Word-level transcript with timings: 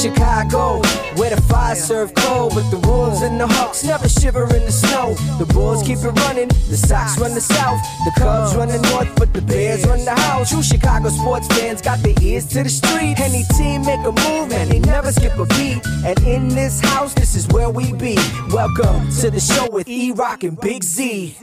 Chicago, 0.00 0.80
where 1.16 1.28
the 1.28 1.42
fire 1.42 1.74
serve 1.74 2.14
cold, 2.14 2.54
but 2.54 2.70
the 2.70 2.78
Wolves 2.88 3.20
and 3.20 3.38
the 3.38 3.46
Hawks 3.46 3.84
never 3.84 4.08
shiver 4.08 4.44
in 4.44 4.64
the 4.64 4.72
snow. 4.72 5.12
The 5.38 5.44
Bulls 5.52 5.82
keep 5.82 5.98
it 5.98 6.12
running, 6.24 6.48
the 6.48 6.76
Sox 6.78 7.18
run 7.18 7.34
the 7.34 7.40
South, 7.42 7.78
the 8.06 8.12
Cubs 8.18 8.56
run 8.56 8.68
the 8.68 8.80
North, 8.90 9.14
but 9.16 9.34
the 9.34 9.42
Bears 9.42 9.86
run 9.86 10.02
the 10.06 10.14
house. 10.14 10.48
True 10.48 10.62
Chicago 10.62 11.10
sports 11.10 11.48
fans 11.48 11.82
got 11.82 11.98
their 11.98 12.14
ears 12.22 12.46
to 12.46 12.62
the 12.62 12.70
street. 12.70 13.20
Any 13.20 13.42
team 13.58 13.84
make 13.84 14.00
a 14.00 14.12
move 14.12 14.52
and 14.52 14.70
they 14.70 14.78
never 14.78 15.12
skip 15.12 15.36
a 15.36 15.44
beat. 15.44 15.84
And 16.02 16.18
in 16.26 16.48
this 16.48 16.80
house, 16.80 17.12
this 17.12 17.36
is 17.36 17.46
where 17.48 17.68
we 17.68 17.92
be. 17.92 18.16
Welcome 18.50 19.10
to 19.20 19.30
the 19.30 19.40
show 19.40 19.68
with 19.70 19.86
E 19.86 20.12
Rock 20.12 20.44
and 20.44 20.58
Big 20.58 20.82
Z. 20.82 21.36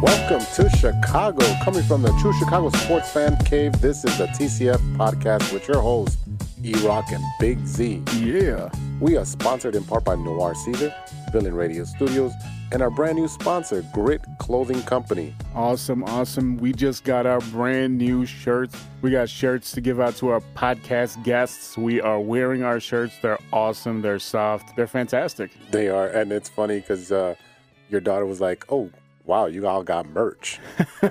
Welcome 0.00 0.46
to 0.54 0.70
Chicago. 0.78 1.44
Coming 1.64 1.82
from 1.82 2.02
the 2.02 2.12
True 2.20 2.32
Chicago 2.38 2.70
Sports 2.70 3.10
Fan 3.10 3.36
Cave, 3.44 3.72
this 3.80 4.04
is 4.04 4.16
the 4.16 4.28
TCF 4.28 4.78
podcast 4.96 5.52
with 5.52 5.68
your 5.68 5.80
hosts, 5.82 6.16
E 6.62 6.74
Rock 6.84 7.10
and 7.10 7.24
Big 7.38 7.64
Z. 7.66 8.02
Yeah. 8.16 8.70
We 9.00 9.16
are 9.16 9.24
sponsored 9.24 9.74
in 9.74 9.84
part 9.84 10.04
by 10.04 10.14
Noir 10.14 10.54
Caesar, 10.54 10.94
Villain 11.32 11.54
Radio 11.54 11.84
Studios, 11.84 12.32
and 12.70 12.82
our 12.82 12.90
brand 12.90 13.16
new 13.16 13.28
sponsor, 13.28 13.82
Grit 13.94 14.20
Clothing 14.38 14.82
Company. 14.82 15.34
Awesome, 15.54 16.04
awesome. 16.04 16.58
We 16.58 16.74
just 16.74 17.02
got 17.04 17.24
our 17.24 17.40
brand 17.40 17.96
new 17.96 18.26
shirts. 18.26 18.76
We 19.00 19.10
got 19.10 19.30
shirts 19.30 19.72
to 19.72 19.80
give 19.80 20.00
out 20.00 20.16
to 20.16 20.28
our 20.28 20.40
podcast 20.54 21.22
guests. 21.24 21.78
We 21.78 22.00
are 22.02 22.20
wearing 22.20 22.62
our 22.62 22.78
shirts. 22.78 23.16
They're 23.22 23.38
awesome. 23.54 24.02
They're 24.02 24.18
soft. 24.18 24.76
They're 24.76 24.86
fantastic. 24.86 25.52
They 25.70 25.88
are, 25.88 26.08
and 26.08 26.30
it's 26.30 26.50
funny 26.50 26.80
because 26.80 27.10
uh, 27.10 27.36
your 27.88 28.02
daughter 28.02 28.26
was 28.26 28.42
like, 28.42 28.66
"Oh, 28.68 28.90
wow, 29.24 29.46
you 29.46 29.66
all 29.66 29.82
got 29.82 30.06
merch." 30.10 30.60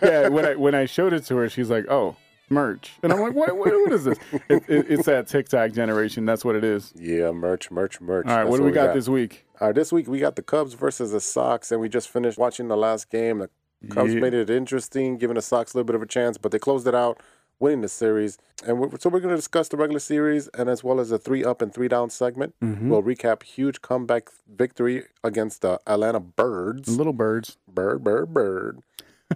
yeah, 0.00 0.28
when 0.28 0.46
I 0.46 0.54
when 0.54 0.76
I 0.76 0.84
showed 0.84 1.12
it 1.12 1.24
to 1.24 1.36
her, 1.38 1.48
she's 1.48 1.70
like, 1.70 1.86
"Oh, 1.90 2.16
merch," 2.52 2.92
and 3.02 3.12
I'm 3.12 3.20
like, 3.20 3.34
"What? 3.34 3.56
What, 3.56 3.72
what 3.72 3.92
is 3.92 4.04
this?" 4.04 4.18
It, 4.48 4.62
it, 4.68 4.86
it's 4.90 5.06
that 5.06 5.26
TikTok 5.28 5.72
generation. 5.72 6.24
That's 6.26 6.44
what 6.44 6.54
it 6.56 6.64
is. 6.64 6.92
Yeah, 6.96 7.30
merch, 7.32 7.70
merch, 7.70 8.00
merch. 8.00 8.26
All 8.26 8.32
right, 8.32 8.38
That's 8.44 8.50
what 8.50 8.56
do 8.58 8.64
we 8.64 8.72
got, 8.72 8.94
this 8.94 9.08
week? 9.08 9.46
Uh, 9.60 9.72
this 9.72 9.92
week 9.92 10.06
we 10.08 10.18
got 10.18 10.36
the 10.36 10.42
Cubs 10.42 10.74
versus 10.74 11.12
the 11.12 11.20
Sox, 11.20 11.72
and 11.72 11.80
we 11.80 11.88
just 11.88 12.08
finished 12.08 12.38
watching 12.38 12.68
the 12.68 12.76
last 12.76 13.10
game. 13.10 13.38
The 13.38 13.50
Cubs 13.88 14.14
Yeah. 14.14 14.20
made 14.20 14.34
it 14.34 14.50
interesting, 14.50 15.18
giving 15.18 15.34
the 15.36 15.42
Sox 15.42 15.72
a 15.74 15.76
little 15.78 15.86
bit 15.86 15.96
of 15.96 16.02
a 16.02 16.06
chance, 16.06 16.38
but 16.38 16.52
they 16.52 16.58
closed 16.58 16.86
it 16.86 16.94
out, 16.94 17.20
winning 17.58 17.80
the 17.80 17.88
series. 17.88 18.38
And 18.66 18.78
we're, 18.78 18.90
so 18.98 19.08
we're 19.10 19.18
going 19.20 19.30
to 19.30 19.36
discuss 19.36 19.68
the 19.68 19.76
regular 19.76 19.98
series 20.00 20.46
and 20.48 20.68
as 20.68 20.84
well 20.84 21.00
as 21.00 21.08
the 21.10 21.18
three 21.18 21.44
up 21.44 21.60
and 21.62 21.72
three 21.74 21.88
down 21.88 22.10
segment. 22.10 22.54
Mm-hmm. 22.62 22.88
We'll 22.90 23.02
recap 23.02 23.42
huge 23.42 23.82
comeback 23.82 24.28
victory 24.52 25.04
against 25.24 25.62
the 25.62 25.80
Atlanta 25.86 26.20
Birds. 26.20 26.88
Little 26.96 27.12
birds. 27.12 27.56
Bird, 27.66 28.04
bird, 28.04 28.32
bird. 28.32 28.80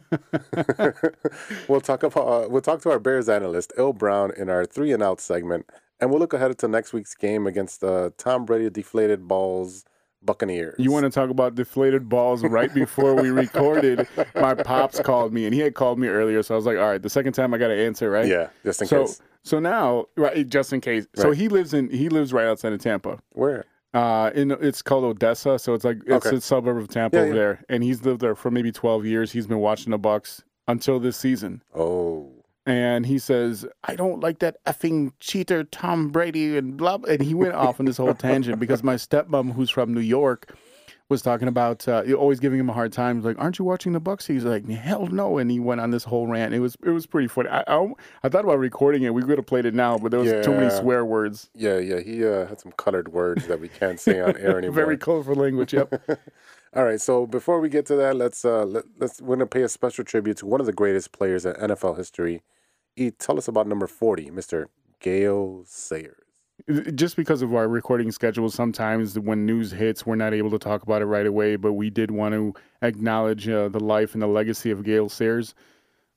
we'll 1.68 1.80
talk 1.80 2.02
about 2.02 2.26
uh, 2.26 2.48
we'll 2.48 2.62
talk 2.62 2.80
to 2.82 2.90
our 2.90 2.98
Bears 2.98 3.28
analyst 3.28 3.72
Ill 3.78 3.92
Brown 3.92 4.32
in 4.36 4.48
our 4.48 4.64
three 4.64 4.92
and 4.92 5.02
out 5.02 5.20
segment, 5.20 5.66
and 6.00 6.10
we'll 6.10 6.18
look 6.20 6.32
ahead 6.32 6.56
to 6.58 6.68
next 6.68 6.92
week's 6.92 7.14
game 7.14 7.46
against 7.46 7.80
the 7.80 8.12
Tom 8.18 8.44
Brady 8.44 8.70
deflated 8.70 9.26
balls 9.28 9.84
Buccaneers. 10.22 10.74
You 10.78 10.90
want 10.90 11.04
to 11.04 11.10
talk 11.10 11.30
about 11.30 11.54
deflated 11.54 12.08
balls 12.08 12.42
right 12.42 12.72
before 12.72 13.14
we 13.14 13.30
recorded? 13.44 14.08
My 14.34 14.54
pops 14.54 15.00
called 15.00 15.32
me, 15.32 15.44
and 15.44 15.54
he 15.54 15.60
had 15.60 15.74
called 15.74 15.98
me 15.98 16.08
earlier, 16.08 16.42
so 16.42 16.54
I 16.54 16.56
was 16.56 16.66
like, 16.66 16.78
"All 16.78 16.88
right, 16.88 17.00
the 17.02 17.10
second 17.10 17.34
time 17.34 17.54
I 17.54 17.58
got 17.58 17.68
to 17.68 17.76
answer, 17.76 18.10
right?" 18.10 18.26
Yeah, 18.26 18.48
just 18.64 18.82
in 18.82 18.88
So, 18.88 19.06
case. 19.06 19.20
so 19.44 19.60
now, 19.60 20.06
right, 20.16 20.48
just 20.48 20.72
in 20.72 20.80
case. 20.80 21.06
So 21.14 21.30
he 21.30 21.48
lives 21.48 21.72
in 21.74 21.90
he 21.90 22.08
lives 22.08 22.32
right 22.32 22.46
outside 22.46 22.72
of 22.72 22.80
Tampa. 22.80 23.18
Where? 23.32 23.64
Uh, 23.96 24.30
in 24.34 24.50
it's 24.50 24.82
called 24.82 25.04
Odessa, 25.04 25.58
so 25.58 25.72
it's 25.72 25.84
like 25.84 25.96
it's 26.06 26.26
Okay. 26.26 26.36
a 26.36 26.40
suburb 26.40 26.76
of 26.76 26.88
Tampa 26.88 27.16
Yeah, 27.16 27.22
over 27.22 27.30
yeah. 27.32 27.34
there, 27.40 27.64
and 27.70 27.82
he's 27.82 28.04
lived 28.04 28.20
there 28.20 28.34
for 28.34 28.50
maybe 28.50 28.70
twelve 28.70 29.06
years. 29.06 29.32
He's 29.32 29.46
been 29.46 29.58
watching 29.60 29.90
the 29.90 29.98
Bucks 29.98 30.42
until 30.68 31.00
this 31.00 31.16
season, 31.16 31.62
Oh, 31.74 32.30
and 32.66 33.06
he 33.06 33.18
says, 33.18 33.64
"I 33.84 33.96
don't 33.96 34.20
like 34.20 34.40
that 34.40 34.62
effing 34.66 35.12
cheater 35.18 35.64
Tom 35.64 36.10
Brady," 36.10 36.58
and 36.58 36.76
blah. 36.76 36.98
blah," 36.98 37.10
And 37.12 37.22
he 37.22 37.32
went 37.32 37.54
off 37.54 37.80
on 37.80 37.86
this 37.86 37.96
whole 37.96 38.12
tangent 38.12 38.60
because 38.60 38.82
my 38.82 38.96
stepmom, 39.06 39.54
who's 39.54 39.70
from 39.70 39.94
New 39.94 40.00
York, 40.00 40.54
was 41.08 41.22
talking 41.22 41.46
about 41.46 41.86
uh, 41.86 42.02
always 42.16 42.40
giving 42.40 42.58
him 42.58 42.68
a 42.68 42.72
hard 42.72 42.92
time. 42.92 43.22
Like, 43.22 43.38
aren't 43.38 43.58
you 43.58 43.64
watching 43.64 43.92
the 43.92 44.00
Bucks? 44.00 44.26
He's 44.26 44.44
like, 44.44 44.68
hell 44.68 45.06
no, 45.06 45.38
and 45.38 45.50
he 45.50 45.60
went 45.60 45.80
on 45.80 45.90
this 45.90 46.04
whole 46.04 46.26
rant. 46.26 46.52
It 46.52 46.60
was 46.60 46.76
it 46.82 46.90
was 46.90 47.06
pretty 47.06 47.28
funny. 47.28 47.48
I 47.48 47.62
I, 47.66 47.86
I 48.24 48.28
thought 48.28 48.44
about 48.44 48.58
recording 48.58 49.04
it. 49.04 49.14
We 49.14 49.22
could 49.22 49.38
have 49.38 49.46
played 49.46 49.66
it 49.66 49.74
now, 49.74 49.98
but 49.98 50.10
there 50.10 50.20
was 50.20 50.44
too 50.44 50.52
many 50.52 50.70
swear 50.70 51.04
words. 51.04 51.50
yeah, 51.54 51.78
yeah. 51.78 52.00
He 52.00 52.24
uh, 52.24 52.46
had 52.46 52.60
some 52.60 52.72
colored 52.72 53.12
words 53.12 53.46
that 53.46 53.60
we 53.60 53.68
can't 53.68 54.00
say 54.00 54.20
on 54.20 54.36
air 54.36 54.58
anymore. 54.58 54.74
Very 54.74 54.98
colorful 54.98 55.34
language. 55.34 55.72
Yep. 55.72 56.08
All 56.74 56.84
right, 56.84 57.00
so 57.00 57.26
before 57.26 57.60
we 57.60 57.70
get 57.70 57.86
to 57.86 57.96
that, 57.96 58.16
let's 58.16 58.44
uh, 58.44 58.64
let, 58.64 58.84
let's 58.98 59.22
we're 59.22 59.36
gonna 59.36 59.46
pay 59.46 59.62
a 59.62 59.68
special 59.68 60.04
tribute 60.04 60.38
to 60.38 60.46
one 60.46 60.60
of 60.60 60.66
the 60.66 60.72
greatest 60.72 61.12
players 61.12 61.46
in 61.46 61.54
NFL 61.54 61.96
history. 61.96 62.42
E, 62.96 63.10
tell 63.12 63.38
us 63.38 63.48
about 63.48 63.66
number 63.66 63.86
forty, 63.86 64.30
Mister 64.30 64.68
Gale 65.00 65.62
Sayers. 65.66 66.25
Just 66.94 67.14
because 67.14 67.42
of 67.42 67.54
our 67.54 67.68
recording 67.68 68.10
schedule, 68.10 68.50
sometimes 68.50 69.16
when 69.18 69.46
news 69.46 69.70
hits, 69.70 70.04
we're 70.04 70.16
not 70.16 70.34
able 70.34 70.50
to 70.50 70.58
talk 70.58 70.82
about 70.82 71.00
it 71.00 71.06
right 71.06 71.26
away. 71.26 71.54
But 71.56 71.74
we 71.74 71.90
did 71.90 72.10
want 72.10 72.34
to 72.34 72.54
acknowledge 72.82 73.48
uh, 73.48 73.68
the 73.68 73.78
life 73.78 74.14
and 74.14 74.22
the 74.22 74.26
legacy 74.26 74.70
of 74.72 74.82
Gale 74.82 75.08
Sayers. 75.08 75.54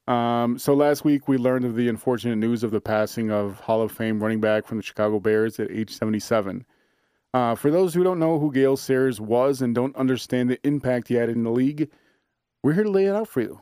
Um, 0.10 0.58
so 0.58 0.74
last 0.74 1.06
week 1.06 1.28
we 1.28 1.38
learned 1.38 1.66
of 1.66 1.76
the 1.76 1.88
unfortunate 1.88 2.38
news 2.38 2.64
of 2.64 2.72
the 2.72 2.82
passing 2.82 3.30
of 3.30 3.60
Hall 3.60 3.84
of 3.84 3.92
Fame 3.92 4.20
running 4.20 4.42
back 4.42 4.66
from 4.66 4.78
the 4.78 4.84
Chicago 4.84 5.20
Bears 5.20 5.60
at 5.60 5.70
age 5.70 5.92
77. 5.92 6.66
Uh, 7.31 7.54
for 7.54 7.70
those 7.70 7.94
who 7.94 8.04
don't 8.04 8.18
know 8.18 8.40
who 8.40 8.52
Gale 8.52 8.76
Sayers 8.76 9.22
was 9.22 9.62
and 9.62 9.76
don't 9.76 9.96
understand 9.96 10.50
the 10.50 10.60
impact 10.66 11.10
he 11.10 11.14
had 11.14 11.30
in 11.30 11.44
the 11.44 11.52
league, 11.52 11.92
we're 12.64 12.74
here 12.74 12.86
to 12.86 12.90
lay 12.90 13.06
it 13.06 13.16
out 13.16 13.28
for 13.28 13.42
you. 13.42 13.62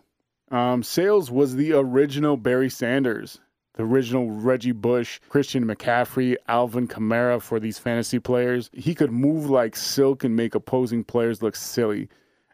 Um, 0.49 0.83
Sayers 0.83 1.29
was 1.29 1.55
the 1.55 1.73
original 1.73 2.37
Barry 2.37 2.69
Sanders, 2.69 3.41
the 3.77 3.83
original 3.83 4.31
Reggie 4.31 4.71
Bush, 4.71 5.19
Christian 5.29 5.63
McCaffrey, 5.63 6.35
Alvin 6.47 6.87
Kamara 6.87 7.39
for 7.39 7.59
these 7.59 7.77
fantasy 7.77 8.17
players. 8.17 8.71
He 8.73 8.95
could 8.95 9.11
move 9.11 9.49
like 9.49 9.75
silk 9.75 10.23
and 10.23 10.35
make 10.35 10.55
opposing 10.55 11.03
players 11.03 11.43
look 11.43 11.55
silly. 11.55 12.09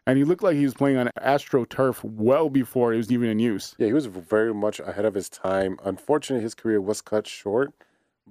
And 0.06 0.18
he 0.18 0.24
looked 0.24 0.42
like 0.42 0.56
he 0.56 0.64
was 0.64 0.74
playing 0.74 0.98
on 0.98 1.08
AstroTurf 1.18 2.04
well 2.04 2.50
before 2.50 2.92
it 2.92 2.98
was 2.98 3.10
even 3.10 3.30
in 3.30 3.38
use. 3.38 3.74
Yeah, 3.78 3.86
he 3.86 3.94
was 3.94 4.04
very 4.04 4.52
much 4.52 4.80
ahead 4.80 5.06
of 5.06 5.14
his 5.14 5.30
time. 5.30 5.78
Unfortunately, 5.82 6.42
his 6.42 6.54
career 6.54 6.78
was 6.78 7.00
cut 7.00 7.26
short. 7.26 7.72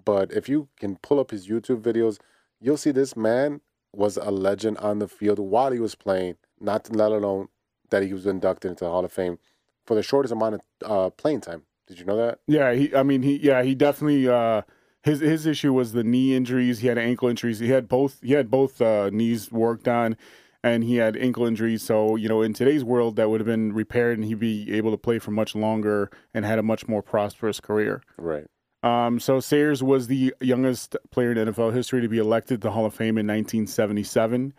But 0.06 0.32
if 0.32 0.48
you 0.48 0.70
can 0.80 0.98
pull 0.98 1.20
up 1.20 1.32
his 1.32 1.48
YouTube 1.48 1.82
videos, 1.82 2.20
you'll 2.62 2.78
see 2.78 2.92
this 2.92 3.18
man 3.18 3.62
was 3.92 4.18
a 4.18 4.30
legend 4.30 4.78
on 4.78 5.00
the 5.00 5.08
field 5.08 5.40
while 5.40 5.72
he 5.72 5.80
was 5.80 5.96
playing. 5.96 6.36
Not 6.60 6.96
let 6.96 7.12
alone 7.12 7.48
that 7.90 8.04
he 8.04 8.14
was 8.14 8.28
inducted 8.28 8.70
into 8.70 8.86
the 8.86 8.92
Hall 8.92 9.04
of 9.04 9.12
Fame 9.12 9.40
for 9.84 9.96
the 9.96 10.04
shortest 10.04 10.32
amount 10.32 10.56
of 10.56 10.62
uh, 10.86 11.10
playing 11.10 11.42
time. 11.42 11.64
Did 11.88 12.00
you 12.00 12.06
know 12.06 12.18
that? 12.18 12.40
Yeah, 12.48 12.74
he. 12.74 12.96
I 12.96 13.04
mean, 13.04 13.22
he. 13.22 13.38
Yeah, 13.38 13.64
he 13.64 13.76
definitely. 13.76 14.28
Uh, 14.28 14.62
his 15.04 15.20
his 15.20 15.46
issue 15.46 15.74
was 15.74 15.92
the 15.92 16.04
knee 16.04 16.36
injuries. 16.36 16.80
He 16.80 16.88
had 16.88 16.98
ankle 16.98 17.28
injuries. 17.28 17.60
He 17.60 17.70
had 17.70 17.88
both. 17.88 18.20
He 18.22 18.34
had 18.34 18.50
both 18.50 18.82
uh, 18.82 19.10
knees 19.12 19.52
worked 19.52 19.88
on, 19.88 20.16
and 20.64 20.84
he 20.84 20.96
had 20.96 21.18
ankle 21.18 21.46
injuries. 21.46 21.84
So 21.84 22.16
you 22.16 22.30
know, 22.30 22.42
in 22.42 22.54
today's 22.54 22.84
world, 22.84 23.18
that 23.18 23.30
would 23.30 23.42
have 23.42 23.48
been 23.48 23.74
repaired, 23.74 24.18
and 24.18 24.26
he'd 24.26 24.40
be 24.40 24.74
able 24.74 24.92
to 24.92 24.98
play 24.98 25.20
for 25.20 25.32
much 25.32 25.56
longer 25.56 26.10
and 26.34 26.46
had 26.46 26.58
a 26.58 26.64
much 26.64 26.88
more 26.88 27.02
prosperous 27.02 27.60
career. 27.60 28.02
Right. 28.18 28.46
Um, 28.82 29.20
so 29.20 29.40
Sayers 29.40 29.82
was 29.82 30.08
the 30.08 30.34
youngest 30.42 30.98
player 31.10 31.32
in 31.32 31.38
NFL 31.38 31.74
history 31.74 32.02
to 32.02 32.10
be 32.10 32.18
elected 32.18 32.62
to 32.62 32.68
the 32.68 32.72
Hall 32.72 32.86
of 32.86 32.94
Fame 32.94 33.18
in 33.18 33.26
1977. 33.28 34.54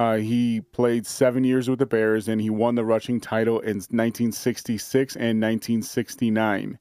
Uh, 0.00 0.16
he 0.16 0.62
played 0.62 1.06
seven 1.06 1.44
years 1.44 1.68
with 1.68 1.78
the 1.78 1.84
Bears, 1.84 2.26
and 2.26 2.40
he 2.40 2.48
won 2.48 2.74
the 2.74 2.86
rushing 2.86 3.20
title 3.20 3.58
in 3.60 3.76
1966 3.76 5.14
and 5.14 5.42
1969. 5.42 6.78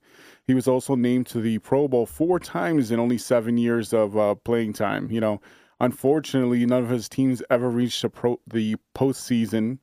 He 0.48 0.54
was 0.54 0.70
also 0.70 0.96
named 0.96 1.28
to 1.28 1.42
the 1.42 1.58
Pro 1.58 1.90
Bowl 1.90 2.06
four 2.06 2.40
times 2.40 2.92
in 2.92 3.00
only 3.00 3.18
seven 3.18 3.58
years 3.58 3.92
of 3.92 4.18
uh, 4.18 4.36
playing 4.36 4.72
time. 4.72 5.12
You 5.12 5.20
know, 5.20 5.42
unfortunately, 5.82 6.66
none 6.66 6.82
of 6.82 6.90
his 6.90 7.10
teams 7.10 7.44
ever 7.50 7.70
reached 7.70 8.04
the, 8.04 8.10
pro- 8.10 8.40
the 8.48 8.78
postseason, 8.96 9.80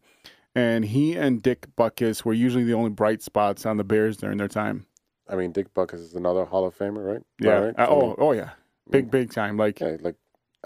and 0.54 0.86
he 0.86 1.14
and 1.14 1.42
Dick 1.42 1.66
Butkus 1.76 2.24
were 2.24 2.32
usually 2.32 2.64
the 2.64 2.72
only 2.72 2.88
bright 2.88 3.20
spots 3.20 3.66
on 3.66 3.76
the 3.76 3.84
Bears 3.84 4.16
during 4.16 4.38
their 4.38 4.48
time. 4.48 4.86
I 5.28 5.36
mean, 5.36 5.52
Dick 5.52 5.74
Butkus 5.74 6.00
is 6.00 6.14
another 6.14 6.46
Hall 6.46 6.66
of 6.66 6.74
Famer, 6.74 7.04
right? 7.04 7.22
Yeah. 7.38 7.50
Right? 7.50 7.74
Uh, 7.78 7.84
So, 7.84 7.92
oh, 7.92 8.14
oh 8.16 8.32
yeah. 8.32 8.52
Big, 8.88 9.10
big 9.10 9.30
time. 9.30 9.58
Like, 9.58 9.80
yeah, 9.80 9.98
like, 10.00 10.16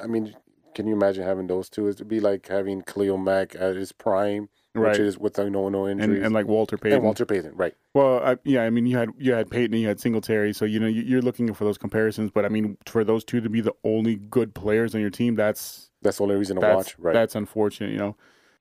I 0.01 0.07
mean, 0.07 0.37
can 0.75 0.87
you 0.87 0.95
imagine 0.95 1.25
having 1.25 1.47
those 1.47 1.69
two? 1.69 1.89
It'd 1.89 2.09
be 2.09 2.21
like 2.21 2.49
having 2.49 2.83
Khalil 2.83 3.19
Mack 3.19 3.55
at 3.55 3.77
his 3.77 3.93
prime, 3.93 4.49
right. 4.75 4.91
which 4.91 4.99
is 4.99 5.19
with 5.19 5.39
no 5.39 5.69
no 5.69 5.87
and, 5.87 6.01
injuries, 6.01 6.25
and 6.25 6.35
like 6.35 6.47
Walter 6.47 6.77
Payton. 6.77 6.97
and 6.97 7.05
Walter 7.05 7.27
Payton, 7.27 7.53
right? 7.57 7.75
Well, 7.95 8.21
I, 8.25 8.37
yeah, 8.45 8.63
I 8.63 8.71
mean, 8.71 8.87
you 8.87 8.97
had 8.97 9.11
you 9.19 9.33
had 9.33 9.51
Payton 9.51 9.75
and 9.75 9.83
you 9.83 9.89
had 9.89 10.01
Singletary, 10.01 10.53
so 10.53 10.65
you 10.65 10.81
know 10.81 10.87
you- 10.87 11.03
you're 11.03 11.23
looking 11.23 11.53
for 11.55 11.65
those 11.65 11.79
comparisons. 11.79 12.31
But 12.31 12.45
I 12.45 12.49
mean, 12.49 12.77
for 12.87 13.05
those 13.05 13.25
two 13.25 13.41
to 13.41 13.49
be 13.49 13.61
the 13.61 13.75
only 13.85 14.17
good 14.17 14.55
players 14.55 14.95
on 14.95 15.01
your 15.01 15.11
team, 15.11 15.35
that's 15.35 15.91
That's 16.03 16.19
the 16.19 16.25
only 16.25 16.37
reason 16.37 16.61
to 16.61 16.67
watch, 16.67 16.97
right? 16.99 17.13
that's 17.13 17.35
unfortunate. 17.35 17.91
You 17.93 17.99
know, 17.99 18.17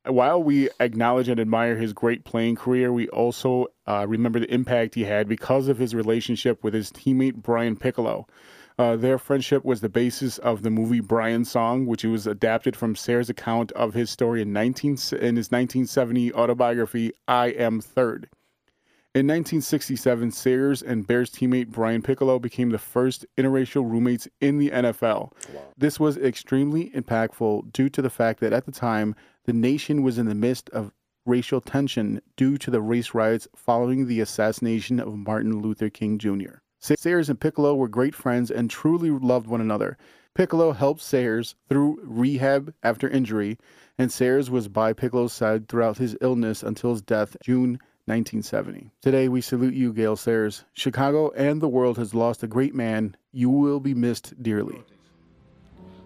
while 0.06 0.42
we 0.42 0.70
acknowledge 0.80 1.30
and 1.30 1.40
admire 1.40 1.76
his 1.76 1.94
great 1.94 2.24
playing 2.24 2.56
career, 2.56 2.92
we 2.92 3.08
also 3.10 3.68
uh, 3.86 4.06
remember 4.08 4.40
the 4.40 4.52
impact 4.54 4.96
he 4.96 5.04
had 5.04 5.28
because 5.28 5.68
of 5.68 5.78
his 5.78 5.94
relationship 5.94 6.64
with 6.64 6.74
his 6.74 6.92
teammate 6.92 7.36
Brian 7.36 7.76
Piccolo. 7.76 8.28
Uh, 8.80 8.96
their 8.96 9.18
friendship 9.18 9.66
was 9.66 9.82
the 9.82 9.90
basis 9.90 10.38
of 10.38 10.62
the 10.62 10.70
movie 10.70 11.02
Brian's 11.02 11.52
Song, 11.52 11.86
which 11.86 12.06
was 12.06 12.26
adapted 12.26 12.78
from 12.78 12.96
Sayers' 12.96 13.30
account 13.30 13.74
of 13.74 13.94
his 13.94 14.10
story 14.10 14.42
in 14.42 14.54
19 14.54 14.92
in 14.92 15.36
his 15.36 15.52
1970 15.52 16.34
autobiography 16.34 17.12
I 17.28 17.48
Am 17.48 17.82
Third. 17.82 18.30
In 19.14 19.28
1967, 19.28 20.32
Sayers 20.32 20.82
and 20.82 21.06
Bears 21.06 21.30
teammate 21.30 21.68
Brian 21.68 22.02
Piccolo 22.02 22.40
became 22.40 22.70
the 22.70 22.78
first 22.78 23.26
interracial 23.38 23.84
roommates 23.84 24.30
in 24.40 24.60
the 24.60 24.70
NFL. 24.70 25.34
This 25.78 26.00
was 26.00 26.16
extremely 26.16 26.90
impactful 26.92 27.74
due 27.74 27.90
to 27.90 28.02
the 28.02 28.10
fact 28.10 28.40
that 28.40 28.54
at 28.54 28.66
the 28.66 28.72
time, 28.72 29.14
the 29.44 29.52
nation 29.52 30.04
was 30.04 30.18
in 30.18 30.28
the 30.28 30.36
midst 30.36 30.70
of 30.70 30.94
racial 31.26 31.60
tension 31.60 32.22
due 32.38 32.58
to 32.58 32.72
the 32.72 32.82
race 32.82 33.14
riots 33.14 33.46
following 33.54 34.08
the 34.08 34.22
assassination 34.22 35.02
of 35.02 35.18
Martin 35.18 35.62
Luther 35.62 35.90
King 35.90 36.18
Jr. 36.18 36.60
Sayers 36.80 37.30
and 37.30 37.40
Piccolo 37.40 37.76
were 37.76 37.90
great 37.90 38.16
friends 38.16 38.50
and 38.50 38.70
truly 38.70 39.10
loved 39.10 39.48
one 39.48 39.62
another. 39.62 39.98
Piccolo 40.34 40.72
helped 40.72 41.02
Sayers 41.02 41.56
through 41.68 42.00
rehab 42.04 42.74
after 42.84 43.10
injury, 43.10 43.58
and 43.98 44.12
Sayers 44.12 44.50
was 44.50 44.70
by 44.70 44.94
Piccolo's 44.94 45.34
side 45.34 45.68
throughout 45.68 45.98
his 45.98 46.16
illness 46.22 46.64
until 46.64 46.92
his 46.92 47.02
death, 47.02 47.36
June 47.44 47.80
1970. 48.06 48.92
Today, 49.02 49.28
we 49.28 49.42
salute 49.42 49.74
you, 49.74 49.92
Gale 49.92 50.16
Sayers. 50.16 50.64
Chicago 50.74 51.32
and 51.32 51.62
the 51.62 51.68
world 51.68 51.98
has 51.98 52.14
lost 52.16 52.44
a 52.44 52.48
great 52.48 52.74
man. 52.74 53.16
You 53.34 53.50
will 53.50 53.80
be 53.80 53.94
missed 53.94 54.42
dearly. 54.42 54.82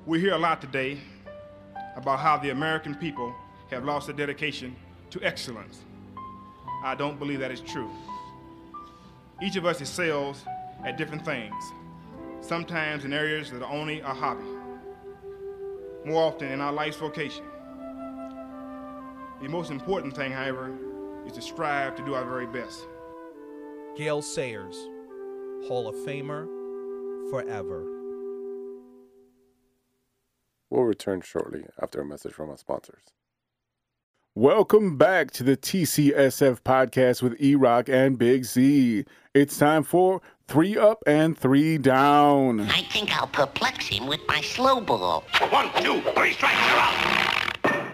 We 0.05 0.19
hear 0.19 0.33
a 0.33 0.39
lot 0.39 0.59
today 0.59 0.97
about 1.95 2.19
how 2.19 2.37
the 2.37 2.49
American 2.49 2.95
people 2.95 3.33
have 3.69 3.85
lost 3.85 4.07
their 4.07 4.15
dedication 4.15 4.75
to 5.11 5.21
excellence. 5.23 5.83
I 6.83 6.95
don't 6.95 7.19
believe 7.19 7.39
that 7.39 7.51
is 7.51 7.61
true. 7.61 7.89
Each 9.41 9.55
of 9.55 9.65
us 9.65 9.79
excels 9.79 10.43
at 10.85 10.97
different 10.97 11.23
things, 11.23 11.53
sometimes 12.41 13.05
in 13.05 13.13
areas 13.13 13.49
that 13.51 13.61
are 13.61 13.71
only 13.71 14.01
a 14.01 14.13
hobby, 14.13 14.43
more 16.05 16.23
often 16.23 16.51
in 16.51 16.59
our 16.59 16.73
life's 16.73 16.97
vocation. 16.97 17.45
The 19.41 19.49
most 19.49 19.71
important 19.71 20.15
thing, 20.15 20.31
however, 20.31 20.73
is 21.25 21.33
to 21.33 21.41
strive 21.41 21.95
to 21.95 22.05
do 22.05 22.13
our 22.15 22.25
very 22.25 22.47
best. 22.47 22.85
Gale 23.97 24.21
Sayers, 24.21 24.75
Hall 25.67 25.87
of 25.87 25.95
Famer, 25.95 26.45
forever. 27.29 27.85
We'll 30.69 30.83
return 30.83 31.21
shortly 31.21 31.65
after 31.81 32.01
a 32.01 32.05
message 32.05 32.33
from 32.33 32.49
our 32.49 32.57
sponsors. 32.57 33.03
Welcome 34.35 34.97
back 34.97 35.29
to 35.31 35.43
the 35.43 35.55
TCSF 35.55 36.61
podcast 36.61 37.21
with 37.21 37.39
E 37.39 37.53
Rock 37.53 37.87
and 37.87 38.17
Big 38.17 38.45
Z. 38.45 39.05
It's 39.35 39.59
time 39.59 39.83
for 39.83 40.23
three 40.47 40.77
up 40.77 41.03
and 41.05 41.37
three 41.37 41.77
down. 41.77 42.61
I 42.61 42.83
think 42.83 43.15
I'll 43.15 43.27
perplex 43.27 43.87
him 43.87 44.07
with 44.07 44.21
my 44.27 44.41
slow 44.41 44.81
ball. 44.81 45.23
One, 45.49 45.69
two, 45.81 46.01
three 46.11 46.33
strikes, 46.33 46.59
you're 46.67 46.79
out. 46.79 47.43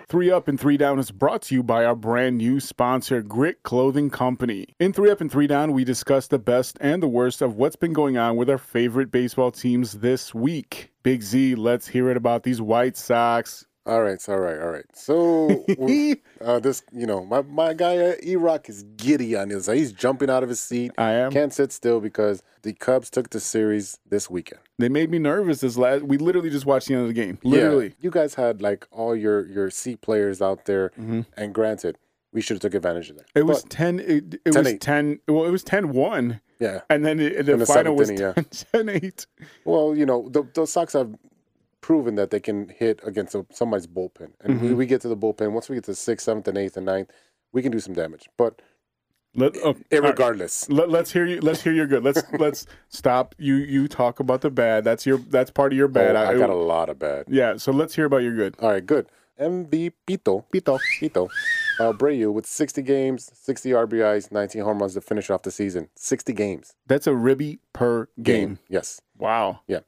Three 0.10 0.32
Up 0.32 0.48
and 0.48 0.60
Three 0.60 0.76
Down 0.76 0.98
is 0.98 1.12
brought 1.12 1.44
to 1.44 1.56
you 1.56 1.62
by 1.62 1.86
our 1.86 1.96
brand 1.96 2.40
new 2.40 2.60
sponsor, 2.60 3.22
Grit 3.22 3.62
Clothing 3.62 4.10
Company. 4.10 4.66
In 4.80 4.92
Three 4.92 5.12
Up 5.12 5.22
and 5.22 5.32
Three 5.32 5.46
Down, 5.46 5.72
we 5.72 5.84
discuss 5.84 6.26
the 6.26 6.40
best 6.40 6.80
and 6.82 7.04
the 7.04 7.08
worst 7.08 7.44
of 7.44 7.58
what's 7.58 7.76
been 7.76 7.94
going 7.94 8.18
on 8.18 8.36
with 8.36 8.50
our 8.50 8.58
favorite 8.58 9.12
baseball 9.12 9.52
teams 9.52 10.00
this 10.00 10.34
week. 10.34 10.92
Big 11.04 11.22
Z, 11.22 11.54
let's 11.54 11.88
hear 11.88 12.10
it 12.10 12.18
about 12.18 12.42
these 12.42 12.60
White 12.60 12.98
Sox. 12.98 13.68
All 13.86 14.04
right, 14.04 14.20
all 14.30 14.40
right, 14.40 14.60
all 14.60 14.70
right. 14.70 14.86
So 14.94 15.64
we- 15.78 16.22
uh, 16.42 16.60
this, 16.60 16.84
you 16.92 17.08
know, 17.08 17.26
my 17.26 17.42
my 17.42 17.74
guy 17.74 17.98
uh, 17.98 18.16
E 18.24 18.36
Rock 18.36 18.70
is 18.70 18.84
giddy 18.98 19.36
on 19.36 19.50
this. 19.50 19.66
He's 19.68 19.92
jumping 19.92 20.30
out 20.30 20.44
of 20.44 20.50
his 20.50 20.60
seat. 20.60 20.92
I 20.98 21.12
am. 21.14 21.32
Can't 21.32 21.54
sit 21.54 21.72
still 21.72 22.00
because 22.00 22.44
the 22.62 22.74
Cubs 22.74 23.10
took 23.10 23.30
the 23.32 23.40
series 23.40 23.98
this 24.08 24.30
weekend. 24.30 24.62
They 24.78 24.90
made 24.90 25.10
me 25.10 25.18
nervous 25.18 25.62
this 25.62 25.78
last. 25.78 26.04
We 26.04 26.18
literally 26.18 26.50
just 26.50 26.66
watched 26.66 26.88
the 26.88 26.94
end 26.96 27.04
of 27.04 27.08
the 27.08 27.14
game. 27.14 27.40
Literally. 27.44 27.88
Yeah, 27.88 27.94
you 28.02 28.12
guys 28.12 28.36
had 28.36 28.62
like 28.62 28.86
all 28.92 29.16
your 29.16 29.48
your 29.48 29.70
seat 29.72 30.02
players 30.02 30.42
out 30.42 30.66
there, 30.66 30.90
Mm-hmm. 30.92 31.22
and 31.36 31.54
granted, 31.56 31.98
we 32.32 32.42
should 32.42 32.56
have 32.56 32.62
took 32.62 32.76
advantage 32.76 33.10
of 33.10 33.18
that. 33.18 33.26
It 33.34 33.44
was 33.48 33.64
10 33.64 34.00
it, 34.02 34.34
it 34.46 34.52
10 34.52 34.54
was 34.56 34.68
eight. 34.74 34.82
10 34.82 35.20
well 35.30 35.46
it 35.46 35.50
was 35.52 35.64
10-1 35.64 36.40
yeah. 36.60 36.82
and 36.90 37.04
then 37.04 37.20
it, 37.20 37.44
the, 37.48 37.58
the 37.58 37.66
final 37.66 37.96
was 37.96 38.10
seventh 38.10 38.66
10, 38.72 38.82
inning, 38.90 39.02
10-8 39.12 39.26
Well, 39.66 39.96
you 39.96 40.06
know, 40.06 40.30
the, 40.30 40.44
the 40.54 40.68
Sox 40.68 40.94
have 40.94 41.16
proven 41.82 42.16
that 42.16 42.30
they 42.32 42.40
can 42.40 42.70
hit 42.70 43.00
against 43.06 43.36
a, 43.36 43.46
somebody's 43.52 43.88
bullpen, 43.88 44.32
and 44.42 44.56
Mm-hmm. 44.56 44.66
we, 44.68 44.74
we 44.74 44.86
get 44.86 45.02
to 45.02 45.08
the 45.08 45.18
bullpen. 45.18 45.52
Once 45.52 45.70
we 45.70 45.76
get 45.76 45.86
to 45.86 45.96
sixth, 45.96 46.26
seventh, 46.26 46.48
and 46.48 46.58
eighth, 46.58 46.78
and 46.78 46.86
ninth, 46.86 47.10
we 47.54 47.62
can 47.62 47.72
do 47.72 47.80
some 47.80 47.94
damage. 47.94 48.28
But 48.38 48.62
Let, 49.36 49.56
oh, 49.64 49.76
all 49.92 50.02
right. 50.02 50.66
Let, 50.70 50.90
let's 50.90 51.12
hear 51.12 51.26
you 51.26 51.40
let's 51.42 51.62
hear 51.64 51.74
your 51.74 51.86
good 51.88 52.04
let's 52.04 52.22
let's 52.40 52.66
stop 52.90 53.36
you 53.38 53.56
you 53.56 53.88
talk 53.88 54.20
about 54.20 54.42
the 54.42 54.50
bad 54.50 54.84
that's 54.84 55.06
your 55.06 55.18
that's 55.20 55.52
part 55.52 55.72
of 55.72 55.78
your 55.78 55.88
bad 55.88 56.16
oh, 56.16 56.20
I, 56.26 56.36
got 56.38 56.50
a 56.50 56.56
lot 56.56 56.90
of 56.90 56.98
bad. 57.00 57.26
yeah 57.28 57.56
so 57.58 57.72
let's 57.72 57.96
hear 57.96 58.06
about 58.06 58.24
your 58.24 58.36
good 58.36 58.56
All 58.60 58.72
right, 58.72 58.86
good. 58.86 59.08
MVP 59.40 59.94
Pito, 60.06 60.44
Pito, 60.52 60.78
Pito, 61.00 61.30
uh, 61.80 61.94
Abreu 61.94 62.34
with 62.34 62.46
60 62.46 62.82
games, 62.82 63.32
60 63.34 63.70
RBIs, 63.70 64.32
19 64.34 64.64
home 64.64 64.80
runs 64.80 64.96
to 64.96 65.02
finish 65.02 65.30
off 65.30 65.44
the 65.44 65.52
season. 65.52 65.88
60 65.96 66.34
games. 66.34 66.74
that's 66.88 67.08
a 67.08 67.16
ribby 67.16 67.60
per 67.72 68.10
game, 68.22 68.60
Yes. 68.68 69.00
wow 69.18 69.62
Yeah. 69.68 69.80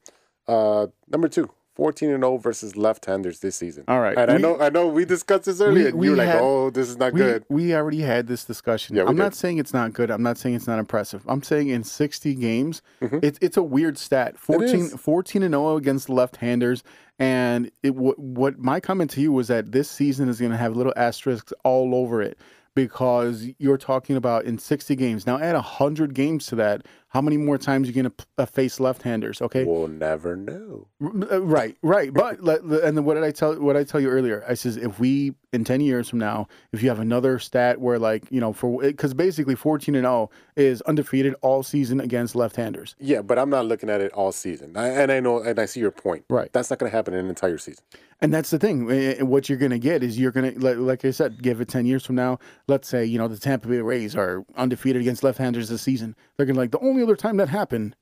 Uh, 0.48 0.86
number 1.08 1.28
two, 1.28 1.50
14 1.74 2.10
and 2.10 2.22
0 2.22 2.36
versus 2.36 2.76
left-handers 2.76 3.40
this 3.40 3.56
season. 3.56 3.84
All 3.88 4.00
right. 4.00 4.16
And 4.18 4.30
I 4.30 4.36
know, 4.36 4.60
I 4.60 4.68
know, 4.68 4.86
we 4.88 5.04
discussed 5.04 5.44
this 5.46 5.60
earlier. 5.60 5.88
and 5.88 5.96
we 5.98 6.06
you 6.06 6.10
were 6.12 6.18
like, 6.18 6.34
"Oh, 6.40 6.70
this 6.70 6.88
is 6.90 6.98
not 6.98 7.12
we, 7.14 7.20
good." 7.20 7.44
we 7.48 7.74
already 7.74 8.00
had 8.02 8.26
this 8.26 8.44
discussion. 8.44 8.94
Yeah, 8.96 9.04
we 9.04 9.08
I'm 9.10 9.16
not 9.16 9.34
saying 9.34 9.58
it's 9.58 9.72
not 9.72 9.92
good. 9.94 10.10
I'm 10.10 10.22
not 10.22 10.36
saying 10.38 10.54
it's 10.54 10.66
not 10.66 10.78
impressive. 10.78 11.22
I'm 11.26 11.42
saying 11.42 11.68
in 11.68 11.82
60 11.84 12.34
games, 12.34 12.82
Mm-hmm. 13.00 13.18
it's 13.22 13.38
it's 13.40 13.56
a 13.56 13.62
weird 13.62 13.96
stat. 13.98 14.38
14, 14.38 14.68
is. 14.68 14.92
14 14.94 15.42
and 15.42 15.54
0 15.54 15.76
against 15.76 16.08
left-handers. 16.10 16.82
And 17.18 17.70
it, 17.82 17.94
what, 17.94 18.18
what 18.18 18.58
my 18.58 18.80
comment 18.80 19.10
to 19.12 19.20
you 19.20 19.32
was 19.32 19.48
that 19.48 19.72
this 19.72 19.88
season 19.90 20.28
is 20.28 20.38
going 20.40 20.50
to 20.52 20.56
have 20.58 20.76
little 20.76 20.94
asterisks 20.96 21.52
all 21.64 21.94
over 21.94 22.20
it 22.20 22.36
because 22.74 23.46
you're 23.58 23.76
talking 23.78 24.16
about 24.16 24.44
in 24.44 24.58
60 24.58 24.96
games. 24.96 25.26
Now 25.26 25.38
add 25.38 25.54
100 25.54 26.14
games 26.14 26.46
to 26.46 26.56
that. 26.56 26.82
How 27.12 27.20
many 27.20 27.36
more 27.36 27.58
times 27.58 27.86
you're 27.88 28.02
going 28.02 28.10
to 28.16 28.26
uh, 28.38 28.46
face 28.46 28.80
left-handers? 28.80 29.42
Okay. 29.42 29.64
We'll 29.64 29.86
never 29.86 30.34
know. 30.34 30.88
R- 31.02 31.10
uh, 31.32 31.38
Right, 31.42 31.76
right. 31.82 32.12
But 32.12 32.40
and 32.40 32.96
then 32.96 33.04
what 33.04 33.14
did 33.14 33.24
I 33.24 33.30
tell? 33.32 33.54
What 33.60 33.76
I 33.76 33.84
tell 33.84 34.00
you 34.00 34.08
earlier? 34.08 34.42
I 34.48 34.54
says 34.54 34.78
if 34.78 34.98
we 34.98 35.34
in 35.52 35.64
ten 35.64 35.82
years 35.82 36.08
from 36.08 36.18
now, 36.20 36.48
if 36.72 36.82
you 36.82 36.88
have 36.88 37.00
another 37.00 37.38
stat 37.38 37.78
where 37.82 37.98
like 37.98 38.24
you 38.30 38.40
know 38.40 38.54
for 38.54 38.80
because 38.80 39.12
basically 39.12 39.54
fourteen 39.54 39.94
and 39.94 40.04
zero 40.04 40.30
is 40.56 40.80
undefeated 40.82 41.34
all 41.42 41.62
season 41.62 42.00
against 42.00 42.34
left-handers. 42.34 42.96
Yeah, 42.98 43.20
but 43.20 43.38
I'm 43.38 43.50
not 43.50 43.66
looking 43.66 43.90
at 43.90 44.00
it 44.00 44.10
all 44.12 44.32
season. 44.32 44.74
I, 44.76 44.88
and 44.88 45.12
I 45.12 45.20
know, 45.20 45.42
and 45.42 45.58
I 45.58 45.66
see 45.66 45.80
your 45.80 45.90
point. 45.90 46.24
Right. 46.30 46.50
That's 46.52 46.70
not 46.70 46.78
going 46.78 46.90
to 46.90 46.96
happen 46.96 47.12
in 47.12 47.20
an 47.20 47.28
entire 47.28 47.58
season. 47.58 47.84
And 48.22 48.32
that's 48.32 48.50
the 48.50 48.58
thing. 48.60 48.88
eh, 48.88 49.16
eh, 49.18 49.22
What 49.22 49.48
you're 49.48 49.58
going 49.58 49.72
to 49.72 49.80
get 49.80 50.04
is 50.04 50.16
you're 50.16 50.30
going 50.30 50.54
to, 50.54 50.60
like, 50.60 50.76
like 50.76 51.04
I 51.04 51.10
said, 51.10 51.42
give 51.42 51.60
it 51.60 51.66
10 51.66 51.86
years 51.86 52.06
from 52.06 52.14
now. 52.14 52.38
Let's 52.68 52.86
say, 52.86 53.04
you 53.04 53.18
know, 53.18 53.26
the 53.26 53.36
Tampa 53.36 53.66
Bay 53.66 53.80
Rays 53.80 54.14
are 54.14 54.44
undefeated 54.56 55.02
against 55.02 55.24
left 55.24 55.38
handers 55.38 55.68
this 55.68 55.82
season. 55.82 56.14
They're 56.36 56.46
going 56.46 56.54
to 56.54 56.60
like, 56.60 56.70
the 56.70 56.78
only 56.78 57.01
other 57.02 57.16
time 57.16 57.36
that 57.38 57.48
happened 57.48 57.96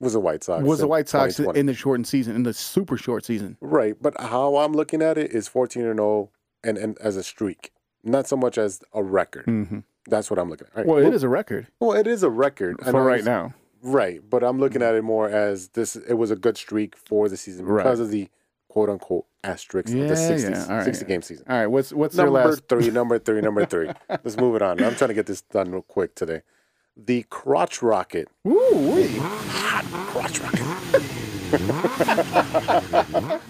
Was 0.00 0.12
the 0.14 0.20
White 0.20 0.44
Sox 0.44 0.64
was 0.64 0.78
the 0.78 0.86
White 0.88 1.08
Sox 1.08 1.38
in 1.38 1.66
the 1.66 1.74
shortened 1.74 2.06
season, 2.06 2.36
in 2.36 2.42
the 2.42 2.52
super 2.54 2.96
short 2.96 3.24
season. 3.24 3.56
Right, 3.60 3.94
but 4.00 4.18
how 4.20 4.56
I'm 4.56 4.72
looking 4.72 5.02
at 5.02 5.18
it 5.18 5.32
is 5.32 5.48
14 5.48 5.84
and 5.84 5.98
0 5.98 6.30
and 6.64 6.78
and 6.78 6.98
as 6.98 7.16
a 7.16 7.22
streak, 7.22 7.72
not 8.04 8.26
so 8.26 8.36
much 8.36 8.58
as 8.58 8.82
a 8.92 9.02
record. 9.02 9.46
Mm-hmm. 9.46 9.80
That's 10.08 10.30
what 10.30 10.38
I'm 10.38 10.48
looking 10.48 10.68
at. 10.68 10.76
Right, 10.76 10.86
Well, 10.86 10.98
it 11.04 11.12
is 11.12 11.22
a 11.24 11.28
record 11.28 11.66
Well, 11.80 11.92
it 11.92 12.06
is 12.06 12.22
a 12.22 12.30
record 12.30 12.76
for 12.84 13.02
right 13.02 13.24
now. 13.24 13.54
Right, 13.82 14.20
but 14.28 14.42
I'm 14.42 14.58
looking 14.58 14.82
at 14.82 14.94
it 14.94 15.02
more 15.02 15.28
as 15.28 15.68
this. 15.68 15.96
It 15.96 16.14
was 16.14 16.30
a 16.30 16.36
good 16.36 16.56
streak 16.56 16.96
for 16.96 17.28
the 17.28 17.36
season 17.36 17.66
Right. 17.66 17.82
because 17.84 18.00
of 18.00 18.10
the 18.10 18.28
quote 18.68 18.88
unquote 18.90 19.26
asterisks 19.42 19.92
of 19.92 20.08
the 20.08 20.16
60, 20.16 20.50
yeah, 20.50 20.62
all 20.64 20.76
right. 20.76 20.84
60 20.84 21.04
game 21.06 21.22
season. 21.22 21.46
All 21.48 21.56
right. 21.56 21.66
What's, 21.66 21.92
what's 21.92 22.14
their 22.16 22.26
Number 22.26 22.48
last? 22.50 22.68
three, 22.68 22.90
number 22.90 23.18
three, 23.18 23.40
number 23.40 23.64
three. 23.64 23.90
Let's 24.08 24.36
move 24.36 24.54
it 24.56 24.62
on. 24.62 24.82
I'm 24.82 24.94
trying 24.96 25.08
to 25.08 25.14
get 25.14 25.26
this 25.26 25.40
done 25.42 25.70
real 25.72 25.82
quick 25.82 26.14
today. 26.14 26.42
The 26.96 27.24
crotch 27.28 27.82
rocket. 27.82 28.28
Ooh, 28.46 28.92
wee. 28.94 29.18
Crotch 29.18 30.40
rocket. 30.40 30.62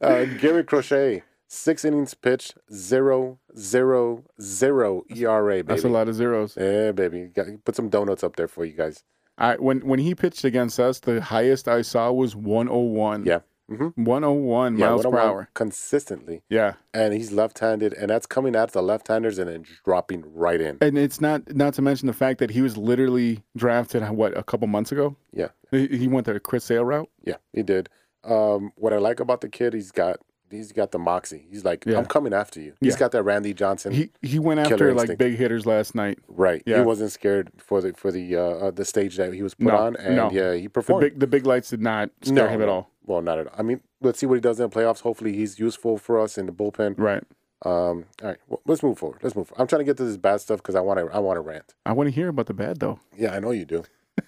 uh, 0.00 0.24
Garrett 0.40 0.66
Crochet, 0.66 1.22
six 1.46 1.84
innings 1.84 2.14
pitched, 2.14 2.56
zero, 2.72 3.38
zero, 3.56 4.24
zero 4.40 5.04
ERA, 5.14 5.56
baby. 5.56 5.66
That's 5.68 5.84
a 5.84 5.88
lot 5.88 6.08
of 6.08 6.14
zeros. 6.14 6.56
Yeah, 6.56 6.92
baby. 6.92 7.30
Put 7.64 7.76
some 7.76 7.88
donuts 7.90 8.24
up 8.24 8.36
there 8.36 8.48
for 8.48 8.64
you 8.64 8.72
guys. 8.72 9.04
I 9.36 9.56
when 9.56 9.86
when 9.86 10.00
he 10.00 10.14
pitched 10.14 10.44
against 10.44 10.80
us, 10.80 10.98
the 10.98 11.20
highest 11.20 11.68
I 11.68 11.82
saw 11.82 12.10
was 12.10 12.34
101. 12.34 13.24
Yeah. 13.24 13.40
Mm-hmm. 13.70 14.02
101 14.04 14.78
Yeah, 14.78 14.86
miles 14.86 15.02
per 15.04 15.18
hour. 15.18 15.48
Consistently. 15.54 16.42
Yeah. 16.48 16.74
And 16.94 17.12
he's 17.12 17.32
left 17.32 17.58
handed, 17.58 17.92
and 17.92 18.10
that's 18.10 18.26
coming 18.26 18.56
at 18.56 18.72
the 18.72 18.82
left 18.82 19.08
handers 19.08 19.38
and 19.38 19.48
then 19.48 19.64
dropping 19.84 20.24
right 20.34 20.60
in. 20.60 20.78
And 20.80 20.96
it's 20.96 21.20
not 21.20 21.54
not 21.54 21.74
to 21.74 21.82
mention 21.82 22.06
the 22.06 22.12
fact 22.12 22.38
that 22.40 22.50
he 22.50 22.62
was 22.62 22.76
literally 22.76 23.42
drafted 23.56 24.08
what 24.10 24.36
a 24.36 24.42
couple 24.42 24.66
months 24.68 24.90
ago. 24.92 25.16
Yeah. 25.32 25.48
He, 25.70 25.86
he 25.88 26.08
went 26.08 26.26
the 26.26 26.40
Chris 26.40 26.64
Sale 26.64 26.84
route. 26.84 27.10
Yeah, 27.24 27.36
he 27.52 27.62
did. 27.62 27.88
Um, 28.24 28.72
what 28.76 28.92
I 28.92 28.98
like 28.98 29.20
about 29.20 29.40
the 29.42 29.48
kid, 29.48 29.74
he's 29.74 29.92
got 29.92 30.18
he's 30.50 30.72
got 30.72 30.90
the 30.92 30.98
moxie. 30.98 31.46
He's 31.50 31.64
like, 31.64 31.84
Yeah. 31.86 31.98
I'm 31.98 32.06
coming 32.06 32.32
after 32.32 32.60
you. 32.60 32.74
He's 32.80 32.94
Yeah. 32.94 32.98
got 33.00 33.12
that 33.12 33.22
Randy 33.22 33.54
Johnson. 33.54 33.92
He 33.92 34.10
he 34.22 34.38
went 34.38 34.60
after 34.60 34.92
like 34.94 35.02
instinct. 35.10 35.18
big 35.18 35.36
hitters 35.36 35.66
last 35.66 35.94
night. 35.94 36.18
right. 36.28 36.62
Yeah. 36.66 36.78
He 36.78 36.82
wasn't 36.82 37.12
scared 37.12 37.50
for 37.58 37.80
the 37.80 37.92
for 37.94 38.10
the 38.12 38.36
uh, 38.36 38.40
uh, 38.40 38.70
the 38.70 38.84
stage 38.84 39.16
that 39.16 39.32
he 39.34 39.42
was 39.42 39.54
put 39.54 39.66
No, 39.68 39.76
on, 39.76 39.96
and 39.96 40.16
no. 40.16 40.30
yeah, 40.30 40.54
he 40.54 40.62
The 40.62 40.68
performed. 40.70 41.00
big 41.02 41.20
the 41.20 41.26
big 41.26 41.46
lights 41.46 41.70
did 41.70 41.80
not 41.82 42.10
scare 42.22 42.34
no, 42.34 42.48
him 42.48 42.62
at 42.62 42.68
all. 42.68 42.90
Well, 43.06 43.22
not 43.22 43.38
at 43.38 43.46
all. 43.46 43.54
I 43.58 43.62
mean, 43.62 43.80
let's 44.02 44.18
see 44.18 44.26
what 44.26 44.34
he 44.34 44.40
does 44.40 44.60
in 44.60 44.68
the 44.68 44.74
playoffs. 44.76 45.00
Hopefully, 45.00 45.32
he's 45.32 45.58
useful 45.58 45.96
for 45.98 46.18
us 46.20 46.36
in 46.36 46.46
the 46.46 46.52
bullpen. 46.52 46.94
Right. 46.98 47.24
Um, 47.64 48.04
all 48.22 48.28
right, 48.28 48.36
well, 48.48 48.60
let's 48.66 48.82
move 48.84 48.98
forward. 48.98 49.18
Let's 49.22 49.34
move. 49.34 49.48
Forward. 49.48 49.60
I'm 49.60 49.66
trying 49.66 49.80
to 49.80 49.84
get 49.84 49.96
to 49.96 50.04
this 50.04 50.16
bad 50.16 50.40
stuff 50.40 50.58
because 50.58 50.74
I 50.76 50.80
want 50.80 51.00
to. 51.00 51.12
I 51.12 51.18
want 51.18 51.38
to 51.38 51.40
rant. 51.40 51.74
I 51.86 51.92
want 51.92 52.06
to 52.08 52.14
hear 52.14 52.28
about 52.28 52.46
the 52.46 52.54
bad 52.54 52.78
though. 52.80 53.00
Yeah, 53.16 53.34
I 53.34 53.40
know 53.40 53.50
you 53.50 53.64
do. 53.64 53.82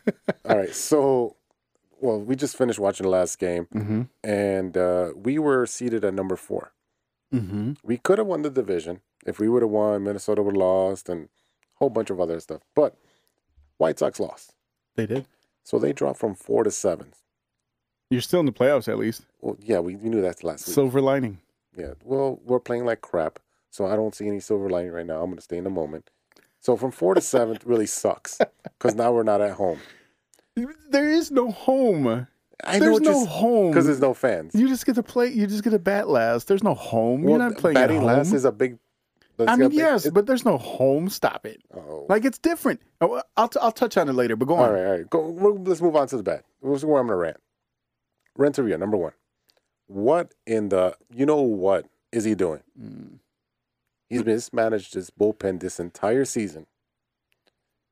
all 0.49 0.57
right, 0.57 0.75
so 0.75 1.37
well, 2.00 2.21
we 2.21 2.35
just 2.37 2.57
finished 2.57 2.78
watching 2.78 3.04
the 3.04 3.11
last 3.11 3.38
game, 3.38 3.66
Mm-hmm. 3.75 4.02
and 4.25 4.76
uh, 4.76 5.12
we 5.14 5.38
were 5.38 5.66
seated 5.66 6.04
at 6.04 6.14
number 6.14 6.37
four. 6.37 6.73
Mm-hmm. 7.33 7.73
We 7.85 7.97
could 7.99 8.19
have 8.19 8.26
won 8.26 8.42
the 8.42 8.50
division 8.50 9.00
if 9.26 9.38
we 9.38 9.49
would 9.49 9.62
have 9.62 9.71
won. 9.71 10.02
Minnesota 10.04 10.42
would 10.42 10.54
have 10.54 10.61
lost, 10.61 11.09
and 11.09 11.25
a 11.26 11.28
whole 11.78 11.90
bunch 11.90 12.11
of 12.11 12.21
other 12.21 12.40
stuff. 12.40 12.62
But 12.75 12.97
White 13.78 13.99
Sox 13.99 14.19
lost, 14.19 14.54
They 14.97 15.07
did. 15.07 15.26
so 15.62 15.78
they 15.78 15.92
dropped 15.92 16.19
from 16.19 16.35
four 16.35 16.64
to 16.64 16.71
seven. 16.71 17.12
You're 18.11 18.21
still 18.21 18.40
in 18.40 18.47
the 18.47 18.52
playoffs 18.52 18.88
at 18.88 18.99
least. 18.99 19.26
Well, 19.40 19.57
yeah, 19.61 19.78
we, 19.78 19.95
we 19.95 20.09
knew 20.09 20.21
that 20.23 20.42
last 20.42 20.66
week. 20.66 20.75
Silver 20.75 21.00
lining. 21.00 21.38
Yeah. 21.76 21.92
Well, 22.02 22.40
we're 22.45 22.59
playing 22.59 22.85
like 22.85 23.00
crap, 23.02 23.38
so 23.71 23.87
I 23.87 23.95
don't 23.95 24.14
see 24.14 24.26
any 24.26 24.40
silver 24.40 24.69
lining 24.69 24.90
right 24.90 25.07
now. 25.07 25.21
I'm 25.21 25.26
going 25.26 25.37
to 25.37 25.42
stay 25.42 25.59
in 25.59 25.64
the 25.64 25.71
moment. 25.71 26.11
So 26.61 26.76
from 26.76 26.90
four 26.90 27.14
to 27.14 27.21
seventh 27.21 27.64
really 27.64 27.87
sucks 27.87 28.38
because 28.64 28.97
now 28.97 29.12
we're 29.12 29.23
not 29.23 29.40
at 29.40 29.52
home. 29.52 29.78
There 30.57 31.09
is 31.09 31.30
no 31.30 31.50
home. 31.50 32.26
I 32.62 32.78
There's 32.78 33.00
no 33.00 33.25
home. 33.25 33.71
because 33.71 33.87
there's 33.87 34.00
no 34.00 34.12
fans. 34.12 34.54
You 34.54 34.69
just 34.69 34.85
get 34.85 34.97
to 34.97 35.02
play. 35.02 35.28
You 35.28 35.47
just 35.47 35.64
get 35.64 35.71
to 35.71 35.78
bat 35.78 36.09
last. 36.09 36.47
There's 36.49 36.62
no 36.62 36.75
home. 36.75 37.23
Well, 37.23 37.30
You're 37.38 37.49
not 37.50 37.57
playing 37.59 37.75
batting 37.75 37.97
at 37.99 38.00
home. 38.02 38.07
last 38.19 38.33
is 38.33 38.45
a 38.45 38.52
big. 38.52 38.78
I 39.49 39.57
mean, 39.57 39.71
yes, 39.71 40.04
it- 40.04 40.12
but 40.12 40.26
there's 40.26 40.45
no 40.45 40.59
home. 40.59 41.09
Stop 41.09 41.47
it. 41.47 41.62
oh. 41.75 42.04
Like 42.11 42.26
it's 42.26 42.38
different. 42.38 42.83
Oh, 43.00 43.23
I'll 43.38 43.49
t- 43.49 43.59
I'll 43.62 43.73
touch 43.73 43.97
on 43.97 44.09
it 44.11 44.12
later. 44.12 44.37
But 44.37 44.49
go 44.49 44.57
on. 44.57 44.61
all 44.69 44.73
right, 44.75 44.85
all 44.85 44.92
right. 44.92 45.09
Go. 45.09 45.26
Let's 45.64 45.80
move 45.80 45.97
on 45.97 46.09
to 46.09 46.19
the 46.19 46.23
bat. 46.23 46.45
This 46.62 46.78
is 46.78 46.85
where 46.85 47.00
I'm 47.00 47.07
going 47.07 47.16
to 47.16 47.23
rant. 47.23 47.37
Renteria, 48.37 48.76
number 48.76 48.99
one. 48.99 49.12
What 49.87 50.35
in 50.47 50.69
the? 50.69 50.95
You 51.14 51.25
know 51.25 51.40
what 51.40 51.87
is 52.12 52.25
he 52.25 52.35
doing? 52.35 52.61
Mm. 52.78 53.21
He's 54.11 54.25
mismanaged 54.25 54.92
his 54.92 55.09
bullpen 55.11 55.61
this 55.61 55.80
entire 55.80 56.26
season. 56.26 56.66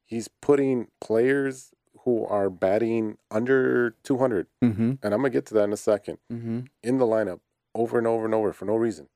He's 0.04 0.28
putting 0.28 0.88
players 1.00 1.70
who 2.08 2.24
are 2.26 2.48
batting 2.50 3.18
under 3.30 3.94
200, 4.02 4.46
Mm-hmm. 4.62 4.92
and 5.02 5.14
I'm 5.14 5.20
gonna 5.20 5.30
get 5.30 5.46
to 5.46 5.54
that 5.54 5.64
in 5.64 5.72
a 5.72 5.76
second, 5.76 6.18
Mm-hmm. 6.32 6.60
in 6.82 6.98
the 6.98 7.06
lineup 7.06 7.40
over 7.74 7.98
and 7.98 8.06
over 8.06 8.24
and 8.24 8.34
over 8.34 8.52
for 8.52 8.64
no 8.64 8.76
reason. 8.76 9.08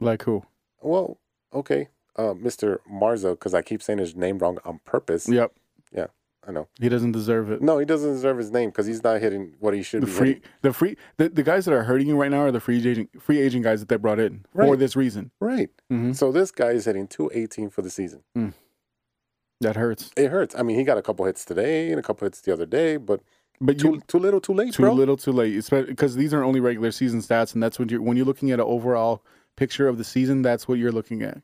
Like 0.00 0.22
who? 0.22 0.44
Well, 0.82 1.18
okay, 1.52 1.88
uh, 2.16 2.34
Mr. 2.34 2.78
Marzo, 2.90 3.30
because 3.32 3.54
I 3.54 3.62
keep 3.62 3.82
saying 3.82 3.98
his 3.98 4.14
name 4.16 4.38
wrong 4.38 4.58
on 4.64 4.80
purpose. 4.84 5.28
Yep. 5.28 5.52
Yeah, 5.92 6.06
I 6.46 6.52
know. 6.52 6.68
He 6.80 6.88
doesn't 6.88 7.12
deserve 7.12 7.50
it. 7.50 7.62
No, 7.62 7.78
he 7.78 7.84
doesn't 7.86 8.12
deserve 8.12 8.38
his 8.38 8.50
name 8.50 8.70
because 8.70 8.86
he's 8.86 9.02
not 9.04 9.20
hitting 9.20 9.54
what 9.60 9.72
he 9.74 9.82
should 9.82 10.02
The 10.02 10.06
be 10.06 10.12
free, 10.12 10.28
hitting. 10.28 10.42
the 10.62 10.72
free, 10.72 10.96
the, 11.16 11.28
the 11.28 11.42
guys 11.42 11.64
that 11.66 11.74
are 11.74 11.84
hurting 11.84 12.08
you 12.08 12.16
right 12.16 12.30
now 12.30 12.40
are 12.40 12.52
the 12.52 12.60
free 12.60 12.78
agent, 12.86 13.10
free 13.22 13.40
agent 13.40 13.62
guys 13.64 13.80
that 13.80 13.88
they 13.88 13.96
brought 13.96 14.18
in 14.20 14.44
for 14.54 14.76
this 14.76 14.96
reason. 14.96 15.30
Right. 15.40 15.70
Mm-hmm. 15.92 16.12
So 16.12 16.32
this 16.32 16.50
guy 16.50 16.70
is 16.70 16.84
hitting 16.86 17.06
218 17.08 17.70
for 17.70 17.82
the 17.82 17.90
season. 17.90 18.22
That 19.60 19.76
hurts. 19.76 20.10
It 20.16 20.30
hurts. 20.30 20.54
I 20.54 20.62
mean, 20.62 20.76
he 20.78 20.84
got 20.84 20.98
a 20.98 21.02
couple 21.02 21.24
hits 21.24 21.44
today 21.44 21.90
and 21.90 21.98
a 21.98 22.02
couple 22.02 22.26
hits 22.26 22.40
the 22.42 22.52
other 22.52 22.66
day, 22.66 22.96
but 22.98 23.20
But 23.60 23.78
too 23.78 23.94
you, 23.94 24.02
too 24.06 24.18
little, 24.18 24.40
too 24.40 24.52
late, 24.52 24.74
too 24.74 24.82
bro. 24.82 24.92
little, 24.92 25.16
too 25.16 25.32
late. 25.32 25.58
Because 25.70 26.14
these 26.16 26.34
are 26.34 26.42
only 26.44 26.60
regular 26.60 26.90
season 26.90 27.20
stats, 27.20 27.54
and 27.54 27.62
that's 27.62 27.78
when 27.78 27.88
you're 27.88 28.02
when 28.02 28.16
you're 28.16 28.26
looking 28.26 28.50
at 28.50 28.60
an 28.60 28.66
overall 28.66 29.22
picture 29.56 29.88
of 29.88 29.96
the 29.96 30.04
season. 30.04 30.42
That's 30.42 30.68
what 30.68 30.78
you're 30.78 30.92
looking 30.92 31.22
at. 31.22 31.40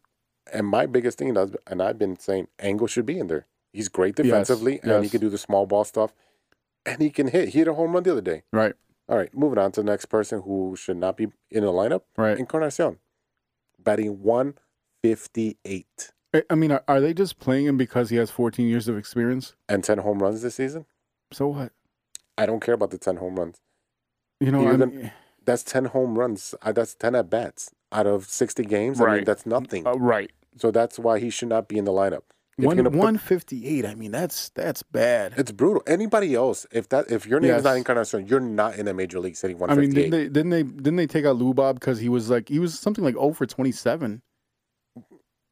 And 0.53 0.67
my 0.67 0.85
biggest 0.87 1.19
thing, 1.19 1.35
and 1.67 1.83
I've 1.83 1.99
been 1.99 2.19
saying, 2.19 2.49
Engel 2.59 2.87
should 2.87 3.07
be 3.07 3.19
in 3.19 3.29
there. 3.29 3.47
He's 3.73 3.89
great 3.89 4.17
defensively, 4.17 4.81
and 4.83 5.03
he 5.03 5.09
can 5.09 5.21
do 5.21 5.31
the 5.31 5.39
small 5.39 5.65
ball 5.67 5.85
stuff, 5.85 6.13
and 6.85 7.01
he 7.01 7.09
can 7.11 7.29
hit. 7.29 7.51
He 7.51 7.61
hit 7.61 7.69
a 7.69 7.75
home 7.75 7.93
run 7.95 8.03
the 8.03 8.13
other 8.13 8.21
day. 8.21 8.43
Right. 8.53 8.75
All 9.09 9.17
right, 9.17 9.35
moving 9.35 9.59
on 9.59 9.73
to 9.73 9.81
the 9.81 9.87
next 9.91 10.07
person 10.07 10.43
who 10.43 10.75
should 10.77 10.97
not 10.99 11.17
be 11.17 11.29
in 11.51 11.65
the 11.65 11.73
lineup. 11.73 12.03
Right. 12.19 12.37
Encarnacion, 12.39 12.99
batting 13.79 14.23
158 14.23 15.87
I- 16.07 16.13
I 16.51 16.55
mean, 16.55 16.73
are, 16.73 16.83
are 16.89 17.01
they 17.01 17.13
just 17.15 17.39
playing 17.39 17.67
him 17.67 17.77
because 17.77 18.11
he 18.11 18.17
has 18.17 18.31
14 18.31 18.67
years 18.67 18.89
of 18.89 18.97
experience? 18.97 19.55
and 19.69 19.85
10 19.85 19.99
home 19.99 20.19
runs 20.23 20.43
this 20.43 20.55
season. 20.55 20.87
So 21.33 21.49
what? 21.49 21.73
I 22.39 22.47
don't 22.47 22.61
care 22.61 22.75
about 22.75 22.91
the 22.91 22.99
10 22.99 23.17
home 23.17 23.37
runs. 23.37 23.57
You 24.41 24.51
know, 24.51 24.67
I 24.67 24.77
mean, 24.77 25.13
That's 25.45 25.63
10 25.63 25.87
home 25.87 26.19
runs. 26.19 26.55
Uh, 26.63 26.73
That's 26.73 26.95
10 26.95 27.15
at 27.15 27.29
bats 27.31 27.71
out 27.93 28.07
of 28.07 28.27
60 28.27 28.65
games. 28.65 29.01
I 29.01 29.05
mean, 29.05 29.15
Right. 29.15 29.27
that's 29.27 29.45
nothing. 29.47 29.87
uh, 29.87 29.93
right. 29.95 30.31
So 30.57 30.71
that's 30.71 30.99
why 30.99 31.19
he 31.19 31.31
should 31.31 31.49
not 31.49 31.69
be 31.69 31.79
in 31.79 31.85
the 31.85 31.93
lineup. 31.93 32.23
If 32.59 32.67
One 32.67 32.77
you're 32.77 32.85
gonna 32.85 32.91
put- 32.97 32.99
158. 33.05 33.87
I 33.87 33.95
mean, 33.95 34.11
that's 34.13 34.51
that's 34.51 34.83
bad. 34.83 35.33
It's 35.39 35.51
brutal. 35.51 35.83
Anybody 35.87 36.35
else, 36.35 36.67
if 36.71 36.89
that 36.91 37.11
if 37.11 37.27
your 37.27 37.41
name 37.41 37.55
is 37.55 37.65
not 37.65 37.71
Yes. 37.71 37.79
Encarnacion, 37.79 38.27
you're 38.27 38.41
not 38.41 38.77
in 38.77 38.87
a 38.89 38.93
major 38.95 39.19
league 39.21 39.39
hitting 39.41 39.57
I 39.57 39.75
mean, 39.75 39.91
158. 39.95 40.11
didn't 40.11 40.11
they 40.11 40.29
didn't 40.29 40.51
they 40.51 40.63
didn't 40.63 40.97
they 40.97 41.07
take 41.07 41.25
out 41.25 41.37
Lou 41.37 41.55
Bob 41.55 41.81
because 41.81 41.99
he 42.01 42.11
was 42.11 42.29
like 42.29 42.49
he 42.51 42.59
was 42.59 42.79
something 42.79 43.03
like 43.03 43.15
0 43.15 43.33
for 43.33 43.47
27. 43.47 44.21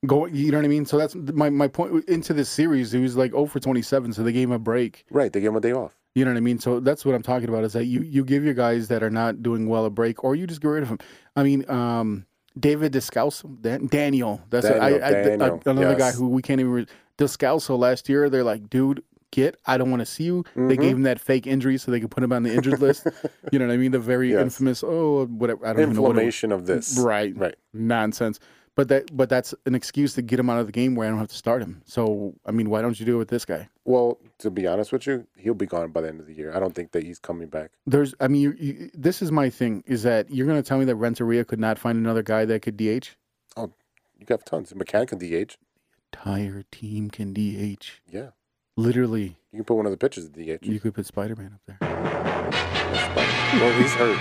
Going, 0.07 0.35
you 0.35 0.51
know 0.51 0.57
what 0.57 0.65
I 0.65 0.69
mean? 0.69 0.87
So 0.87 0.97
that's 0.97 1.15
my 1.15 1.51
my 1.51 1.69
point 1.69 2.09
into 2.09 2.33
this 2.33 2.49
series. 2.49 2.91
He 2.91 3.01
was 3.01 3.19
like 3.19 3.33
0 3.33 3.45
for 3.47 3.61
27, 3.61 4.15
so 4.15 4.23
they 4.23 4.33
gave 4.33 4.49
him 4.49 4.53
a 4.53 4.59
break. 4.59 5.05
right, 5.11 5.31
they 5.31 5.41
gave 5.41 5.51
him 5.51 5.57
a 5.57 5.61
day 5.61 5.73
off. 5.73 5.95
You 6.15 6.25
know 6.25 6.31
what 6.31 6.39
I 6.39 6.41
mean? 6.41 6.59
So 6.59 6.81
that's 6.81 7.05
what 7.05 7.15
I'm 7.15 7.23
talking 7.23 7.51
about. 7.51 7.65
Is 7.65 7.75
that 7.75 7.85
you 7.85 8.01
you 8.01 8.25
give 8.25 8.43
your 8.43 8.55
guys 8.55 8.89
that 8.89 9.03
are 9.03 9.11
not 9.11 9.43
doing 9.43 9.69
well 9.69 9.85
a 9.85 9.91
break, 9.91 10.25
or 10.25 10.35
you 10.35 10.47
just 10.47 10.63
get 10.63 10.69
rid 10.69 10.83
of 10.85 10.89
them. 10.89 10.99
I 11.37 11.43
mean, 11.43 11.69
um, 11.71 12.25
David 12.59 12.95
Descalso, 12.95 13.61
Dan, 13.61 13.89
Daniel. 13.89 14.41
That's 14.49 14.65
I, 14.65 14.71
Daniel, 14.79 15.05
I, 15.05 15.07
I- 15.07 15.13
Daniel, 15.13 15.63
another 15.67 15.95
guy 15.97 16.13
who 16.13 16.29
we 16.29 16.41
can't 16.41 16.61
even. 16.61 16.73
Re- 16.73 16.87
Descalso 17.19 17.79
last 17.79 18.09
year, 18.09 18.31
they're 18.31 18.43
like, 18.43 18.71
dude, 18.71 19.03
get. 19.33 19.59
I 19.67 19.77
don't 19.77 19.91
want 19.91 20.01
to 20.01 20.07
see 20.07 20.25
you. 20.25 20.45
They 20.57 20.61
Mm-hmm. 20.63 20.83
gave 20.83 20.97
him 20.97 21.03
that 21.03 21.21
fake 21.21 21.47
injury 21.47 21.77
so 21.77 21.91
they 21.91 22.01
could 22.01 22.11
put 22.11 22.25
him 22.25 22.33
on 22.33 22.43
the 22.43 22.55
injured 22.55 22.81
list. 22.81 23.07
You 23.53 23.59
know 23.59 23.67
what 23.67 23.75
I 23.75 23.77
mean? 23.77 23.91
The 23.93 23.99
very 23.99 24.31
Yes. 24.31 24.41
infamous. 24.41 24.83
Oh, 24.83 25.27
whatever. 25.27 25.67
I 25.67 25.75
don't 25.75 25.83
even 25.83 25.97
know 25.97 26.01
what 26.03 26.09
it, 26.13 26.25
Inflammation 26.25 26.53
of 26.53 26.65
this. 26.65 26.97
Right. 26.99 27.37
Right. 27.37 27.55
nonsense. 27.75 28.41
But 28.81 28.89
that 28.89 29.15
but 29.15 29.29
that's 29.29 29.55
an 29.67 29.75
excuse 29.75 30.15
to 30.15 30.23
get 30.23 30.41
him 30.41 30.49
out 30.49 30.59
of 30.59 30.65
the 30.65 30.73
game 30.73 30.95
where 30.95 31.07
I 31.07 31.11
don't 31.11 31.19
have 31.19 31.29
to 31.29 31.37
start 31.37 31.61
him. 31.61 31.83
So 31.85 32.33
I 32.47 32.51
mean, 32.51 32.71
why 32.71 32.81
don't 32.81 32.99
you 32.99 33.05
do 33.05 33.17
it 33.17 33.19
with 33.19 33.29
this 33.29 33.45
guy? 33.45 33.69
Well, 33.85 34.19
to 34.39 34.51
be 34.51 34.67
honest 34.67 34.91
with 34.91 35.07
you, 35.07 35.27
he'll 35.37 35.53
be 35.53 35.67
gone 35.67 35.91
by 35.91 36.01
the 36.01 36.09
end 36.09 36.19
of 36.19 36.27
the 36.27 36.33
year. 36.33 36.51
I 36.57 36.61
don't 36.61 36.75
think 36.75 36.93
that 36.93 37.03
he's 37.05 37.19
coming 37.19 37.49
back. 37.49 37.73
There's, 37.87 38.15
I 38.21 38.29
mean, 38.29 38.41
you, 38.41 38.53
you, 38.59 38.91
this 38.95 39.21
is 39.21 39.31
my 39.31 39.51
thing: 39.51 39.85
is 39.87 40.03
that 40.05 40.31
you're 40.31 40.47
going 40.47 40.63
to 40.63 40.67
tell 40.67 40.79
me 40.79 40.87
that 40.87 40.95
Renteria 40.95 41.45
could 41.45 41.61
not 41.61 41.79
find 41.79 41.99
another 41.99 42.23
guy 42.23 42.47
that 42.47 42.63
could 42.63 42.79
DH? 42.79 43.09
Oh, 43.55 43.71
you 44.19 44.25
have 44.31 44.47
tons. 44.47 44.73
McCann 44.73 45.07
can 45.07 45.19
DH. 45.19 45.27
The 45.29 45.47
entire 46.15 46.65
team 46.73 47.11
can 47.11 47.35
DH. 47.35 48.01
Yeah. 48.11 48.31
Literally, 48.79 49.37
You 49.53 49.59
can 49.59 49.65
put 49.65 49.75
one 49.75 49.85
of 49.85 49.93
the 49.93 49.99
pitchers 49.99 50.25
at 50.25 50.33
DH. 50.33 50.65
you 50.65 50.81
could 50.81 50.95
put 50.95 51.05
Spider 51.05 51.37
Man 51.37 51.53
up 51.53 51.61
there. 51.67 51.77
well, 53.61 53.79
he's 53.79 53.93
hurt. 53.93 54.19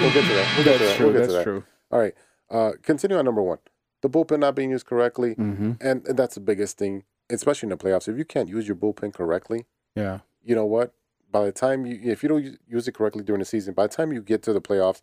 We'll 0.00 0.12
get 0.12 0.26
to 0.26 0.34
that. 0.34 0.52
We'll 0.56 0.64
get 0.64 0.78
to 0.78 0.84
that. 0.84 0.96
true. 0.96 1.06
We'll 1.06 1.12
get 1.12 1.18
That's 1.20 1.32
to 1.32 1.36
that. 1.38 1.44
true. 1.44 1.64
All 1.92 2.00
right. 2.00 2.14
Uh, 2.50 2.72
continue 2.82 3.16
on 3.16 3.24
number 3.24 3.42
one. 3.42 3.58
The 4.04 4.10
bullpen 4.10 4.40
not 4.40 4.54
being 4.54 4.70
used 4.70 4.84
correctly. 4.84 5.34
Mm-hmm. 5.34 5.72
And, 5.80 6.06
and 6.06 6.18
that's 6.18 6.34
the 6.34 6.40
biggest 6.42 6.76
thing, 6.76 7.04
especially 7.30 7.68
in 7.68 7.70
the 7.70 7.78
playoffs. 7.78 8.06
If 8.06 8.18
you 8.18 8.26
can't 8.26 8.50
use 8.50 8.68
your 8.68 8.76
bullpen 8.76 9.14
correctly, 9.14 9.64
Yeah. 9.96 10.18
you 10.42 10.54
know 10.54 10.66
what? 10.66 10.92
By 11.32 11.46
the 11.46 11.52
time 11.52 11.86
you, 11.86 11.98
if 12.02 12.22
you 12.22 12.28
don't 12.28 12.58
use 12.68 12.86
it 12.86 12.92
correctly 12.92 13.24
during 13.24 13.38
the 13.38 13.46
season, 13.46 13.72
by 13.72 13.86
the 13.86 13.94
time 13.94 14.12
you 14.12 14.20
get 14.20 14.42
to 14.42 14.52
the 14.52 14.60
playoffs, 14.60 15.00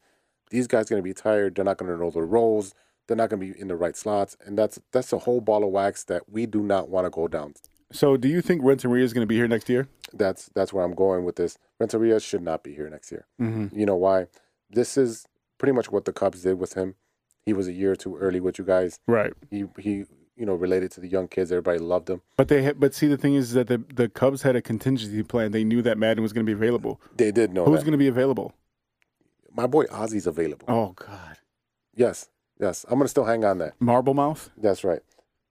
these 0.51 0.67
guys 0.67 0.85
are 0.85 0.89
going 0.93 1.01
to 1.01 1.03
be 1.03 1.15
tired. 1.15 1.55
They're 1.55 1.65
not 1.65 1.77
going 1.79 1.91
to 1.91 1.97
know 1.97 2.11
their 2.11 2.27
roles. 2.27 2.75
They're 3.07 3.17
not 3.17 3.31
going 3.31 3.39
to 3.39 3.53
be 3.53 3.59
in 3.59 3.69
the 3.69 3.75
right 3.75 3.97
slots, 3.97 4.37
and 4.45 4.55
that's 4.55 4.79
that's 4.91 5.11
a 5.11 5.17
whole 5.17 5.41
ball 5.41 5.63
of 5.63 5.71
wax 5.71 6.03
that 6.03 6.29
we 6.29 6.45
do 6.45 6.61
not 6.61 6.87
want 6.87 7.05
to 7.07 7.09
go 7.09 7.27
down. 7.27 7.55
So, 7.91 8.15
do 8.17 8.27
you 8.27 8.41
think 8.41 8.61
Renteria 8.63 9.03
is 9.03 9.13
going 9.13 9.23
to 9.23 9.27
be 9.27 9.35
here 9.35 9.47
next 9.47 9.67
year? 9.67 9.87
That's 10.13 10.51
that's 10.53 10.71
where 10.71 10.85
I'm 10.85 10.93
going 10.93 11.25
with 11.25 11.37
this. 11.37 11.57
Renteria 11.79 12.19
should 12.19 12.43
not 12.43 12.63
be 12.63 12.75
here 12.75 12.87
next 12.89 13.11
year. 13.11 13.25
Mm-hmm. 13.41 13.77
You 13.77 13.85
know 13.87 13.95
why? 13.95 14.27
This 14.69 14.95
is 14.95 15.25
pretty 15.57 15.73
much 15.73 15.91
what 15.91 16.05
the 16.05 16.13
Cubs 16.13 16.43
did 16.43 16.59
with 16.59 16.73
him. 16.75 16.93
He 17.45 17.53
was 17.53 17.67
a 17.67 17.73
year 17.73 17.95
too 17.95 18.15
early 18.17 18.39
with 18.39 18.59
you 18.59 18.65
guys. 18.65 18.99
Right. 19.07 19.33
He 19.49 19.65
he 19.79 20.05
you 20.35 20.45
know 20.45 20.53
related 20.53 20.91
to 20.91 21.01
the 21.01 21.07
young 21.07 21.27
kids. 21.27 21.51
Everybody 21.51 21.79
loved 21.79 22.09
him. 22.09 22.21
But 22.37 22.47
they, 22.47 22.63
ha- 22.65 22.73
but 22.77 22.93
see, 22.93 23.07
the 23.07 23.17
thing 23.17 23.35
is 23.35 23.53
that 23.53 23.67
the 23.67 23.83
the 23.93 24.09
Cubs 24.09 24.41
had 24.43 24.55
a 24.55 24.61
contingency 24.61 25.23
plan. 25.23 25.51
They 25.51 25.63
knew 25.63 25.81
that 25.81 25.97
Maddon 25.97 26.21
was 26.23 26.33
going 26.33 26.45
to 26.45 26.49
be 26.49 26.53
available. 26.53 27.01
They 27.15 27.31
did 27.31 27.53
know 27.53 27.65
Who's 27.65 27.79
that. 27.79 27.85
going 27.85 27.91
to 27.93 27.97
be 27.97 28.07
available? 28.07 28.53
My 29.53 29.67
boy 29.67 29.85
Ozzie's 29.85 30.27
available. 30.27 30.65
Oh 30.69 30.93
God, 30.95 31.37
Yes, 31.95 32.29
yes. 32.59 32.85
I'm 32.89 32.99
gonna 32.99 33.09
still 33.09 33.25
hang 33.25 33.43
on 33.43 33.57
that. 33.57 33.73
Marble 33.79 34.13
Mouth. 34.13 34.49
That's 34.57 34.83
right. 34.83 35.01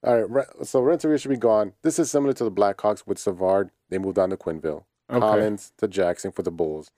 All 0.02 0.22
right. 0.22 0.46
So 0.62 0.80
Renteria 0.80 1.18
should 1.18 1.28
be 1.28 1.36
gone. 1.36 1.74
This 1.82 1.98
is 1.98 2.10
similar 2.10 2.32
to 2.34 2.44
the 2.44 2.50
Blackhawks 2.50 3.06
with 3.06 3.18
Savard. 3.18 3.70
They 3.90 3.98
moved 3.98 4.18
on 4.18 4.30
to 4.30 4.36
Quenneville. 4.38 4.84
Okay. 5.10 5.20
Collins 5.20 5.72
to 5.78 5.88
Jackson 5.88 6.30
for 6.32 6.42
the 6.42 6.50
Bulls. 6.50 6.90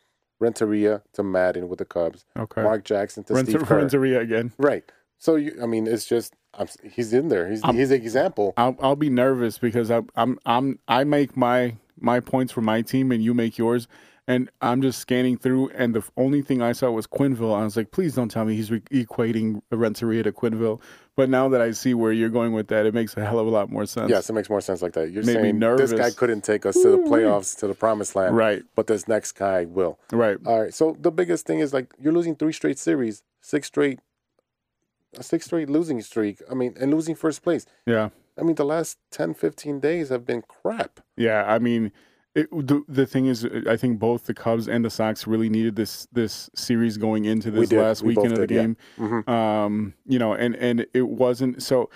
Renteria 0.42 1.02
to 1.14 1.22
Maddon 1.22 1.68
with 1.68 1.78
the 1.78 1.84
Cubs. 1.84 2.24
Okay. 2.36 2.62
Mark 2.62 2.84
Jackson 2.84 3.24
to 3.24 3.32
Rente- 3.32 3.48
Steve 3.50 3.64
Kerr. 3.66 3.78
Renteria 3.78 4.20
again. 4.20 4.52
Right. 4.58 4.84
So 5.18 5.36
you, 5.36 5.56
I 5.62 5.66
mean, 5.66 5.86
it's 5.86 6.04
just 6.04 6.34
I'm, 6.54 6.66
he's 6.82 7.12
in 7.12 7.28
there. 7.28 7.48
He's 7.48 7.62
I'm- 7.64 7.76
he's 7.76 7.90
an 7.90 8.02
example. 8.02 8.52
I'll 8.56 8.76
I'll 8.80 8.96
be 8.96 9.08
nervous 9.08 9.56
because 9.58 9.90
I'm 9.90 10.08
I'm 10.16 10.38
I'm 10.44 10.78
I 10.88 11.04
make 11.04 11.36
my 11.36 11.76
my 11.98 12.18
points 12.20 12.52
for 12.52 12.60
my 12.60 12.82
team 12.82 13.12
and 13.12 13.22
you 13.22 13.32
make 13.32 13.56
yours, 13.56 13.86
and 14.28 14.50
I'm 14.60 14.82
just 14.82 15.00
scanning 15.00 15.36
through 15.36 15.70
and 15.70 15.94
the 15.94 16.02
only 16.16 16.42
thing 16.42 16.62
I 16.62 16.72
saw 16.72 16.90
was 16.90 17.06
Quenneville. 17.06 17.54
I 17.54 17.64
was 17.64 17.76
like, 17.76 17.90
please 17.90 18.14
don't 18.14 18.28
tell 18.28 18.44
me 18.44 18.54
he's 18.54 18.70
re- 18.70 18.80
equating 18.92 19.62
Renteria 19.70 20.22
to 20.22 20.32
Quenneville. 20.32 20.80
But 21.16 21.28
now 21.28 21.48
that 21.50 21.60
I 21.60 21.72
see 21.72 21.92
where 21.92 22.12
you're 22.12 22.30
going 22.30 22.52
with 22.52 22.68
that, 22.68 22.86
it 22.86 22.94
makes 22.94 23.16
a 23.16 23.24
hell 23.24 23.38
of 23.38 23.46
a 23.46 23.50
lot 23.50 23.70
more 23.70 23.84
sense. 23.84 24.10
Yes, 24.10 24.30
it 24.30 24.32
makes 24.32 24.48
more 24.48 24.60
sense 24.60 24.80
like 24.80 24.92
that. 24.94 25.10
You're 25.10 25.24
Made 25.24 25.34
saying 25.34 25.58
this 25.76 25.92
guy 25.92 26.10
couldn't 26.10 26.42
take 26.42 26.64
us 26.64 26.74
to 26.76 26.90
the 26.90 26.98
playoffs, 26.98 27.58
to 27.58 27.66
the 27.66 27.74
promised 27.74 28.16
land, 28.16 28.36
Right. 28.36 28.62
But 28.74 28.86
this 28.86 29.06
next 29.06 29.32
guy 29.32 29.64
will. 29.64 29.98
Right. 30.10 30.38
All 30.46 30.62
right. 30.62 30.72
So 30.72 30.96
the 30.98 31.10
biggest 31.10 31.46
thing 31.46 31.58
is 31.60 31.74
like 31.74 31.92
you're 32.00 32.14
losing 32.14 32.36
three 32.36 32.52
straight 32.52 32.78
series, 32.78 33.22
six 33.40 33.66
straight 33.66 33.98
a 35.18 35.22
six 35.22 35.46
straight 35.46 35.68
losing 35.68 36.00
streak. 36.00 36.40
I 36.50 36.54
mean, 36.54 36.74
and 36.80 36.92
losing 36.92 37.14
first 37.14 37.42
place. 37.42 37.66
Yeah. 37.86 38.10
I 38.38 38.42
mean, 38.42 38.54
the 38.54 38.64
last 38.64 38.98
10, 39.10 39.34
15 39.34 39.80
days 39.80 40.08
have 40.08 40.24
been 40.24 40.42
crap. 40.42 41.00
Yeah, 41.16 41.44
I 41.46 41.58
mean, 41.58 41.92
it, 42.34 42.50
the 42.50 42.82
the 42.88 43.06
thing 43.06 43.26
is, 43.26 43.44
I 43.68 43.76
think 43.76 43.98
both 43.98 44.24
the 44.24 44.34
Cubs 44.34 44.68
and 44.68 44.84
the 44.84 44.90
Sox 44.90 45.26
really 45.26 45.48
needed 45.50 45.76
this 45.76 46.06
this 46.12 46.48
series 46.54 46.96
going 46.96 47.24
into 47.26 47.50
this 47.50 47.68
did. 47.68 47.80
last 47.80 48.02
We 48.02 48.08
weekend 48.14 48.32
of 48.32 48.38
the 48.38 48.46
did, 48.46 48.54
yeah. 48.54 48.62
game. 48.62 48.76
Mhm. 48.98 49.28
Um, 49.28 49.94
you 50.06 50.18
know, 50.18 50.32
and 50.34 50.54
and 50.56 50.86
it 50.94 51.08
wasn't 51.08 51.62
so. 51.62 51.90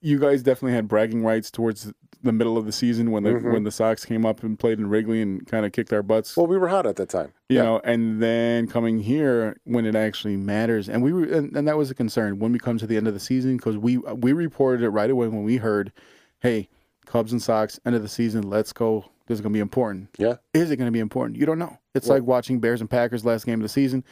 You 0.00 0.20
guys 0.20 0.44
definitely 0.44 0.74
had 0.74 0.86
bragging 0.86 1.24
rights 1.24 1.50
towards 1.50 1.92
the 2.22 2.30
middle 2.32 2.56
of 2.56 2.64
the 2.64 2.70
season 2.72 3.10
when 3.10 3.24
the 3.24 3.30
Mhm. 3.30 3.52
when 3.52 3.64
the 3.64 3.72
Sox 3.72 4.04
came 4.04 4.24
up 4.24 4.42
and 4.44 4.56
played 4.58 4.78
in 4.78 4.88
Wrigley 4.88 5.20
and 5.20 5.44
kind 5.48 5.66
of 5.66 5.72
kicked 5.72 5.92
our 5.92 6.02
butts. 6.02 6.36
Well, 6.36 6.46
we 6.46 6.56
were 6.56 6.68
hot 6.68 6.86
at 6.86 6.94
that 6.96 7.08
time. 7.08 7.32
you 7.48 7.56
yeah. 7.56 7.62
know, 7.64 7.80
and 7.84 8.22
then 8.22 8.68
coming 8.68 9.00
here 9.00 9.56
when 9.64 9.84
it 9.84 9.96
actually 9.96 10.36
matters, 10.36 10.88
and 10.88 11.02
we 11.02 11.12
were, 11.12 11.24
and, 11.24 11.56
and 11.56 11.66
that 11.66 11.76
was 11.76 11.90
a 11.90 11.94
concern 11.94 12.38
when 12.38 12.52
we 12.52 12.58
come 12.60 12.78
to 12.78 12.86
the 12.86 12.96
end 12.96 13.08
of 13.08 13.14
the 13.14 13.20
season 13.20 13.56
because 13.56 13.76
we 13.76 13.98
we 13.98 14.32
reported 14.32 14.82
it 14.84 14.90
right 14.90 15.10
away 15.10 15.26
when 15.28 15.42
we 15.42 15.56
heard, 15.56 15.92
hey, 16.40 16.68
Cubs 17.08 17.32
and 17.32 17.42
Sox 17.42 17.80
end 17.86 17.96
of 17.96 18.02
the 18.02 18.08
season, 18.08 18.48
let's 18.48 18.72
go. 18.72 19.04
This 19.26 19.36
is 19.36 19.40
gonna 19.40 19.52
be 19.52 19.58
important. 19.60 20.08
Yeah. 20.18 20.36
Is 20.54 20.70
it 20.70 20.76
gonna 20.76 20.90
be 20.90 21.00
important? 21.00 21.38
You 21.38 21.46
don't 21.46 21.58
know. 21.58 21.78
It's 21.94 22.06
Well- 22.08 22.18
like 22.18 22.26
watching 22.26 22.60
Bears 22.60 22.80
and 22.80 22.88
Packers 22.88 23.24
last 23.24 23.44
game 23.46 23.58
of 23.60 23.62
the 23.62 23.68
season. 23.68 24.04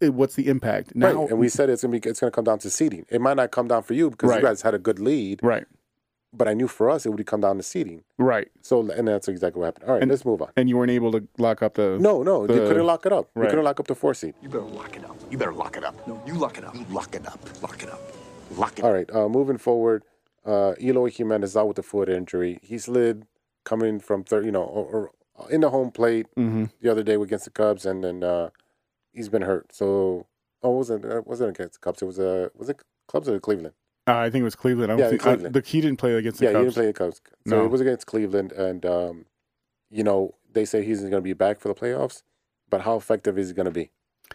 It- 0.00 0.14
what's 0.14 0.36
the 0.36 0.46
impact 0.48 0.94
now? 0.94 1.12
right. 1.22 1.30
And 1.30 1.38
we 1.38 1.48
said 1.48 1.68
it's 1.68 1.82
gonna 1.82 1.98
be 1.98 2.08
it's 2.08 2.20
gonna 2.20 2.30
come 2.30 2.44
down 2.44 2.58
to 2.60 2.70
seeding. 2.70 3.04
It 3.10 3.20
might 3.20 3.34
not 3.36 3.50
come 3.50 3.66
down 3.68 3.82
for 3.82 3.94
you 3.94 4.10
because 4.10 4.30
Right. 4.30 4.40
you 4.40 4.46
guys 4.46 4.62
had 4.62 4.74
a 4.74 4.78
good 4.78 5.00
lead, 5.00 5.40
right, 5.42 5.66
but 6.32 6.46
I 6.46 6.54
knew 6.54 6.68
for 6.68 6.88
us 6.90 7.04
it 7.06 7.10
would 7.10 7.26
come 7.26 7.40
down 7.40 7.56
to 7.56 7.62
seeding. 7.64 8.04
right, 8.18 8.48
So 8.62 8.88
and 8.88 9.08
that's 9.08 9.26
exactly 9.26 9.58
what 9.60 9.66
happened. 9.66 9.84
All 9.88 9.94
right, 9.94 10.02
And- 10.02 10.10
let's 10.12 10.24
move 10.24 10.40
on. 10.42 10.50
and 10.56 10.68
you 10.68 10.76
weren't 10.76 10.92
able 10.92 11.10
to 11.12 11.26
lock 11.38 11.62
up 11.62 11.74
the 11.74 11.98
No, 12.00 12.22
no, 12.22 12.46
they 12.46 12.54
the- 12.58 12.66
couldn't 12.68 12.86
lock 12.86 13.04
it 13.06 13.12
up. 13.12 13.28
We 13.34 13.42
right. 13.42 13.50
couldn't 13.50 13.64
lock 13.64 13.80
up 13.80 13.88
the 13.88 13.96
four 13.96 14.14
seed. 14.14 14.34
You 14.42 14.48
better 14.48 14.62
lock 14.64 14.96
it 14.96 15.04
up. 15.04 15.16
You 15.30 15.38
better 15.38 15.52
lock 15.52 15.76
it 15.76 15.82
up. 15.84 16.06
No, 16.06 16.20
you 16.24 16.34
lock 16.34 16.56
it 16.58 16.64
up. 16.64 16.74
You 16.76 16.84
lock 16.92 17.14
it 17.16 17.26
up. 17.26 17.40
Lock 17.62 17.82
it 17.82 17.88
up. 17.90 18.00
Lock 18.56 18.78
it 18.78 18.84
up. 18.84 18.84
All 18.84 18.92
right, 18.92 19.10
uh, 19.12 19.28
moving 19.28 19.58
forward, 19.58 20.04
uh, 20.44 20.74
Eloy 20.80 21.10
Jimenez 21.10 21.56
out 21.56 21.68
with 21.68 21.78
a 21.78 21.82
foot 21.82 22.08
injury. 22.08 22.58
He 22.62 22.78
slid 22.78 23.26
coming 23.64 23.98
from 24.00 24.24
third, 24.24 24.44
you 24.44 24.52
know, 24.52 24.62
or, 24.62 25.10
or 25.34 25.50
in 25.50 25.60
the 25.62 25.70
home 25.70 25.90
plate 25.90 26.26
Mhm. 26.36 26.70
the 26.80 26.90
other 26.90 27.02
day 27.02 27.14
against 27.14 27.44
the 27.46 27.50
Cubs, 27.50 27.86
and 27.86 28.04
then 28.04 28.22
uh, 28.22 28.50
he's 29.12 29.28
been 29.28 29.42
hurt. 29.42 29.74
So, 29.74 30.26
oh, 30.62 30.72
it 30.74 30.76
wasn't 30.76 31.04
it 31.04 31.26
wasn't 31.26 31.50
against 31.50 31.74
the 31.74 31.84
Cubs? 31.84 32.02
It 32.02 32.06
was 32.06 32.18
uh, 32.18 32.48
was 32.54 32.68
it 32.68 32.80
Cubs 33.08 33.28
or 33.28 33.40
Cleveland? 33.40 33.74
Uh, 34.06 34.18
I 34.18 34.28
think 34.30 34.42
it 34.42 34.44
was 34.44 34.54
Cleveland. 34.54 34.92
I 34.92 34.96
don't 34.96 35.00
Yeah, 35.04 35.08
think 35.10 35.22
Cleveland. 35.22 35.56
Uh, 35.56 35.60
the 35.60 35.66
he 35.66 35.80
didn't 35.80 35.98
play 35.98 36.12
against 36.14 36.38
the 36.38 36.44
yeah, 36.44 36.50
he 36.52 36.58
didn't 36.58 36.74
play 36.74 36.86
the 36.86 36.92
Cubs. 36.92 37.20
So 37.46 37.56
No. 37.56 37.64
it 37.64 37.70
was 37.70 37.80
against 37.80 38.06
Cleveland, 38.06 38.52
and 38.52 38.84
um, 38.84 39.26
you 39.90 40.04
know 40.04 40.34
they 40.52 40.64
say 40.66 40.84
he's 40.84 41.00
going 41.00 41.12
to 41.12 41.20
be 41.22 41.32
back 41.32 41.58
for 41.58 41.68
the 41.68 41.74
playoffs, 41.74 42.22
but 42.68 42.82
how 42.82 42.96
effective 42.96 43.38
is 43.38 43.48
he 43.48 43.54
going 43.54 43.64
to 43.66 43.72
be? 43.72 43.90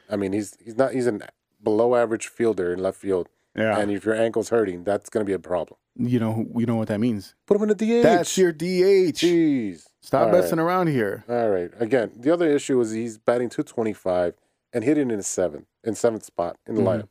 I 0.09 0.15
mean, 0.15 0.33
he's 0.33 0.57
he's 0.63 0.75
not 0.75 0.93
he's 0.93 1.07
an 1.07 1.21
below 1.63 1.95
average 1.95 2.27
fielder 2.27 2.73
in 2.73 2.79
left 2.79 2.97
field, 2.97 3.29
yeah, 3.55 3.79
and 3.79 3.91
if 3.91 4.05
your 4.05 4.15
ankle's 4.15 4.49
hurting, 4.49 4.83
that's 4.83 5.09
going 5.09 5.25
to 5.25 5.29
be 5.29 5.33
a 5.33 5.39
problem. 5.39 5.77
you 5.95 6.19
know, 6.19 6.45
you 6.55 6.65
know 6.65 6.75
what 6.75 6.87
that 6.87 6.99
means. 6.99 7.35
Put 7.47 7.57
him 7.57 7.63
in 7.63 7.69
the 7.69 7.75
DH. 7.75 8.03
That's 8.03 8.37
your 8.37 8.51
DH. 8.51 9.17
Jeez. 9.19 9.85
Stop 10.01 10.27
All 10.27 10.31
right. 10.31 10.41
messing 10.41 10.59
around 10.59 10.87
here. 10.87 11.23
All 11.27 11.49
right. 11.49 11.71
Again, 11.79 12.11
the 12.15 12.31
other 12.33 12.47
issue 12.49 12.79
is 12.79 12.91
he's 12.91 13.17
batting 13.17 13.49
225 13.49 14.35
and 14.71 14.83
hitting 14.83 15.11
in 15.11 15.17
the 15.17 15.23
seventh, 15.23 15.65
in 15.83 15.95
seventh 15.95 16.23
spot 16.23 16.57
in 16.67 16.75
the 16.75 16.81
Mhm. 16.81 16.85
lineup. 17.01 17.09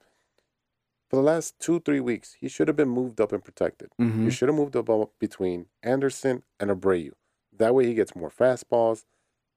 For 1.10 1.16
the 1.16 1.22
last 1.22 1.58
two, 1.58 1.80
three 1.80 2.00
weeks, 2.00 2.36
he 2.40 2.48
should 2.48 2.68
have 2.68 2.76
been 2.76 2.88
moved 2.88 3.20
up 3.20 3.32
and 3.32 3.42
protected. 3.42 3.88
Mhm. 4.00 4.24
You 4.24 4.30
should 4.30 4.48
have 4.48 4.56
moved 4.56 4.76
up 4.76 4.88
up 4.90 5.10
between 5.18 5.66
Anderson 5.82 6.42
and 6.60 6.70
Abreu. 6.70 7.12
That 7.56 7.74
way 7.74 7.86
he 7.86 7.94
gets 7.94 8.14
more 8.14 8.30
fastballs, 8.30 9.04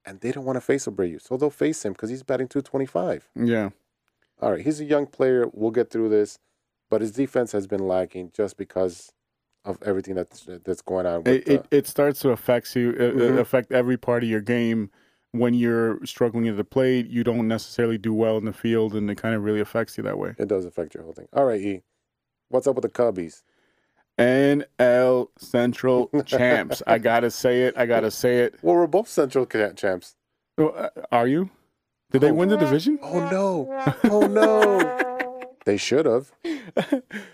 and 0.06 0.20
they 0.22 0.32
don't 0.32 0.46
want 0.46 0.56
to 0.58 0.62
face 0.62 0.86
Abreu. 0.88 1.22
So 1.22 1.38
they'll 1.38 1.50
face 1.50 1.86
him 1.86 1.92
because 1.94 2.10
he's 2.10 2.24
batting 2.24 2.48
225. 2.48 3.30
Yeah. 3.36 3.70
All 4.42 4.52
right. 4.52 4.62
He's 4.62 4.80
a 4.80 4.86
young 4.86 5.06
player. 5.08 5.46
We'll 5.54 5.72
get 5.72 5.90
through 5.90 6.10
this. 6.10 6.40
But 6.92 7.02
his 7.02 7.12
defense 7.14 7.52
has 7.54 7.66
been 7.66 7.88
lacking 7.88 8.32
just 8.36 8.56
because 8.58 9.12
of 9.66 9.82
everything 9.84 10.14
that's 10.14 10.48
that's 10.66 10.82
going 10.84 11.06
on. 11.08 11.24
With, 11.24 11.28
It, 11.28 11.48
it, 11.48 11.60
uh, 11.62 11.64
it 11.72 11.88
starts 11.88 12.20
to 12.20 12.30
affect 12.30 12.75
you, 12.75 12.90
uh, 13.00 13.04
uh, 13.04 13.12
Mhm. 13.14 13.40
affect 13.40 13.72
every 13.72 13.98
part 13.98 14.22
of 14.24 14.30
your 14.30 14.42
game. 14.42 14.92
When 15.34 15.54
you're 15.54 16.06
struggling 16.06 16.50
at 16.50 16.58
the 16.58 16.66
plate, 16.66 17.08
you 17.08 17.24
don't 17.24 17.48
necessarily 17.48 17.98
do 17.98 18.14
well 18.14 18.38
in 18.38 18.44
the 18.44 18.51
field, 18.54 18.94
and 18.96 19.10
it 19.10 19.16
kind 19.16 19.34
of 19.34 19.44
really 19.46 19.62
affects 19.62 19.98
you 19.98 20.04
that 20.04 20.18
way. 20.20 20.36
it 20.38 20.50
does 20.50 20.66
affect 20.66 20.94
your 20.94 21.04
whole 21.04 21.14
thing. 21.14 21.30
All 21.32 21.46
right, 21.46 21.62
E. 21.62 21.82
What's 22.50 22.68
up 22.68 22.75
with 22.75 22.84
the 22.84 22.90
Cubbies? 22.90 23.42
NL 24.20 25.30
Central 25.38 26.10
champs. 26.25 26.84
I 26.86 26.98
gotta 26.98 27.32
say 27.32 27.64
it. 27.64 27.75
I 27.77 27.86
gotta 27.86 28.12
say 28.12 28.40
it. 28.40 28.56
Well, 28.62 28.75
we're 28.75 28.88
both 28.88 29.08
Central 29.08 29.46
ca- 29.46 29.72
champs. 29.74 30.16
Oh, 30.58 30.68
uh, 30.68 30.90
Are 31.12 31.27
you? 31.27 31.50
Did 32.12 32.22
they 32.22 32.32
win 32.32 32.50
the 32.50 32.58
division? 32.58 33.00
Oh 33.01 33.30
no! 33.30 33.94
Oh 34.04 34.27
no! 34.27 34.98
They 35.66 35.78
should 35.78 36.06
have. 36.06 36.32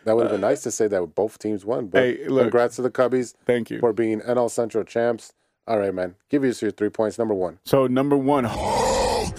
That 0.05 0.15
would 0.15 0.23
have 0.23 0.31
been 0.31 0.43
uh, 0.43 0.47
nice 0.49 0.61
to 0.63 0.71
say 0.71 0.87
that 0.87 1.01
both 1.15 1.37
teams 1.37 1.65
won. 1.65 1.87
But 1.87 2.01
Hey, 2.03 2.27
look. 2.27 2.43
congrats 2.43 2.77
to 2.77 2.81
the 2.81 2.89
Cubbies 2.89 3.33
Thank 3.45 3.69
you. 3.69 3.79
for 3.79 3.91
being 3.93 4.21
NL 4.21 4.49
Central 4.49 4.83
champs. 4.83 5.33
All 5.67 5.77
right, 5.79 5.93
man. 5.93 6.15
Give 6.29 6.43
us 6.43 6.61
your 6.61 6.71
three 6.71 6.89
points. 6.89 7.17
Number 7.19 7.33
one. 7.33 7.59
So 7.65 7.87
number 7.87 8.15
one, 8.15 8.45
Hulk 8.45 9.35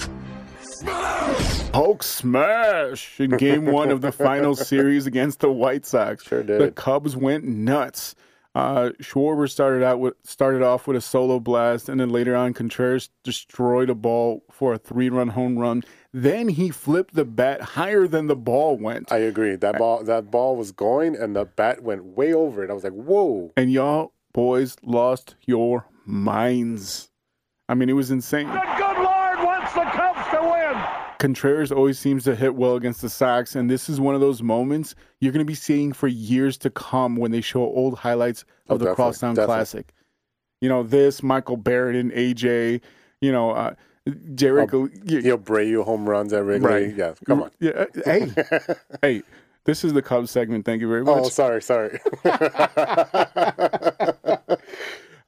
smash 0.61 1.71
Hulk 1.73 2.03
smash 2.03 3.19
in 3.21 3.31
Game 3.33 3.67
One 3.67 3.91
of 3.91 4.01
the 4.03 4.13
final 4.13 4.55
series 4.73 5.07
against 5.07 5.41
the 5.41 5.51
White 5.51 5.87
Sox. 5.87 6.25
Sure 6.25 6.43
did. 6.43 6.61
The. 6.61 6.71
Cubs 6.71 7.17
went 7.17 7.45
nuts. 7.45 8.15
Uh, 8.55 8.91
Schwarber 9.01 9.49
started 9.49 9.85
out 9.85 10.01
with 10.01 10.15
started 10.25 10.63
off 10.63 10.87
with 10.87 10.97
a 10.97 11.01
solo 11.01 11.39
blast, 11.39 11.89
and 11.89 12.01
then 12.01 12.11
later 12.11 12.35
on, 12.35 12.55
Contreras 12.55 13.11
destroyed 13.23 13.91
a 13.91 13.95
ball 13.95 14.43
for 14.51 14.73
a 14.75 14.79
three-run 14.79 15.29
home 15.29 15.59
run. 15.59 15.85
Then 16.13 16.49
he 16.49 16.71
flipped 16.71 17.15
the 17.15 17.25
bat 17.25 17.61
higher 17.61 18.09
than 18.09 18.27
the 18.27 18.35
ball 18.35 18.77
went, 18.77 19.13
I 19.13 19.19
agree. 19.19 19.55
That 19.55 19.79
ball, 19.79 20.03
that 20.05 20.31
ball 20.31 20.57
was 20.57 20.73
going, 20.73 21.15
and 21.15 21.37
the 21.37 21.45
bat 21.45 21.83
went 21.83 22.05
way 22.17 22.33
over 22.33 22.65
it. 22.65 22.71
I 22.71 22.73
was 22.73 22.85
like, 22.85 22.95
"Whoa!" 22.95 23.53
and 23.57 23.71
y'all 23.71 24.13
boys 24.33 24.77
lost 24.83 25.37
your 25.47 25.87
minds. 26.05 27.11
I 27.69 27.75
mean, 27.75 27.89
it 27.91 27.93
was 27.95 28.11
insane. 28.11 28.49
The 28.49 28.75
good 28.79 28.97
Lord 28.97 29.45
wants 29.45 29.73
the 29.75 29.83
Cubs 29.83 30.31
to 30.31 30.41
win. 30.41 31.08
Contreras 31.19 31.73
always 31.73 31.99
seems 31.99 32.25
to 32.25 32.35
hit 32.37 32.55
well 32.55 32.77
against 32.77 33.03
the 33.03 33.09
Sox, 33.09 33.57
and 33.57 33.69
this 33.69 33.89
is 33.89 34.01
one 34.01 34.15
of 34.15 34.21
those 34.21 34.43
moments 34.43 34.95
you're 35.21 35.33
going 35.33 35.45
to 35.45 35.51
be 35.51 35.55
seeing 35.55 35.93
for 35.93 36.07
years 36.09 36.57
to 36.59 36.71
come 36.71 37.17
when 37.17 37.31
they 37.33 37.41
show 37.41 37.61
old 37.63 37.99
highlights 37.99 38.45
Oh, 38.69 38.75
of 38.75 38.79
the 38.79 38.85
definitely, 38.87 38.95
Crosstown 38.97 39.35
definitely. 39.35 39.55
Classic. 39.57 39.95
You 40.61 40.69
know, 40.69 40.83
this 40.83 41.23
Michael 41.23 41.57
Barrett 41.57 41.97
and 41.97 42.13
AJ. 42.13 42.81
You 43.21 43.33
know, 43.33 43.51
uh, 43.51 43.75
Derek. 44.35 44.71
He'll 45.09 45.37
bray 45.37 45.69
you 45.69 45.83
home 45.83 46.09
runs 46.09 46.33
at 46.33 46.45
Wrigley. 46.45 46.69
Right. 46.69 46.95
Yeah, 46.97 47.15
come 47.27 47.43
on. 47.43 47.51
Yeah, 47.61 47.71
uh, 47.71 47.87
hey, 48.05 48.31
hey. 49.03 49.23
This 49.65 49.85
is 49.85 49.93
the 49.93 50.01
Cubs 50.03 50.31
segment. 50.31 50.65
Thank 50.65 50.81
you 50.81 50.89
very 50.89 51.05
much. 51.05 51.15
Oh, 51.19 51.29
sorry, 51.29 51.61
sorry. 51.61 52.01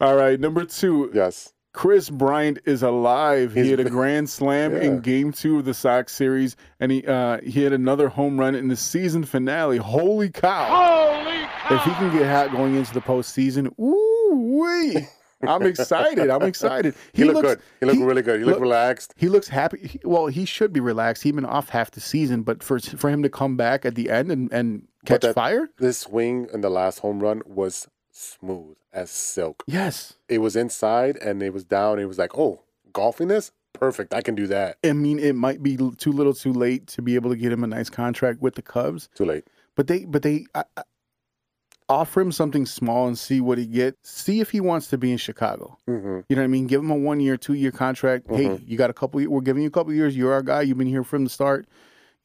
All 0.00 0.16
right, 0.16 0.40
number 0.40 0.64
two. 0.64 1.10
yes. 1.12 1.52
Kris 1.72 2.10
Bryant 2.10 2.58
is 2.64 2.82
alive. 2.82 3.54
He's 3.54 3.66
he 3.66 3.70
had 3.70 3.80
a 3.80 3.88
grand 3.88 4.28
slam 4.28 4.72
Yeah. 4.72 4.82
in 4.82 5.00
Game 5.00 5.32
Two 5.32 5.58
of 5.58 5.64
the 5.64 5.74
Sox 5.74 6.12
series, 6.12 6.56
and 6.80 6.90
he 6.90 7.06
uh, 7.06 7.38
he 7.42 7.62
had 7.62 7.72
another 7.72 8.08
home 8.08 8.38
run 8.40 8.54
in 8.54 8.68
the 8.68 8.76
season 8.76 9.24
finale. 9.24 9.76
Holy 9.78 10.30
cow! 10.30 10.64
Holy 10.66 11.76
If 11.76 11.82
he 11.84 11.90
can 11.92 12.12
get 12.12 12.26
hot 12.26 12.50
going 12.50 12.74
into 12.74 12.92
the 12.92 13.00
postseason, 13.00 13.72
ooh 13.78 14.58
wee! 14.60 15.06
I'm 15.42 15.62
excited. 15.62 16.28
I'm 16.28 16.42
excited. 16.42 16.94
He, 17.14 17.24
looked 17.24 17.36
looks- 17.36 17.48
good. 17.54 17.60
He 17.80 17.86
looked 17.86 18.00
really 18.06 18.22
good. 18.22 18.40
He 18.40 18.44
looked 18.44 18.56
look- 18.56 18.62
relaxed. 18.62 19.14
He 19.16 19.28
looks 19.28 19.48
happy. 19.48 19.86
He- 19.86 20.00
well, 20.04 20.26
he 20.26 20.44
should 20.44 20.72
be 20.72 20.80
relaxed. 20.80 21.22
He's 21.22 21.32
been 21.32 21.46
off 21.46 21.68
half 21.70 21.92
the 21.92 22.00
season, 22.00 22.42
but 22.42 22.62
for 22.62 22.78
for 22.80 23.08
him 23.08 23.22
to 23.22 23.30
come 23.30 23.56
back 23.56 23.86
at 23.86 23.94
the 23.94 24.10
end 24.10 24.30
and, 24.32 24.52
and 24.52 24.86
catch 25.06 25.22
that- 25.22 25.34
fire, 25.34 25.68
This 25.78 25.98
swing 25.98 26.48
and 26.52 26.62
the 26.64 26.68
last 26.68 26.98
home 26.98 27.20
run 27.20 27.40
was 27.46 27.88
smooth 28.20 28.76
as 28.92 29.10
silk. 29.10 29.64
yes. 29.66 30.14
It 30.28 30.38
was 30.38 30.54
inside 30.56 31.16
and 31.18 31.42
it 31.42 31.52
was 31.52 31.64
down. 31.64 31.98
It 31.98 32.04
was 32.06 32.18
like, 32.18 32.36
oh, 32.36 32.60
golfing 32.92 33.28
this? 33.28 33.52
Perfect. 33.72 34.12
I 34.14 34.20
can 34.20 34.34
do 34.34 34.46
that. 34.48 34.78
I 34.84 34.92
mean, 34.92 35.18
it 35.18 35.34
might 35.34 35.62
be 35.62 35.76
too 35.76 36.12
little, 36.12 36.34
too 36.34 36.52
late 36.52 36.86
to 36.88 37.02
be 37.02 37.14
able 37.14 37.30
to 37.30 37.36
get 37.36 37.52
him 37.52 37.62
a 37.64 37.66
nice 37.66 37.88
contract 37.88 38.40
with 38.42 38.56
the 38.56 38.62
Cubs. 38.62 39.08
Too 39.14 39.24
late. 39.24 39.44
But 39.76 39.86
they, 39.86 40.04
but 40.04 40.22
they 40.22 40.46
I, 40.54 40.64
I- 40.76 40.82
offer 41.88 42.20
him 42.20 42.30
something 42.32 42.66
small 42.66 43.06
and 43.08 43.18
see 43.18 43.40
what 43.40 43.58
he 43.58 43.66
gets. 43.66 43.96
See 44.08 44.40
if 44.40 44.50
he 44.50 44.60
wants 44.60 44.86
to 44.88 44.98
be 44.98 45.10
in 45.12 45.18
Chicago. 45.18 45.78
hmm 45.86 46.20
You 46.28 46.36
know 46.36 46.42
what 46.42 46.44
I 46.44 46.46
mean? 46.48 46.66
Give 46.66 46.80
him 46.82 46.90
a 46.90 46.96
one 46.96 47.20
year, 47.20 47.36
two 47.36 47.54
year 47.54 47.72
contract. 47.72 48.26
Hey, 48.28 48.46
Mhm. 48.46 48.62
you 48.68 48.76
got 48.76 48.90
a 48.90 48.92
couple. 48.92 49.20
We're 49.26 49.40
giving 49.40 49.62
you 49.62 49.68
a 49.68 49.72
couple 49.72 49.92
years. 49.92 50.16
You're 50.16 50.32
our 50.32 50.42
guy. 50.42 50.62
You've 50.62 50.78
been 50.78 50.86
here 50.86 51.02
from 51.04 51.24
the 51.24 51.30
start. 51.30 51.66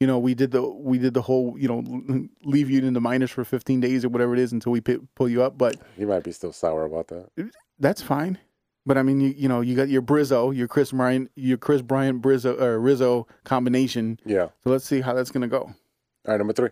You 0.00 0.06
know, 0.06 0.18
we 0.18 0.34
did 0.34 0.50
the 0.50 0.62
we 0.62 0.98
did 0.98 1.14
the 1.14 1.22
whole 1.22 1.56
you 1.58 1.68
know 1.68 2.28
leave 2.44 2.68
you 2.70 2.82
in 2.82 2.92
the 2.92 3.00
minors 3.00 3.30
for 3.30 3.44
15 3.44 3.80
days 3.80 4.04
or 4.04 4.10
whatever 4.10 4.34
it 4.34 4.38
is 4.40 4.52
until 4.52 4.72
we 4.72 4.80
pi 4.80 4.96
pull 5.14 5.28
you 5.28 5.42
up. 5.42 5.56
But 5.56 5.76
He 5.96 6.04
might 6.04 6.22
be 6.22 6.32
still 6.32 6.52
sour 6.52 6.84
about 6.84 7.08
that. 7.08 7.50
that's 7.78 8.02
fine. 8.02 8.38
But 8.84 8.98
I 8.98 9.02
mean, 9.02 9.20
you 9.20 9.34
you 9.36 9.48
know, 9.48 9.62
you 9.62 9.74
got 9.74 9.88
your 9.88 10.02
Bryzzo, 10.02 10.54
your 10.54 10.68
Kris 10.68 10.92
Bryant, 10.92 11.30
your 11.34 11.56
Kris 11.56 11.82
Bryant 11.82 12.20
Bryzzo 12.22 12.60
or 12.60 12.78
Rizzo 12.78 13.26
combination. 13.44 14.20
Yeah. 14.24 14.48
So 14.62 14.70
let's 14.70 14.84
see 14.84 15.00
how 15.00 15.14
that's 15.14 15.30
gonna 15.30 15.48
go. 15.48 15.60
All 15.62 15.74
right, 16.26 16.36
number 16.36 16.52
three. 16.52 16.70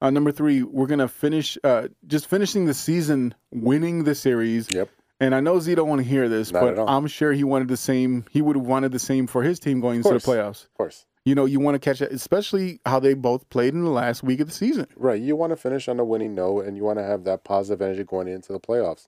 Uh, 0.00 0.10
number 0.10 0.32
three, 0.32 0.62
we're 0.62 0.86
gonna 0.88 1.08
finish 1.08 1.58
uh, 1.62 1.88
just 2.06 2.26
finishing 2.26 2.64
the 2.64 2.74
season, 2.74 3.34
winning 3.52 4.04
the 4.04 4.14
series. 4.14 4.68
Yep. 4.72 4.88
And 5.20 5.36
I 5.36 5.40
know 5.40 5.60
Z 5.60 5.76
don't 5.76 5.88
want 5.88 6.00
to 6.00 6.08
hear 6.08 6.28
this, 6.28 6.50
Not 6.50 6.74
but. 6.74 6.84
I'm 6.88 7.06
sure 7.06 7.32
he 7.32 7.44
wanted 7.44 7.68
the 7.68 7.76
same. 7.76 8.24
He 8.30 8.42
would 8.42 8.56
have 8.56 8.66
wanted 8.66 8.90
the 8.90 8.98
same 8.98 9.28
for 9.28 9.44
his 9.44 9.60
team 9.60 9.80
going 9.80 9.98
into 9.98 10.08
the 10.08 10.16
playoffs. 10.16 10.64
Of 10.64 10.74
course. 10.74 11.06
You 11.24 11.36
know, 11.36 11.44
you 11.44 11.60
want 11.60 11.76
to 11.76 11.78
catch 11.78 12.02
it, 12.02 12.10
especially 12.10 12.80
how 12.84 12.98
they 12.98 13.14
both 13.14 13.48
played 13.48 13.74
in 13.74 13.84
the 13.84 13.90
last 13.90 14.24
week 14.24 14.40
of 14.40 14.48
the 14.48 14.52
season. 14.52 14.86
Right. 14.96 15.20
You 15.20 15.36
want 15.36 15.50
to 15.50 15.56
finish 15.56 15.86
on 15.88 16.00
a 16.00 16.04
winning 16.04 16.34
note 16.34 16.66
and 16.66 16.76
you 16.76 16.82
want 16.82 16.98
to 16.98 17.04
have 17.04 17.24
that 17.24 17.44
positive 17.44 17.80
energy 17.80 18.02
going 18.02 18.26
into 18.26 18.52
the 18.52 18.58
playoffs. 18.58 19.06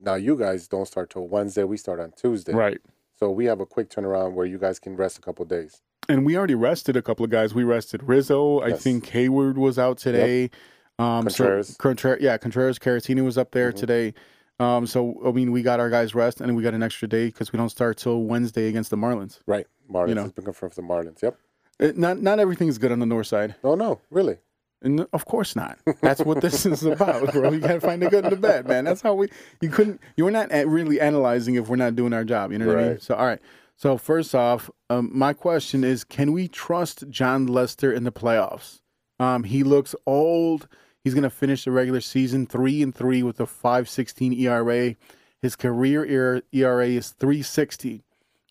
Now, 0.00 0.14
you 0.14 0.36
guys 0.36 0.68
don't 0.68 0.86
start 0.86 1.10
till 1.10 1.26
Wednesday. 1.26 1.64
We 1.64 1.76
start 1.76 1.98
on 1.98 2.12
Tuesday. 2.12 2.52
Right. 2.52 2.78
So 3.18 3.30
we 3.30 3.46
have 3.46 3.60
a 3.60 3.66
quick 3.66 3.90
turnaround 3.90 4.34
where 4.34 4.46
you 4.46 4.58
guys 4.58 4.78
can 4.78 4.94
rest 4.94 5.18
a 5.18 5.20
couple 5.22 5.44
days. 5.44 5.82
And 6.08 6.24
we 6.24 6.36
already 6.36 6.54
rested 6.54 6.96
a 6.96 7.02
couple 7.02 7.24
of 7.24 7.30
guys. 7.30 7.52
We 7.52 7.64
rested 7.64 8.02
Rizzo. 8.04 8.60
I 8.60 8.72
think 8.74 9.06
Heyward 9.06 9.56
was 9.56 9.78
out 9.78 9.98
today. 9.98 10.50
Um, 10.98 11.24
Contreras. 11.24 11.68
So, 11.68 11.74
Contreras, 11.78 12.22
yeah, 12.22 12.36
Contreras 12.38 12.78
Caratini 12.78 13.24
was 13.24 13.36
up 13.36 13.50
there 13.50 13.72
today. 13.72 14.14
Um, 14.58 14.86
so 14.86 15.20
I 15.26 15.32
mean, 15.32 15.52
we 15.52 15.62
got 15.62 15.80
our 15.80 15.90
guys 15.90 16.14
rest, 16.14 16.40
and 16.40 16.56
we 16.56 16.62
got 16.62 16.74
an 16.74 16.82
extra 16.82 17.08
day 17.08 17.26
because 17.26 17.52
we 17.52 17.58
don't 17.58 17.68
start 17.68 17.98
till 17.98 18.22
Wednesday 18.22 18.68
against 18.68 18.90
the 18.90 18.96
Marlins. 18.96 19.40
Right. 19.46 19.66
Marlins. 19.90 20.08
You 20.08 20.14
know. 20.14 20.24
It's 20.24 20.32
been 20.32 20.44
confirmed 20.44 20.74
for 20.74 20.80
the 20.80 20.86
Marlins. 20.86 21.22
Yep. 21.22 21.36
Uh, 21.80 21.92
not 21.94 22.20
not 22.22 22.38
everything's 22.38 22.78
good 22.78 22.92
on 22.92 22.98
the 23.00 23.06
north 23.06 23.26
side, 23.26 23.54
Oh 23.62 23.74
no, 23.74 24.00
really. 24.10 24.38
and 24.82 25.06
of 25.12 25.24
course 25.26 25.54
not. 25.56 25.78
That's 26.00 26.22
what 26.22 26.40
this 26.40 26.64
is 26.66 26.84
about, 26.84 27.32
bro. 27.32 27.50
You 27.52 27.60
gotta 27.60 27.80
find 27.80 28.00
the 28.02 28.08
good 28.10 28.24
and 28.24 28.32
the 28.32 28.36
bad, 28.40 28.66
man. 28.66 28.84
That's 28.84 29.02
how 29.02 29.14
we. 29.14 29.28
You 29.60 29.68
couldn't. 29.68 30.00
You're 30.16 30.30
not 30.30 30.50
really 30.50 31.00
analyzing 31.00 31.54
if 31.56 31.68
we're 31.68 31.76
not 31.76 31.94
doing 31.96 32.12
our 32.12 32.24
job. 32.24 32.52
You 32.52 32.58
know 32.58 32.66
what 32.66 32.76
I 32.78 32.80
mean? 32.82 32.90
Right. 32.92 33.02
So 33.02 33.14
all 33.14 33.26
right. 33.26 33.40
So 33.76 33.98
first 33.98 34.34
off, 34.34 34.70
um, 34.88 35.10
my 35.12 35.34
question 35.34 35.84
is: 35.84 36.02
Can 36.04 36.32
we 36.32 36.48
trust 36.48 37.08
Jon 37.10 37.46
Lester 37.46 37.92
in 37.92 38.04
the 38.04 38.12
playoffs? 38.12 38.80
Um, 39.20 39.44
he 39.44 39.62
looks 39.62 39.94
old. 40.06 40.68
He's 41.04 41.12
going 41.14 41.22
to 41.24 41.30
finish 41.30 41.64
the 41.64 41.70
regular 41.70 42.00
season 42.00 42.46
three 42.46 42.82
and 42.82 42.92
three 42.94 43.22
with 43.22 43.38
a 43.38 43.46
five 43.46 43.88
sixteen 43.88 44.32
ERA. 44.32 44.96
His 45.42 45.54
career 45.56 46.02
ER- 46.04 46.42
ERA 46.52 46.88
is 46.88 47.10
three 47.10 47.42
sixty. 47.42 48.02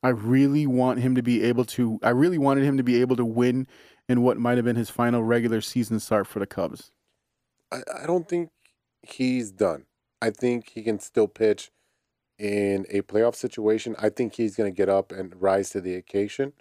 I 0.06 0.10
really 0.10 0.68
want 0.68 1.00
him 1.00 1.16
to 1.16 1.24
be 1.24 1.42
able 1.44 1.66
to. 1.66 2.00
I 2.04 2.10
really 2.10 2.38
wanted 2.38 2.64
him 2.64 2.78
to 2.78 2.84
be 2.84 3.02
able 3.02 3.16
to 3.16 3.26
win 3.26 3.68
in 4.08 4.22
what 4.22 4.38
might 4.38 4.56
have 4.58 4.66
been 4.66 4.76
his 4.76 4.92
final 4.92 5.24
regular 5.24 5.62
season 5.62 6.00
start 6.00 6.28
for 6.28 6.38
the 6.38 6.46
Cubs. 6.46 6.92
I, 7.72 7.82
I 8.04 8.06
don't 8.06 8.30
think 8.30 8.52
he's 9.02 9.52
done. 9.52 9.88
I 10.22 10.30
think 10.30 10.70
he 10.70 10.84
can 10.84 11.00
still 11.00 11.28
pitch 11.28 11.72
in 12.40 12.86
a 12.90 13.02
playoff 13.02 13.36
situation. 13.36 13.96
I 14.00 14.10
think 14.10 14.36
he's 14.36 14.56
going 14.56 14.72
to 14.72 14.78
get 14.78 14.90
up 14.90 15.12
and 15.12 15.42
rise 15.42 15.72
to 15.72 15.82
the 15.82 15.96
occasion. 15.96 16.54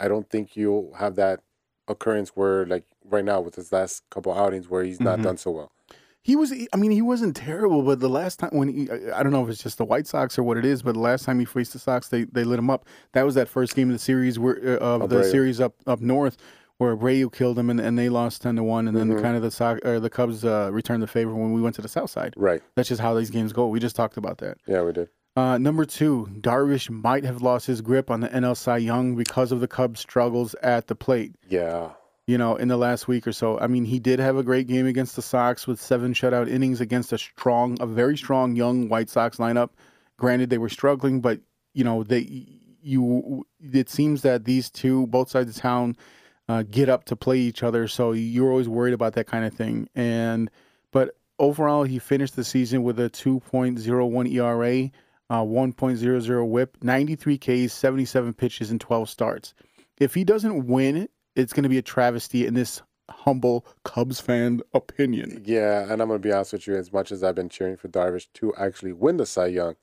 I 0.00 0.08
don't 0.08 0.30
think 0.30 0.56
you'll 0.56 0.94
have 0.94 1.16
that 1.16 1.42
occurrence 1.88 2.30
where, 2.30 2.66
like 2.66 2.86
right 3.04 3.24
now, 3.24 3.40
with 3.40 3.56
his 3.56 3.72
last 3.72 4.04
couple 4.10 4.32
outings, 4.32 4.68
where 4.68 4.84
he's 4.84 5.00
not 5.02 5.20
Mhm. 5.20 5.22
done 5.22 5.38
so 5.38 5.52
well. 5.52 5.72
He 6.26 6.34
was. 6.34 6.52
I 6.52 6.76
mean, 6.76 6.90
he 6.90 7.02
wasn't 7.02 7.36
terrible, 7.36 7.82
but 7.82 8.00
the 8.00 8.08
last 8.08 8.40
time 8.40 8.50
when 8.52 8.66
he, 8.68 8.90
I 9.12 9.22
don't 9.22 9.30
know 9.30 9.44
if 9.44 9.48
it's 9.48 9.62
just 9.62 9.78
the 9.78 9.84
White 9.84 10.08
Sox 10.08 10.36
or 10.36 10.42
what 10.42 10.56
it 10.56 10.64
is, 10.64 10.82
but 10.82 10.94
the 10.94 11.00
last 11.00 11.24
time 11.24 11.38
he 11.38 11.44
faced 11.44 11.72
the 11.72 11.78
Sox, 11.78 12.08
they 12.08 12.24
they 12.24 12.42
lit 12.42 12.58
him 12.58 12.68
up. 12.68 12.84
That 13.12 13.22
was 13.24 13.36
that 13.36 13.48
first 13.48 13.76
game 13.76 13.90
of 13.90 13.92
the 13.92 14.00
series 14.00 14.36
where 14.36 14.56
uh, 14.82 14.98
of 14.98 15.08
the 15.08 15.22
series 15.22 15.60
up 15.60 15.74
up 15.86 16.00
north, 16.00 16.36
where 16.78 16.96
Abreu 16.96 17.32
killed 17.32 17.56
him 17.56 17.70
and, 17.70 17.78
and 17.78 17.96
they 17.96 18.08
lost 18.08 18.42
ten 18.42 18.56
to 18.56 18.64
one, 18.64 18.88
and 18.88 18.96
then 18.96 19.08
Mhm. 19.08 19.22
kind 19.22 19.36
of 19.36 19.42
the 19.42 19.52
Sox 19.52 19.80
or 19.86 20.00
the 20.00 20.10
Cubs 20.10 20.44
uh, 20.44 20.68
returned 20.72 21.00
the 21.00 21.06
favor 21.06 21.32
when 21.32 21.52
we 21.52 21.60
went 21.62 21.76
to 21.76 21.82
the 21.82 21.88
South 21.88 22.10
Side. 22.10 22.34
Right. 22.36 22.60
That's 22.74 22.88
just 22.88 23.00
how 23.00 23.14
these 23.14 23.30
games 23.30 23.52
go. 23.52 23.68
We 23.68 23.78
just 23.78 23.94
talked 23.94 24.16
about 24.16 24.38
that. 24.38 24.58
Yeah, 24.66 24.82
we 24.82 24.92
did. 24.92 25.08
Uh, 25.36 25.58
number 25.58 25.84
two, 25.84 26.26
Darvish 26.40 26.90
might 26.90 27.22
have 27.22 27.40
lost 27.40 27.66
his 27.68 27.82
grip 27.82 28.10
on 28.10 28.18
the 28.20 28.28
NL 28.34 28.56
Cy 28.56 28.78
Young 28.78 29.14
because 29.14 29.52
of 29.52 29.60
the 29.60 29.68
Cubs' 29.68 30.00
struggles 30.00 30.54
at 30.60 30.88
the 30.88 30.96
plate. 30.96 31.34
Yeah. 31.48 31.90
You 32.26 32.38
know, 32.38 32.56
in 32.56 32.68
the 32.68 32.76
last 32.76 33.06
week 33.06 33.26
or 33.26 33.32
so. 33.32 33.58
I 33.60 33.68
mean, 33.68 33.84
he 33.84 34.00
did 34.00 34.18
have 34.18 34.36
a 34.36 34.42
great 34.42 34.66
game 34.66 34.86
against 34.86 35.14
the 35.14 35.22
Sox 35.22 35.66
with 35.66 35.80
seven 35.80 36.12
shutout 36.12 36.50
innings 36.50 36.80
against 36.80 37.12
a 37.12 37.18
strong, 37.18 37.76
a 37.80 37.86
very 37.86 38.16
strong 38.16 38.56
young 38.56 38.88
White 38.88 39.08
Sox 39.08 39.36
lineup. 39.36 39.70
Granted, 40.16 40.50
they 40.50 40.58
were 40.58 40.68
struggling, 40.68 41.20
but 41.20 41.40
you 41.72 41.84
know, 41.84 42.02
they 42.02 42.46
you. 42.82 43.46
It 43.60 43.88
seems 43.88 44.22
that 44.22 44.44
these 44.44 44.70
two, 44.70 45.06
both 45.06 45.30
sides 45.30 45.56
of 45.56 45.62
town, 45.62 45.96
uh, 46.48 46.62
get 46.62 46.88
up 46.88 47.04
to 47.04 47.16
play 47.16 47.38
each 47.38 47.62
other. 47.62 47.88
So 47.88 48.12
you're 48.12 48.50
always 48.50 48.68
worried 48.68 48.94
about 48.94 49.14
that 49.14 49.26
kind 49.26 49.44
of 49.44 49.54
thing. 49.54 49.88
And 49.94 50.50
but 50.92 51.16
overall, 51.38 51.84
he 51.84 51.98
finished 51.98 52.36
the 52.36 52.44
season 52.44 52.82
with 52.82 52.98
a 53.00 53.10
2.01 53.10 54.32
ERA, 54.32 54.90
uh, 55.30 55.42
1.00 55.42 56.46
WHIP, 56.46 56.76
93 56.82 57.38
Ks, 57.38 57.72
77 57.72 58.34
pitches, 58.34 58.70
and 58.70 58.80
12 58.80 59.08
starts. 59.08 59.54
If 59.98 60.14
he 60.14 60.24
doesn't 60.24 60.66
win, 60.66 61.08
it's 61.36 61.52
going 61.52 61.62
to 61.62 61.68
be 61.68 61.78
a 61.78 61.82
travesty 61.82 62.46
in 62.46 62.54
this 62.54 62.82
humble 63.08 63.64
Cubs 63.84 64.18
fan 64.20 64.62
opinion. 64.74 65.42
Yeah, 65.46 65.82
and 65.82 66.02
I'm 66.02 66.08
gonna 66.08 66.18
be 66.18 66.32
honest 66.32 66.54
with 66.54 66.66
you. 66.66 66.74
As 66.74 66.92
much 66.92 67.12
as 67.12 67.22
I've 67.22 67.36
been 67.36 67.48
cheering 67.48 67.76
for 67.76 67.86
Darvish 67.88 68.26
to 68.34 68.52
actually 68.56 68.92
win 68.92 69.16
the 69.18 69.26
Cy 69.26 69.46
Young, 69.46 69.76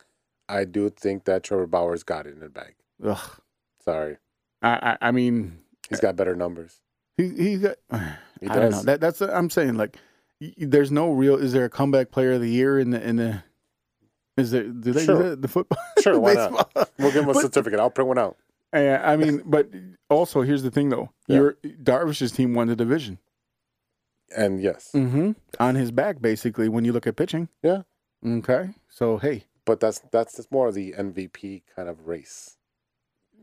I 0.50 0.66
do 0.66 0.89
think 0.89 1.24
that 1.24 1.44
Trevor 1.44 1.68
Bauer's 1.68 2.04
got 2.04 2.28
it 2.28 2.34
in 2.34 2.42
the 2.42 2.50
bag. 2.50 2.76
Ugh. 3.02 3.39
Sorry, 3.86 4.18
I, 4.62 4.70
I, 5.02 5.08
I 5.08 5.12
mean, 5.12 5.60
he's 5.89 6.00
got 6.02 6.16
better 6.18 6.36
numbers. 6.36 6.82
he, 7.18 7.30
he 7.30 7.58
got. 7.58 7.76
He 8.42 8.50
I 8.50 8.56
don't 8.60 8.72
know. 8.72 8.82
That, 8.84 9.00
that's 9.00 9.22
I'm 9.22 9.50
saying. 9.50 9.76
Like, 9.76 9.96
there's 10.58 10.92
no 10.92 11.12
real. 11.13 11.36
Is 11.38 11.54
there 11.54 11.63
a 11.63 11.70
comeback 11.70 12.12
player 12.12 12.34
of 12.34 12.42
the 12.42 12.50
year 12.50 12.78
in 12.78 12.89
the 12.89 13.02
in 13.02 13.16
the? 13.16 13.42
Is 14.36 14.52
there? 14.52 14.63
Do 14.63 14.92
they 14.92 15.06
Sure. 15.06 15.24
do 15.24 15.30
that, 15.30 15.42
the 15.42 15.48
football? 15.48 15.78
Sure, 16.02 16.20
why 16.20 16.34
not? 16.34 16.70
We'll 17.00 17.13
give 17.13 17.24
him 17.24 17.30
a 17.30 17.34
But- 17.34 17.42
certificate. 17.44 17.80
I'll 17.80 17.89
print 17.89 18.10
one 18.10 18.18
out. 18.18 18.36
Uh, 18.73 18.99
I 19.03 19.15
mean, 19.21 19.41
but 19.45 19.69
also 20.09 20.41
here's 20.41 20.63
the 20.63 20.71
thing 20.71 20.89
though. 20.89 21.09
Yeah. 21.27 21.36
Your 21.38 21.53
Darvish's 21.63 22.31
team 22.31 22.53
won 22.53 22.67
the 22.67 22.75
division. 22.75 23.19
And 24.36 24.62
yes, 24.62 24.89
Mm-hmm. 24.95 25.31
On 25.59 25.75
his 25.75 25.91
back, 25.91 26.19
basically, 26.21 26.67
when 26.67 26.86
you 26.86 26.91
look 26.93 27.05
at 27.05 27.15
pitching. 27.15 27.49
Yeah. 27.62 27.83
Okay. 28.25 28.69
So 28.89 29.17
hey, 29.17 29.43
but 29.65 29.79
that's 29.79 29.99
that's 30.12 30.36
just 30.38 30.51
more 30.51 30.69
of 30.69 30.73
the 30.75 30.93
MVP 30.97 31.63
kind 31.75 31.88
of 31.89 32.07
race. 32.07 32.57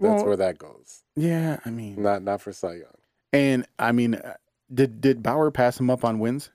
That's 0.01 0.19
Well- 0.23 0.27
where 0.27 0.37
that 0.37 0.59
goes. 0.59 1.05
yeah. 1.15 1.59
I 1.65 1.71
mean, 1.71 2.03
Not 2.03 2.23
not 2.23 2.41
for 2.41 2.53
Cy 2.53 2.75
Young. 2.77 2.97
and 3.33 3.67
I 3.79 3.93
mean, 3.93 4.15
uh, 4.17 4.35
did 4.73 5.01
did 5.01 5.23
Bauer 5.23 5.51
pass 5.51 5.79
him 5.79 5.91
up 5.91 6.05
on 6.05 6.19
wins? 6.19 6.51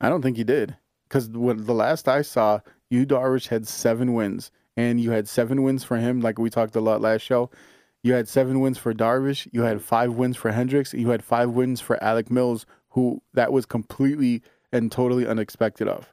I 0.00 0.08
don't 0.08 0.22
think 0.22 0.36
he 0.36 0.44
did, 0.44 0.76
because 1.08 1.28
when 1.28 1.64
the 1.64 1.72
last 1.74 2.06
I 2.08 2.22
saw, 2.22 2.60
you 2.90 3.06
Darvish 3.06 3.48
had 3.48 3.66
seven 3.66 4.12
wins, 4.14 4.50
and 4.76 5.00
you 5.00 5.10
had 5.10 5.28
seven 5.28 5.62
wins 5.62 5.84
for 5.84 5.96
him, 5.96 6.20
like 6.20 6.38
we 6.38 6.50
talked 6.50 6.76
a 6.76 6.80
lot 6.80 7.00
last 7.00 7.22
show. 7.22 7.50
You 8.02 8.12
had 8.12 8.28
seven 8.28 8.60
wins 8.60 8.78
for 8.78 8.94
Darvish. 8.94 9.48
You 9.52 9.62
had 9.62 9.82
five 9.82 10.12
wins 10.12 10.36
for 10.36 10.52
Hendricks. 10.52 10.94
You 10.94 11.10
had 11.10 11.24
five 11.24 11.50
wins 11.50 11.80
for 11.80 12.02
Alec 12.02 12.30
Mills, 12.30 12.66
who 12.90 13.20
that 13.34 13.52
was 13.52 13.66
completely 13.66 14.42
and 14.72 14.92
totally 14.92 15.26
unexpected 15.26 15.88
of. 15.88 16.12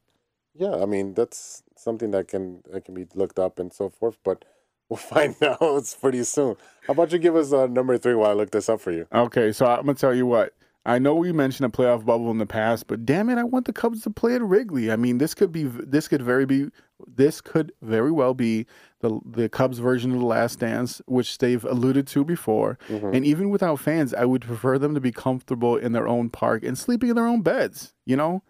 Yeah, 0.55 0.75
I 0.75 0.85
mean 0.85 1.13
that's 1.13 1.63
something 1.75 2.11
that 2.11 2.27
can 2.27 2.63
that 2.71 2.85
can 2.85 2.93
be 2.95 3.05
looked 3.13 3.39
up 3.39 3.59
and 3.59 3.71
so 3.73 3.89
forth. 3.89 4.17
But 4.23 4.45
we'll 4.89 4.97
find 4.97 5.35
out 5.43 5.57
it's 5.61 5.95
pretty 6.01 6.23
soon. 6.23 6.55
How 6.87 6.93
about 6.93 7.11
you 7.11 7.19
give 7.19 7.35
us 7.35 7.53
uh, 7.53 7.67
number 7.67 7.97
three 7.97 8.15
while 8.15 8.31
I 8.31 8.33
look 8.33 8.51
this 8.51 8.69
up 8.69 8.81
for 8.81 8.91
you? 8.91 9.07
Okay, 9.13 9.51
so 9.51 9.65
I'm 9.65 9.85
gonna 9.85 9.95
tell 9.95 10.15
you 10.15 10.25
what. 10.25 10.53
I 10.85 10.99
know 10.99 11.15
we 11.15 11.31
mentioned 11.31 11.65
a 11.65 11.75
playoff 11.75 12.05
bubble 12.05 12.29
in 12.29 12.39
the 12.39 12.45
past, 12.45 12.87
but 12.87 13.05
damn 13.05 13.29
it, 13.29 13.37
I 13.37 13.43
want 13.43 13.65
the 13.65 13.73
Cubs 13.73 14.01
to 14.01 14.09
play 14.09 14.35
at 14.35 14.41
Wrigley. 14.41 14.91
I 14.91 14.97
mean, 14.97 15.17
this 15.17 15.33
could 15.33 15.51
be, 15.51 15.63
this 15.63 16.09
could 16.09 16.21
very 16.21 16.45
be, 16.45 16.71
this 17.07 17.39
could 17.39 17.71
very 17.81 18.11
well 18.11 18.33
be 18.33 18.65
the 18.99 19.19
the 19.25 19.47
Cubs 19.47 19.79
version 19.79 20.11
of 20.11 20.19
the 20.19 20.25
Last 20.25 20.59
Dance, 20.59 21.01
which 21.05 21.37
they've 21.37 21.63
alluded 21.63 22.05
to 22.07 22.25
before. 22.25 22.77
Mm-hmm. 22.89 23.13
And 23.13 23.25
even 23.25 23.49
without 23.49 23.79
fans, 23.79 24.13
I 24.13 24.25
would 24.25 24.41
prefer 24.41 24.77
them 24.77 24.93
to 24.93 25.01
be 25.01 25.11
comfortable 25.11 25.77
in 25.77 25.93
their 25.93 26.07
own 26.07 26.29
park 26.29 26.63
and 26.63 26.77
sleeping 26.77 27.09
in 27.09 27.15
their 27.15 27.27
own 27.27 27.41
beds. 27.41 27.93
You 28.05 28.17
know, 28.17 28.43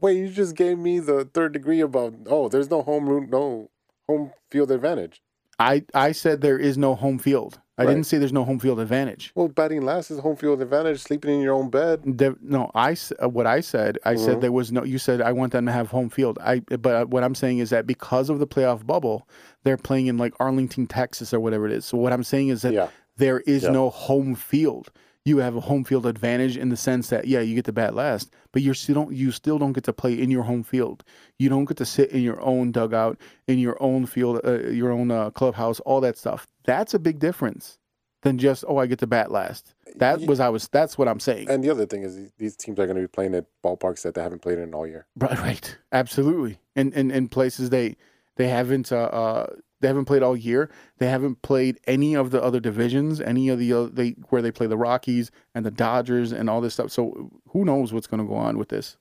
Wait, 0.00 0.18
you 0.18 0.28
just 0.28 0.54
gave 0.54 0.78
me 0.78 0.98
the 0.98 1.24
third 1.24 1.52
degree 1.52 1.80
about 1.80 2.14
oh, 2.26 2.48
there's 2.48 2.70
no 2.70 2.82
home 2.82 3.08
room, 3.08 3.28
no 3.30 3.70
home 4.06 4.32
field 4.50 4.70
advantage. 4.70 5.22
I 5.58 5.84
I 5.94 6.12
said 6.12 6.40
there 6.40 6.58
is 6.58 6.76
no 6.76 6.94
home 6.94 7.18
field. 7.18 7.60
I 7.76 7.82
Right. 7.82 7.90
didn't 7.94 8.06
say 8.06 8.18
there's 8.18 8.32
no 8.32 8.44
home 8.44 8.60
field 8.60 8.78
advantage. 8.78 9.32
Well, 9.34 9.48
batting 9.48 9.82
last 9.82 10.10
is 10.12 10.20
home 10.20 10.36
field 10.36 10.62
advantage. 10.62 11.00
Sleeping 11.00 11.34
in 11.34 11.40
your 11.40 11.54
own 11.54 11.70
bed. 11.70 12.02
No, 12.40 12.70
I 12.74 12.96
uh, 13.22 13.28
what 13.28 13.46
I 13.46 13.60
said. 13.60 13.98
I 14.04 14.14
said 14.14 14.40
there 14.40 14.52
was 14.52 14.70
no. 14.70 14.84
You 14.84 14.98
said 14.98 15.20
I 15.20 15.32
want 15.32 15.52
them 15.52 15.66
to 15.66 15.72
have 15.72 15.88
home 15.90 16.08
field. 16.08 16.38
I 16.40 16.60
but 16.60 16.86
uh, 16.94 17.04
what 17.06 17.24
I'm 17.24 17.34
saying 17.34 17.58
is 17.58 17.70
that 17.70 17.86
because 17.86 18.30
of 18.30 18.38
the 18.38 18.46
playoff 18.46 18.86
bubble, 18.86 19.28
they're 19.64 19.76
playing 19.76 20.06
in 20.06 20.18
like 20.18 20.34
Arlington, 20.38 20.86
Texas, 20.86 21.34
or 21.34 21.40
whatever 21.40 21.66
it 21.66 21.72
is. 21.72 21.84
So 21.84 21.98
what 21.98 22.12
I'm 22.12 22.22
saying 22.22 22.48
is 22.48 22.62
that 22.62 22.72
Yeah. 22.74 22.88
there 23.16 23.40
is 23.40 23.64
Yeah. 23.64 23.70
no 23.70 23.90
home 23.90 24.36
field. 24.36 24.90
You 25.26 25.38
have 25.38 25.56
a 25.56 25.60
home 25.60 25.84
field 25.84 26.04
advantage 26.06 26.56
in 26.58 26.68
the 26.68 26.76
sense 26.76 27.08
that 27.08 27.26
yeah, 27.26 27.40
you 27.40 27.54
get 27.54 27.64
to 27.64 27.72
bat 27.72 27.94
last, 27.94 28.30
but 28.52 28.60
you 28.62 28.72
still 28.74 28.94
don't. 28.94 29.12
You 29.12 29.32
still 29.32 29.58
don't 29.58 29.72
get 29.72 29.84
to 29.84 29.92
play 29.92 30.12
in 30.12 30.30
your 30.30 30.42
home 30.44 30.62
field. 30.62 31.02
You 31.38 31.48
don't 31.48 31.64
get 31.64 31.78
to 31.78 31.86
sit 31.86 32.10
in 32.10 32.22
your 32.22 32.40
own 32.40 32.70
dugout, 32.72 33.18
in 33.48 33.58
your 33.58 33.76
own 33.82 34.06
field, 34.06 34.40
uh, 34.44 34.60
your 34.68 34.92
own 34.92 35.10
uh, 35.10 35.30
clubhouse, 35.30 35.80
all 35.80 36.00
that 36.02 36.16
stuff. 36.18 36.46
That's 36.64 36.94
a 36.94 36.98
big 36.98 37.18
difference 37.18 37.78
than 38.22 38.38
just 38.38 38.64
oh, 38.66 38.78
I 38.78 38.86
get 38.86 38.98
to 39.00 39.06
bat 39.06 39.30
last. 39.30 39.74
That 39.96 40.20
was 40.22 40.40
I 40.40 40.48
was. 40.48 40.68
That's 40.68 40.98
what 40.98 41.08
I'm 41.08 41.20
saying. 41.20 41.48
And 41.48 41.62
the 41.62 41.70
other 41.70 41.86
thing 41.86 42.02
is 42.02 42.32
these- 42.38 42.56
teams 42.56 42.78
are 42.78 42.86
going 42.86 42.96
to 42.96 43.02
be 43.02 43.08
playing 43.08 43.34
at 43.34 43.46
ballparks 43.62 44.02
that 44.02 44.14
they 44.14 44.22
haven't 44.22 44.40
played 44.40 44.58
in 44.58 44.74
all 44.74 44.86
year. 44.86 45.06
Right, 45.16 45.38
right, 45.38 45.78
absolutely. 45.92 46.58
And 46.74 46.92
and 46.94 47.12
in 47.12 47.28
places 47.28 47.70
they 47.70 47.96
they 48.36 48.48
haven't 48.48 48.90
uh, 48.90 48.96
uh 48.96 49.46
they 49.80 49.88
haven't 49.88 50.06
played 50.06 50.22
all 50.22 50.36
year. 50.36 50.70
They 50.98 51.08
haven't 51.08 51.42
played 51.42 51.78
any 51.86 52.14
of 52.14 52.30
the 52.30 52.42
other 52.42 52.58
divisions, 52.58 53.20
any 53.20 53.50
of 53.50 53.58
the 53.58 53.72
other, 53.72 53.90
they 53.90 54.10
where 54.30 54.40
they 54.40 54.50
play 54.50 54.66
the 54.66 54.78
Rockies 54.78 55.30
and 55.54 55.64
the 55.64 55.70
Dodgers 55.70 56.32
and 56.32 56.48
all 56.48 56.62
this 56.62 56.74
stuff. 56.74 56.90
So 56.90 57.30
who 57.50 57.64
knows 57.64 57.92
what's 57.92 58.06
going 58.06 58.22
to 58.22 58.26
go 58.26 58.34
on 58.34 58.56
with 58.56 58.70
this? 58.70 58.96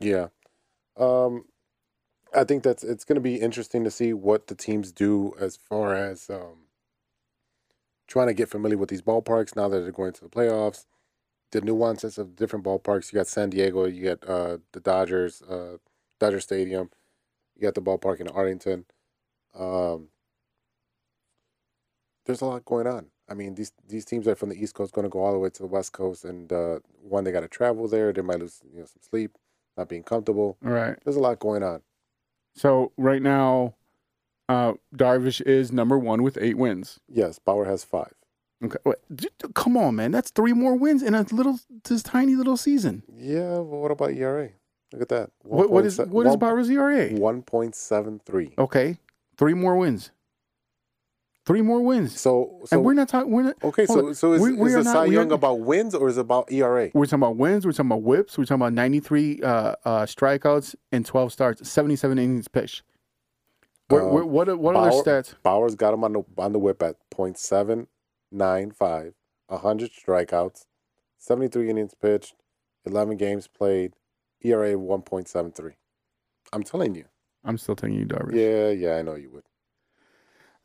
Yeah. 0.00 0.28
Um, 0.96 1.44
I 2.34 2.44
think 2.44 2.62
that's 2.62 2.82
it's 2.82 3.04
going 3.04 3.16
to 3.16 3.20
be 3.20 3.36
interesting 3.36 3.84
to 3.84 3.90
see 3.90 4.12
what 4.12 4.46
the 4.46 4.54
teams 4.54 4.92
do 4.92 5.34
as 5.38 5.56
far 5.56 5.94
as 5.94 6.30
um, 6.30 6.63
trying 8.06 8.26
to 8.28 8.34
get 8.34 8.48
familiar 8.48 8.76
with 8.76 8.90
these 8.90 9.02
ballparks 9.02 9.56
now 9.56 9.68
that 9.68 9.80
they're 9.80 9.92
going 9.92 10.12
to 10.12 10.20
the 10.20 10.28
playoffs. 10.28 10.86
The 11.52 11.60
nuances 11.60 12.18
of 12.18 12.34
different 12.34 12.64
ballparks. 12.64 13.12
You 13.12 13.18
got 13.18 13.28
San 13.28 13.50
Diego, 13.50 13.86
you 13.86 14.04
got 14.04 14.28
uh, 14.28 14.58
the 14.72 14.80
Dodgers, 14.80 15.40
uh, 15.42 15.76
Dodger 16.18 16.40
Stadium, 16.40 16.90
you 17.54 17.62
got 17.62 17.74
the 17.74 17.82
ballpark 17.82 18.20
in 18.20 18.28
Arlington. 18.28 18.86
Um, 19.56 20.08
there's 22.26 22.40
a 22.40 22.46
lot 22.46 22.64
going 22.64 22.86
on. 22.86 23.06
I 23.28 23.34
mean, 23.34 23.54
these 23.54 23.72
these 23.86 24.04
teams 24.04 24.28
are 24.28 24.34
from 24.34 24.50
the 24.50 24.62
East 24.62 24.74
Coast 24.74 24.92
going 24.92 25.04
to 25.04 25.10
go 25.10 25.20
all 25.20 25.32
the 25.32 25.38
way 25.38 25.50
to 25.50 25.62
the 25.62 25.68
West 25.68 25.92
Coast, 25.92 26.24
and 26.24 26.52
uh, 26.52 26.80
one 27.00 27.24
they 27.24 27.32
got 27.32 27.40
to 27.40 27.48
travel 27.48 27.88
there. 27.88 28.12
They 28.12 28.22
might 28.22 28.40
lose 28.40 28.60
you 28.70 28.80
know 28.80 28.86
some 28.86 29.00
sleep, 29.08 29.36
not 29.76 29.88
being 29.88 30.02
comfortable. 30.02 30.58
All 30.64 30.72
right. 30.72 30.98
There's 31.04 31.16
a 31.16 31.20
lot 31.20 31.38
going 31.38 31.62
on. 31.62 31.82
So 32.54 32.92
right 32.96 33.22
now, 33.22 33.74
uh, 34.48 34.74
Darvish 34.94 35.40
is 35.42 35.72
number 35.72 35.98
one 35.98 36.22
with 36.22 36.38
eight 36.40 36.56
wins. 36.58 37.00
Yes, 37.08 37.38
Bauer 37.38 37.64
has 37.64 37.84
five. 37.84 38.12
Okay. 38.64 38.78
Wait, 38.84 38.96
d- 39.14 39.28
d- 39.38 39.48
come 39.54 39.76
on, 39.76 39.96
man. 39.96 40.10
That's 40.10 40.30
three 40.30 40.52
more 40.52 40.74
wins 40.74 41.02
in 41.02 41.14
a 41.14 41.22
little, 41.30 41.58
this 41.84 42.02
tiny 42.02 42.34
little 42.34 42.56
season. 42.56 43.02
Yeah, 43.14 43.56
but 43.56 43.64
what 43.64 43.90
about 43.90 44.12
ERA? 44.12 44.50
Look 44.92 45.02
at 45.02 45.08
that. 45.08 45.30
What, 45.42 45.70
what 45.70 45.84
is 45.84 45.98
1.7 45.98 46.08
what 46.08 46.26
is 46.26 46.30
one- 46.30 46.38
Bauer's 46.38 46.70
ERA? 46.70 47.10
1.73. 47.10 48.58
Okay, 48.58 48.98
three 49.36 49.54
more 49.54 49.76
wins. 49.76 50.10
Three 51.46 51.60
more 51.60 51.82
wins. 51.82 52.18
So, 52.18 52.62
so 52.64 52.76
and 52.76 52.84
we're 52.86 52.94
not 52.94 53.08
talking. 53.08 53.30
We're 53.30 53.42
not. 53.42 53.56
okay. 53.62 53.84
So, 53.84 54.08
on. 54.08 54.14
so 54.14 54.32
is, 54.32 54.40
We- 54.40 54.52
is 54.54 54.58
we 54.58 54.70
the 54.72 54.82
Cy 54.84 55.06
Young 55.06 55.30
about 55.30 55.60
wins 55.60 55.94
or 55.94 56.08
is 56.08 56.16
it 56.16 56.22
about 56.22 56.50
ERA? 56.50 56.90
We're 56.94 57.04
talking 57.04 57.18
about 57.18 57.36
wins. 57.36 57.66
We're 57.66 57.72
talking 57.72 57.90
about 57.90 58.02
whips. 58.02 58.38
We're 58.38 58.44
talking 58.44 58.62
about 58.62 58.72
93 58.72 59.42
uh, 59.42 59.46
uh, 59.46 59.74
strikeouts 60.06 60.74
and 60.90 61.04
12 61.04 61.32
starts, 61.32 61.68
77 61.68 62.18
innings 62.18 62.48
pitched. 62.48 62.82
Where, 63.88 64.02
Uh, 64.02 64.12
where, 64.12 64.24
what 64.24 64.48
are, 64.48 64.56
what 64.56 64.76
are 64.76 64.90
Bauer- 64.90 65.02
their 65.04 65.22
stats? 65.22 65.34
Bauer's 65.42 65.74
got 65.74 65.92
him 65.94 66.04
on 66.04 66.12
the 66.14 66.22
on 66.38 66.52
the 66.52 66.58
whip 66.58 66.82
at 66.82 66.96
.795, 67.10 67.86
100 69.48 69.90
strikeouts, 69.92 70.64
73 71.18 71.70
innings 71.70 71.94
pitched, 71.94 72.34
11 72.86 73.16
games 73.16 73.46
played, 73.46 73.94
ERA 74.42 74.74
1.73. 74.74 75.74
I'm 76.52 76.62
telling 76.62 76.94
you. 76.94 77.04
I'm 77.44 77.58
still 77.58 77.76
taking 77.76 77.98
you, 77.98 78.06
Darvish. 78.06 78.34
Yeah, 78.34 78.70
yeah, 78.70 78.96
I 78.96 79.02
know 79.02 79.16
you 79.16 79.30
would. 79.30 79.44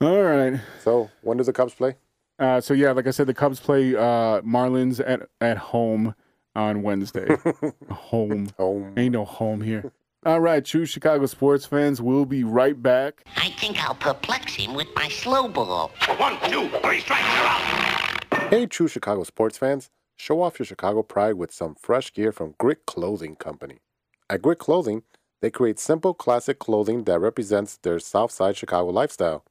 All 0.02 0.22
right. 0.24 0.62
So, 0.82 1.10
when 1.22 1.38
does 1.38 1.48
the 1.48 1.54
Cubs 1.54 1.74
play? 1.74 1.98
Uh, 2.38 2.62
so 2.62 2.74
yeah, 2.74 2.92
like 2.92 3.06
I 3.06 3.12
said, 3.12 3.28
the 3.28 3.34
Cubs 3.34 3.60
play 3.60 3.94
uh, 3.96 4.40
Marlins 4.42 5.02
at 5.06 5.28
at 5.42 5.58
home 5.58 6.16
on 6.56 6.84
Wednesday. 6.84 7.28
home. 7.92 8.48
Home. 8.58 8.94
Ain't 8.96 9.12
no 9.12 9.26
home 9.26 9.60
here. 9.60 9.92
All 10.26 10.42
right, 10.42 10.66
true 10.66 10.86
Chicago 10.86 11.28
sports 11.28 11.66
fans. 11.66 12.02
We'll 12.02 12.26
be 12.26 12.44
right 12.44 12.82
back. 12.82 13.24
I 13.38 13.52
think 13.52 13.82
I'll 13.82 13.96
perplex 13.96 14.54
him 14.54 14.74
with 14.74 14.90
my 14.94 15.08
slow 15.08 15.48
ball. 15.48 15.92
One, 16.18 16.38
two, 16.52 16.68
three 16.84 17.00
strikes, 17.00 17.24
you're 17.38 17.48
out. 17.48 18.50
Hey, 18.50 18.66
true 18.66 18.90
Chicago 18.90 19.24
sports 19.24 19.58
fans, 19.58 19.90
show 20.18 20.42
off 20.42 20.60
your 20.60 20.66
Chicago 20.66 21.04
pride 21.04 21.36
with 21.36 21.54
some 21.54 21.74
fresh 21.74 22.12
gear 22.12 22.34
from 22.34 22.56
Grit 22.58 22.86
Clothing 22.86 23.38
Company. 23.38 23.78
At 24.30 24.42
Grit 24.42 24.60
Clothing, 24.60 25.04
they 25.40 25.50
create 25.50 25.80
simple, 25.80 26.14
classic 26.14 26.60
clothing 26.60 27.06
that 27.06 27.20
represents 27.20 27.78
their 27.78 27.98
Southside 27.98 28.58
Chicago 28.58 28.90
lifestyle. 28.90 29.46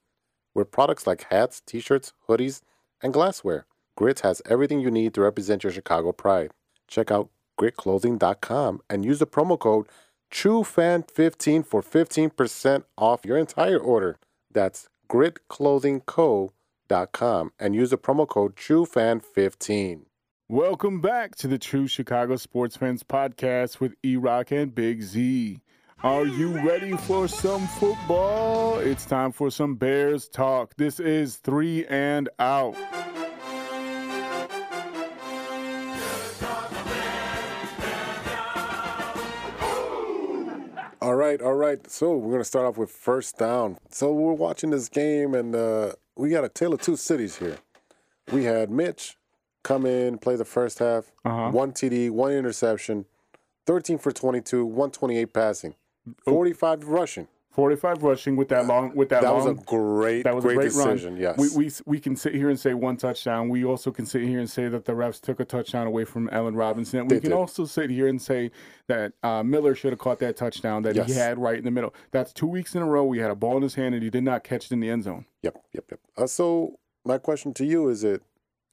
With 0.54 0.70
products 0.70 1.06
like 1.06 1.28
hats, 1.30 1.62
t 1.64 1.80
shirts, 1.80 2.12
hoodies, 2.28 2.60
and 3.02 3.14
glassware, 3.14 3.64
Grit 3.96 4.20
has 4.20 4.42
everything 4.44 4.80
you 4.80 4.90
need 4.90 5.14
to 5.14 5.22
represent 5.22 5.64
your 5.64 5.72
Chicago 5.72 6.12
pride. 6.12 6.50
Check 6.86 7.10
out 7.10 7.30
gritclothing.com 7.58 8.82
and 8.90 9.04
use 9.04 9.18
the 9.18 9.26
promo 9.26 9.58
code 9.58 9.86
TrueFan15 10.30 11.66
for 11.66 11.82
15% 11.82 12.84
off 12.96 13.24
your 13.24 13.36
entire 13.36 13.78
order. 13.78 14.18
That's 14.50 14.88
gritclothingco.com 15.10 17.52
and 17.58 17.74
use 17.74 17.90
the 17.90 17.98
promo 17.98 18.28
code 18.28 18.56
TrueFan15. 18.56 20.02
Welcome 20.48 21.00
back 21.00 21.36
to 21.36 21.46
the 21.46 21.58
True 21.58 21.86
Chicago 21.86 22.36
Sports 22.36 22.76
Fans 22.76 23.02
podcast 23.02 23.80
with 23.80 23.94
E 24.02 24.16
Rock 24.16 24.50
and 24.50 24.74
Big 24.74 25.02
Z. 25.02 25.60
Are 26.02 26.24
you 26.24 26.52
ready 26.66 26.96
for 26.96 27.28
some 27.28 27.66
football? 27.66 28.78
It's 28.78 29.04
time 29.04 29.32
for 29.32 29.50
some 29.50 29.74
Bears 29.74 30.28
talk. 30.28 30.74
This 30.76 31.00
is 31.00 31.36
three 31.36 31.84
and 31.86 32.28
out. 32.38 32.76
All 41.08 41.14
right, 41.14 41.40
all 41.40 41.54
right. 41.54 41.90
So 41.90 42.18
we're 42.18 42.32
gonna 42.32 42.44
start 42.44 42.66
off 42.66 42.76
with 42.76 42.90
first 42.90 43.38
down. 43.38 43.78
So 43.88 44.12
we're 44.12 44.34
watching 44.34 44.68
this 44.68 44.90
game, 44.90 45.34
and 45.34 45.56
uh, 45.56 45.92
we 46.16 46.28
got 46.28 46.44
a 46.44 46.50
tale 46.50 46.74
of 46.74 46.82
two 46.82 46.96
cities 46.96 47.38
here. 47.38 47.56
We 48.30 48.44
had 48.44 48.70
Mitch 48.70 49.16
come 49.62 49.86
in, 49.86 50.18
play 50.18 50.36
the 50.36 50.44
first 50.44 50.80
half, 50.80 51.10
Uh-huh. 51.24 51.48
one 51.50 51.72
TD, 51.72 52.10
one 52.10 52.32
interception, 52.32 53.06
13 53.66 53.96
for 53.96 54.12
22, 54.12 54.66
128 54.66 55.32
passing, 55.32 55.76
45 56.26 56.84
rushing. 56.88 57.26
45 57.58 58.04
rushing 58.04 58.36
with 58.36 58.50
that 58.50 58.66
long 58.68 58.94
with 58.94 59.08
that, 59.08 59.22
That 59.22 59.34
was 59.34 59.46
a 59.46 59.54
great, 59.54 60.22
that 60.22 60.32
was 60.32 60.44
great, 60.44 60.52
a 60.52 60.60
great 60.60 60.66
decision. 60.70 61.14
run. 61.14 61.20
Yes. 61.20 61.36
We, 61.56 61.64
we 61.64 61.72
we 61.86 61.98
can 61.98 62.14
sit 62.14 62.32
here 62.32 62.50
and 62.50 62.60
say 62.60 62.72
one 62.72 62.96
touchdown. 62.96 63.48
We 63.48 63.64
also 63.64 63.90
can 63.90 64.06
sit 64.06 64.22
here 64.22 64.38
and 64.38 64.48
say 64.48 64.68
that 64.68 64.84
the 64.84 64.92
refs 64.92 65.20
took 65.20 65.40
a 65.40 65.44
touchdown 65.44 65.88
away 65.88 66.04
from 66.04 66.28
Allen 66.30 66.54
Robinson. 66.54 67.08
We 67.08 67.16
They 67.16 67.20
can 67.20 67.30
did. 67.30 67.36
also 67.36 67.64
sit 67.64 67.90
here 67.90 68.06
and 68.06 68.22
say 68.22 68.52
that 68.86 69.14
uh, 69.24 69.42
Miller 69.42 69.74
should 69.74 69.90
have 69.90 69.98
caught 69.98 70.20
that 70.20 70.36
touchdown 70.36 70.82
that 70.84 70.94
he 71.08 71.12
had 71.14 71.36
right 71.36 71.58
in 71.58 71.64
the 71.64 71.72
middle. 71.72 71.92
That's 72.12 72.32
two 72.32 72.46
weeks 72.46 72.76
in 72.76 72.82
a 72.82 72.86
row. 72.86 73.04
We 73.04 73.18
had 73.18 73.32
a 73.32 73.34
ball 73.34 73.56
in 73.56 73.64
his 73.64 73.74
hand 73.74 73.92
and 73.96 74.04
he 74.04 74.10
did 74.10 74.22
not 74.22 74.44
catch 74.44 74.66
it 74.66 74.70
in 74.72 74.78
the 74.78 74.88
end 74.88 75.02
zone. 75.02 75.24
Yep, 75.42 75.58
yep, 75.72 75.84
yep. 75.90 76.00
Uh, 76.16 76.28
so 76.28 76.78
my 77.04 77.18
question 77.18 77.52
to 77.54 77.64
you 77.64 77.88
is: 77.88 78.04
It, 78.04 78.22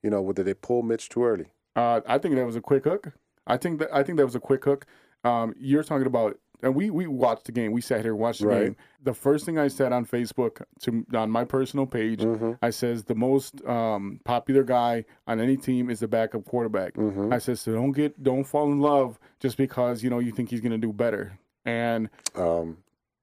you 0.03 0.11
know, 0.11 0.31
did 0.31 0.45
they 0.45 0.53
pull 0.53 0.83
Mitch 0.83 1.09
too 1.09 1.25
early? 1.25 1.47
Uh, 1.75 2.01
I 2.07 2.19
think 2.19 2.35
that 2.35 2.45
was 2.45 2.55
a 2.55 2.61
quick 2.61 2.83
hook. 2.83 3.13
I 3.47 3.57
think 3.57 3.79
that 3.79 3.89
I 3.91 4.03
think 4.03 4.19
that 4.19 4.25
was 4.25 4.35
a 4.35 4.39
quick 4.39 4.63
hook. 4.63 4.85
Um, 5.23 5.55
you're 5.57 5.81
talking 5.83 6.05
about, 6.05 6.37
and 6.65 6.75
we 6.75 6.89
we 6.89 7.07
watched 7.07 7.45
the 7.45 7.51
game. 7.53 7.71
We 7.71 7.79
sat 7.79 8.01
here 8.01 8.11
and 8.11 8.19
watched 8.19 8.41
the 8.41 8.47
Right. 8.47 8.63
game. 8.65 8.75
The 9.03 9.13
first 9.13 9.45
thing 9.45 9.57
I 9.57 9.69
said 9.69 9.93
on 9.93 10.05
Facebook 10.05 10.61
to 10.81 11.05
on 11.15 11.29
my 11.31 11.45
personal 11.45 11.85
page, 11.85 12.19
Mm-hmm. 12.21 12.53
I 12.61 12.71
says 12.71 13.03
the 13.05 13.15
most 13.15 13.63
um, 13.65 14.19
popular 14.25 14.63
guy 14.63 15.05
on 15.27 15.39
any 15.39 15.55
team 15.55 15.89
is 15.89 15.99
the 16.01 16.07
backup 16.09 16.43
quarterback. 16.45 16.95
Mm-hmm. 16.95 17.31
I 17.31 17.37
said 17.37 17.59
so 17.59 17.71
don't 17.73 17.91
get 17.93 18.21
don't 18.21 18.43
fall 18.43 18.71
in 18.71 18.79
love 18.81 19.17
just 19.39 19.55
because 19.57 20.03
you 20.03 20.09
know 20.09 20.19
you 20.19 20.31
think 20.33 20.49
he's 20.49 20.61
gonna 20.61 20.77
do 20.77 20.91
better. 20.91 21.37
And 21.65 22.09
Um, 22.35 22.77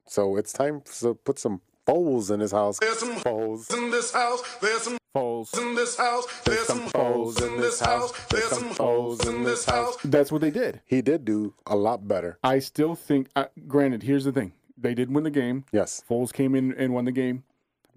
so 0.06 0.36
it's 0.36 0.52
time 0.52 0.82
to 1.00 1.14
put 1.14 1.38
some 1.38 1.60
Foles 1.86 2.30
in 2.30 2.38
his 2.38 2.52
house. 2.52 2.78
There's 2.78 2.98
some 2.98 3.16
Foles. 3.16 3.72
in 3.76 3.90
this 3.90 4.12
house. 4.12 4.40
There's 4.60 4.82
some 4.82 4.96
Foles. 5.14 5.56
in 5.60 5.74
this 5.74 5.96
house. 5.96 6.26
There's 6.44 6.66
some 6.66 6.88
hoes 6.94 7.40
in 7.42 7.58
this 7.60 7.80
house. 7.80 8.12
There's 8.28 8.44
some 8.48 8.70
hoes 8.70 9.26
in 9.26 9.42
this 9.44 9.64
house. 9.64 9.96
That's 10.04 10.32
what 10.32 10.40
they 10.40 10.50
did. 10.50 10.80
He 10.86 11.02
did 11.02 11.24
do 11.24 11.54
a 11.66 11.76
lot 11.76 12.08
better. 12.08 12.38
I 12.42 12.58
still 12.60 12.94
think. 12.94 13.28
Uh, 13.36 13.46
granted, 13.68 14.02
here's 14.04 14.24
the 14.24 14.32
thing: 14.32 14.52
they 14.78 14.94
did 14.94 15.12
win 15.12 15.24
the 15.24 15.30
game. 15.30 15.64
Yes. 15.72 16.02
Foles 16.08 16.32
came 16.32 16.54
in 16.54 16.72
and 16.74 16.94
won 16.94 17.04
the 17.04 17.12
game. 17.12 17.44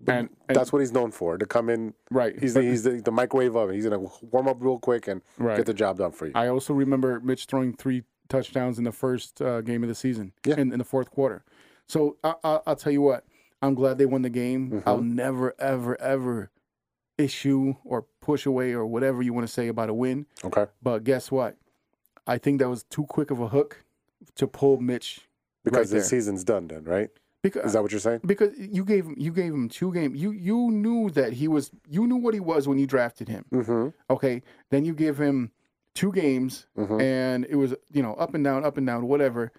And, 0.07 0.29
and 0.49 0.55
That's 0.57 0.73
what 0.73 0.79
he's 0.79 0.91
known 0.91 1.11
for. 1.11 1.37
To 1.37 1.45
come 1.45 1.69
in, 1.69 1.93
Right. 2.11 2.37
He's 2.37 2.53
the, 2.53 2.61
he's 2.61 2.83
the, 2.83 2.99
the 3.01 3.13
microwave 3.13 3.55
oven. 3.55 3.75
He's 3.75 3.85
gonna 3.85 4.05
warm 4.29 4.49
up 4.49 4.57
real 4.59 4.77
quick 4.77 5.07
and 5.07 5.21
Right. 5.37 5.55
get 5.55 5.65
the 5.67 5.73
job 5.73 5.99
done 5.99 6.11
for 6.11 6.25
you. 6.27 6.33
I 6.35 6.49
also 6.49 6.73
remember 6.73 7.21
Mitch 7.21 7.45
throwing 7.45 7.73
three 7.73 8.03
touchdowns 8.27 8.77
in 8.77 8.83
the 8.83 8.91
first 8.91 9.41
uh, 9.41 9.61
game 9.61 9.83
of 9.83 9.89
the 9.89 9.95
season, 9.95 10.33
Yeah. 10.45 10.55
in, 10.57 10.73
in 10.73 10.79
the 10.79 10.83
fourth 10.85 11.11
quarter. 11.11 11.45
So 11.87 12.17
I, 12.25 12.33
I, 12.43 12.59
I'll 12.67 12.75
tell 12.75 12.91
you 12.91 13.01
what, 13.01 13.23
I'm 13.61 13.73
glad 13.73 13.97
they 13.97 14.05
won 14.05 14.21
the 14.21 14.29
game. 14.29 14.69
Mm-hmm. 14.69 14.89
I'll 14.89 15.01
never, 15.01 15.55
ever, 15.59 15.99
ever 16.01 16.51
issue 17.17 17.75
or 17.83 18.05
push 18.21 18.45
away 18.45 18.73
or 18.73 18.85
whatever 18.85 19.21
you 19.21 19.33
want 19.33 19.47
to 19.47 19.51
say 19.53 19.67
about 19.67 19.89
a 19.89 19.93
win. 19.93 20.25
okay, 20.43 20.65
But 20.81 21.03
guess 21.03 21.31
what? 21.31 21.55
I 22.27 22.37
think 22.37 22.59
that 22.59 22.69
was 22.69 22.83
too 22.83 23.03
quick 23.05 23.31
of 23.31 23.39
a 23.39 23.47
hook 23.47 23.83
to 24.35 24.47
pull 24.47 24.79
Mitch 24.79 25.21
because 25.63 25.91
right 25.91 25.99
the 25.99 26.03
season's 26.03 26.43
done. 26.43 26.67
Then, 26.67 26.83
right? 26.83 27.09
Because 27.43 27.65
Is 27.67 27.73
that 27.73 27.83
what 27.83 27.91
you're 27.91 27.99
saying? 27.99 28.21
because 28.25 28.57
you 28.57 28.83
gave 28.83 29.05
him 29.05 29.15
you 29.17 29.31
gave 29.31 29.53
him 29.53 29.69
two 29.69 29.93
games. 29.93 30.19
You 30.19 30.31
you 30.31 30.71
knew 30.71 31.11
that 31.11 31.33
he 31.33 31.47
was 31.47 31.69
you 31.87 32.07
knew 32.07 32.15
what 32.15 32.33
he 32.33 32.39
was 32.39 32.67
when 32.67 32.79
you 32.79 32.87
drafted 32.87 33.27
him. 33.29 33.45
Mm-hmm. 33.53 33.89
Okay, 34.09 34.41
then 34.71 34.83
you 34.83 34.93
give 34.95 35.19
him 35.19 35.51
two 35.93 36.11
games, 36.11 36.65
Mhm. 36.75 36.99
and 37.01 37.45
it 37.47 37.55
was 37.55 37.75
you 37.93 38.01
know 38.01 38.15
up 38.15 38.33
and 38.33 38.43
down, 38.43 38.65
up 38.65 38.77
and 38.77 38.87
down, 38.87 39.07
whatever. 39.07 39.51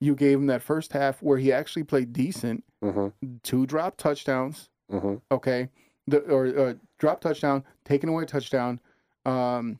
You 0.00 0.14
gave 0.14 0.38
him 0.38 0.46
that 0.46 0.62
first 0.62 0.92
half 0.92 1.20
where 1.22 1.38
he 1.38 1.52
actually 1.52 1.82
played 1.84 2.12
decent, 2.12 2.62
Mm-hmm. 2.84 3.36
two 3.42 3.66
drop 3.66 3.96
touchdowns. 3.96 4.70
Mm-hmm. 4.92 5.16
Okay, 5.32 5.68
the 6.06 6.18
or 6.20 6.46
uh, 6.46 6.74
drop 6.98 7.20
touchdown, 7.20 7.64
taken 7.84 8.08
away 8.08 8.24
touchdown, 8.24 8.80
um, 9.24 9.78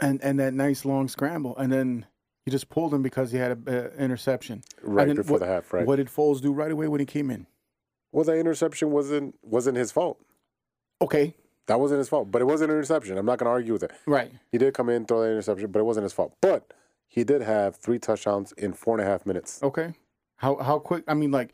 and 0.00 0.22
and 0.22 0.38
that 0.38 0.54
nice 0.54 0.84
long 0.84 1.08
scramble, 1.08 1.56
and 1.56 1.72
then 1.72 2.06
you 2.46 2.50
just 2.52 2.68
pulled 2.68 2.94
him 2.94 3.02
because 3.02 3.30
he 3.32 3.38
had 3.38 3.68
a, 3.68 4.02
interception. 4.02 4.62
Right 4.82 5.14
before 5.14 5.34
what- 5.34 5.40
the 5.40 5.46
half, 5.46 5.72
right? 5.72 5.86
What 5.86 5.96
did 5.96 6.08
Foles 6.08 6.40
do 6.40 6.52
right 6.52 6.70
away 6.70 6.88
when 6.88 7.00
he 7.00 7.06
came 7.06 7.30
in? 7.30 7.46
Well, 8.12 8.24
the 8.24 8.36
interception 8.38 8.90
wasn't 8.90 9.34
wasn't 9.42 9.76
his 9.76 9.92
fault. 9.92 10.20
Okay, 11.00 11.34
That 11.66 11.78
wasn't 11.78 11.98
his 11.98 12.08
fault, 12.08 12.30
but 12.32 12.42
it 12.42 12.46
was 12.46 12.60
an 12.60 12.70
interception. 12.70 13.16
I'm 13.18 13.26
not 13.26 13.38
going 13.38 13.46
to 13.46 13.50
argue 13.52 13.72
with 13.72 13.84
it. 13.84 13.92
right. 14.06 14.32
He 14.50 14.58
did 14.58 14.74
come 14.74 14.88
in, 14.88 15.04
throw 15.06 15.20
the 15.22 15.28
interception, 15.30 15.70
but 15.70 15.78
it 15.78 15.84
wasn't 15.84 16.02
his 16.04 16.12
fault. 16.12 16.34
But 16.40 16.72
he 17.06 17.22
did 17.22 17.40
have 17.42 17.76
three 17.76 18.00
touchdowns 18.00 18.50
in 18.52 18.72
four 18.72 18.98
and 18.98 19.06
a 19.06 19.08
half 19.08 19.24
minutes. 19.26 19.62
Okay. 19.62 19.94
How 20.36 20.56
how 20.56 20.78
quick? 20.78 21.04
I 21.06 21.14
mean, 21.14 21.30
like, 21.30 21.52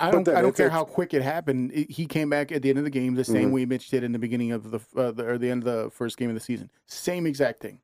I 0.00 0.10
don't 0.12 0.28
I 0.28 0.40
don't 0.40 0.56
care 0.56 0.70
how 0.70 0.84
quick 0.84 1.12
it 1.14 1.22
happened. 1.22 1.72
It- 1.72 1.90
he 1.90 2.06
came 2.06 2.30
back 2.30 2.52
at 2.52 2.62
the 2.62 2.68
end 2.70 2.78
of 2.78 2.84
the 2.84 2.90
game 2.90 3.14
the 3.14 3.24
same 3.24 3.48
Mhm. 3.50 3.52
way 3.52 3.64
Mitch 3.64 3.90
did 3.90 4.04
in 4.04 4.12
the 4.12 4.18
beginning 4.18 4.52
of 4.52 4.70
the, 4.70 4.80
uh, 4.96 5.10
the 5.10 5.26
or 5.26 5.38
the 5.38 5.50
end 5.50 5.66
of 5.66 5.84
the 5.84 5.90
first 5.90 6.16
game 6.16 6.28
of 6.28 6.34
the 6.34 6.40
season. 6.40 6.70
Same 6.86 7.26
exact 7.26 7.60
thing. 7.60 7.80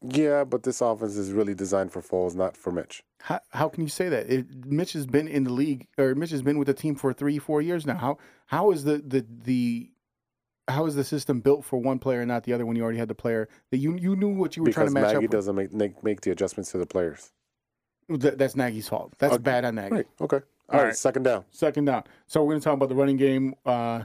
Yeah, 0.00 0.44
but 0.44 0.62
this 0.64 0.80
offense 0.80 1.16
is 1.16 1.32
really 1.32 1.54
designed 1.54 1.92
for 1.92 2.02
Foles, 2.02 2.34
not 2.34 2.56
for 2.56 2.70
Mitch. 2.70 3.02
How, 3.20 3.40
how 3.50 3.68
can 3.70 3.82
you 3.82 3.88
say 3.88 4.08
that? 4.10 4.30
It, 4.30 4.66
Mitch 4.66 4.92
has 4.94 5.06
been 5.06 5.28
in 5.28 5.44
the 5.44 5.52
league, 5.52 5.86
or 5.98 6.14
Mitch 6.14 6.30
has 6.30 6.42
been 6.42 6.58
with 6.58 6.66
the 6.66 6.74
team 6.74 6.94
for 6.94 7.12
three, 7.12 7.38
four 7.38 7.60
years 7.62 7.86
now. 7.86 7.96
How 7.96 8.18
how 8.46 8.70
is 8.70 8.84
the 8.84 8.98
the 8.98 9.24
the 9.44 9.90
how 10.68 10.86
is 10.86 10.94
the 10.94 11.04
system 11.04 11.40
built 11.40 11.64
for 11.64 11.78
one 11.78 11.98
player 11.98 12.20
and 12.20 12.28
not 12.28 12.44
the 12.44 12.52
other 12.54 12.64
when 12.66 12.76
you 12.76 12.82
already 12.82 12.98
had 12.98 13.08
the 13.08 13.14
player 13.14 13.48
that 13.70 13.78
you 13.78 13.94
you 13.96 14.16
knew 14.16 14.28
what 14.28 14.56
you 14.56 14.62
were 14.62 14.72
trying 14.72 14.86
to 14.88 14.92
match 14.92 15.12
Nagy 15.14 15.26
up? 15.26 15.30
doesn't 15.30 15.54
make, 15.54 15.72
make 15.72 16.02
make 16.02 16.20
the 16.22 16.30
adjustments 16.30 16.70
to 16.72 16.78
the 16.78 16.86
players. 16.86 17.32
That's 18.08 18.54
Nagy's 18.56 18.88
fault. 18.88 19.14
That's 19.18 19.34
Okay. 19.34 19.42
bad 19.42 19.64
on 19.64 19.74
Nagy. 19.76 19.90
Right. 19.92 20.06
Okay. 20.20 20.40
All 20.68 20.76
All 20.76 20.80
right. 20.80 20.88
right. 20.88 20.96
Second 20.96 21.24
down. 21.24 21.44
Second 21.50 21.84
down. 21.84 22.04
So 22.26 22.42
we're 22.42 22.52
going 22.52 22.60
to 22.60 22.64
talk 22.64 22.74
about 22.74 22.88
the 22.88 22.94
running 22.94 23.16
game. 23.16 23.54
Uh, 23.66 24.04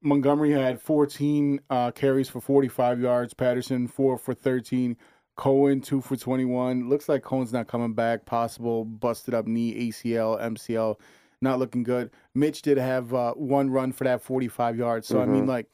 Montgomery 0.00 0.52
had 0.52 0.80
14 0.80 1.60
uh, 1.70 1.90
carries 1.90 2.28
for 2.28 2.40
45 2.40 3.00
yards. 3.00 3.34
Patterson 3.34 3.88
four 3.88 4.16
for 4.16 4.34
13. 4.34 4.96
Cohen 5.36 5.80
two 5.80 6.00
for 6.00 6.16
21. 6.16 6.88
Looks 6.88 7.08
like 7.08 7.22
Cohen's 7.22 7.52
not 7.52 7.68
coming 7.68 7.94
back. 7.94 8.26
Possible 8.26 8.84
busted 8.84 9.34
up 9.34 9.46
knee, 9.46 9.88
ACL, 9.88 10.40
MCL. 10.40 10.96
Not 11.40 11.60
looking 11.60 11.84
good. 11.84 12.10
Mitch 12.34 12.62
did 12.62 12.78
have 12.78 13.14
uh, 13.14 13.32
one 13.34 13.70
run 13.70 13.92
for 13.92 14.04
that 14.04 14.20
45 14.22 14.76
yards. 14.76 15.06
So 15.06 15.20
I 15.20 15.26
mean, 15.26 15.46
like, 15.46 15.66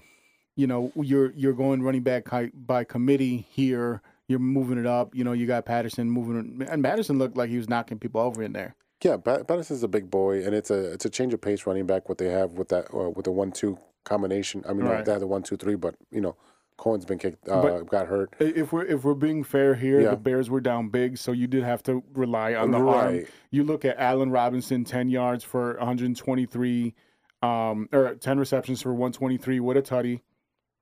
you 0.56 0.66
know, 0.66 0.92
you're 0.96 1.32
you're 1.32 1.54
going 1.54 1.82
running 1.82 2.02
back 2.02 2.28
by 2.54 2.84
committee 2.84 3.46
here. 3.50 4.02
You're 4.28 4.38
moving 4.38 4.78
it 4.78 4.87
up. 4.87 5.14
You 5.14 5.24
know, 5.24 5.32
you 5.32 5.46
got 5.46 5.64
Patterson 5.64 6.10
moving, 6.10 6.66
and 6.68 6.84
Patterson 6.84 7.18
looked 7.18 7.37
like 7.37 7.48
he 7.48 7.56
was 7.56 7.68
knocking 7.68 7.98
people 7.98 8.20
over 8.20 8.42
in 8.42 8.52
there. 8.52 8.74
Yeah, 9.02 9.16
Pat- 9.18 9.46
Patterson's 9.46 9.83
a 9.83 9.88
big 9.88 10.11
boy, 10.11 10.44
and 10.44 10.54
it's 10.54 10.70
a 10.70 10.92
it's 10.92 11.04
a 11.04 11.11
change 11.11 11.35
of 11.35 11.40
pace 11.40 11.66
running 11.66 11.87
back. 11.87 12.09
What 12.09 12.18
they 12.18 12.28
have 12.30 12.52
with 12.52 12.68
that 12.68 12.87
uh, 12.94 13.11
with 13.11 13.24
the 13.26 13.33
one 13.33 13.52
two 13.52 13.78
combination. 14.04 14.64
I 14.68 14.72
mean, 14.72 14.87
Right. 14.87 15.04
they 15.04 15.12
have 15.12 15.20
the 15.20 15.26
one 15.26 15.42
two 15.42 15.57
three, 15.57 15.74
but 15.74 15.94
you 16.11 16.20
know, 16.22 16.37
Cohen's 16.78 17.04
been 17.04 17.18
kicked, 17.18 17.46
uh, 17.48 17.80
got 17.80 18.07
hurt. 18.07 18.35
If 18.40 18.72
we're 18.72 18.85
if 18.85 19.04
we're 19.04 19.14
being 19.14 19.44
fair 19.44 19.74
here, 19.74 20.00
Yeah. 20.00 20.11
the 20.11 20.16
Bears 20.16 20.48
were 20.48 20.61
down 20.61 20.88
big, 20.88 21.18
so 21.18 21.33
you 21.33 21.46
did 21.46 21.64
have 21.64 21.83
to 21.85 22.02
rely 22.14 22.54
on 22.54 22.70
the 22.70 22.78
arm. 22.78 23.20
You 23.50 23.64
look 23.64 23.85
at 23.85 23.98
Allen 23.98 24.30
Robinson, 24.30 24.85
ten 24.85 25.11
yards 25.11 25.44
for 25.44 25.76
123, 25.78 26.94
um, 27.42 27.88
or 27.92 28.14
ten 28.14 28.38
receptions 28.38 28.80
for 28.80 28.94
123. 28.94 29.61
What 29.61 29.76
a 29.76 29.83
tutty! 29.83 30.20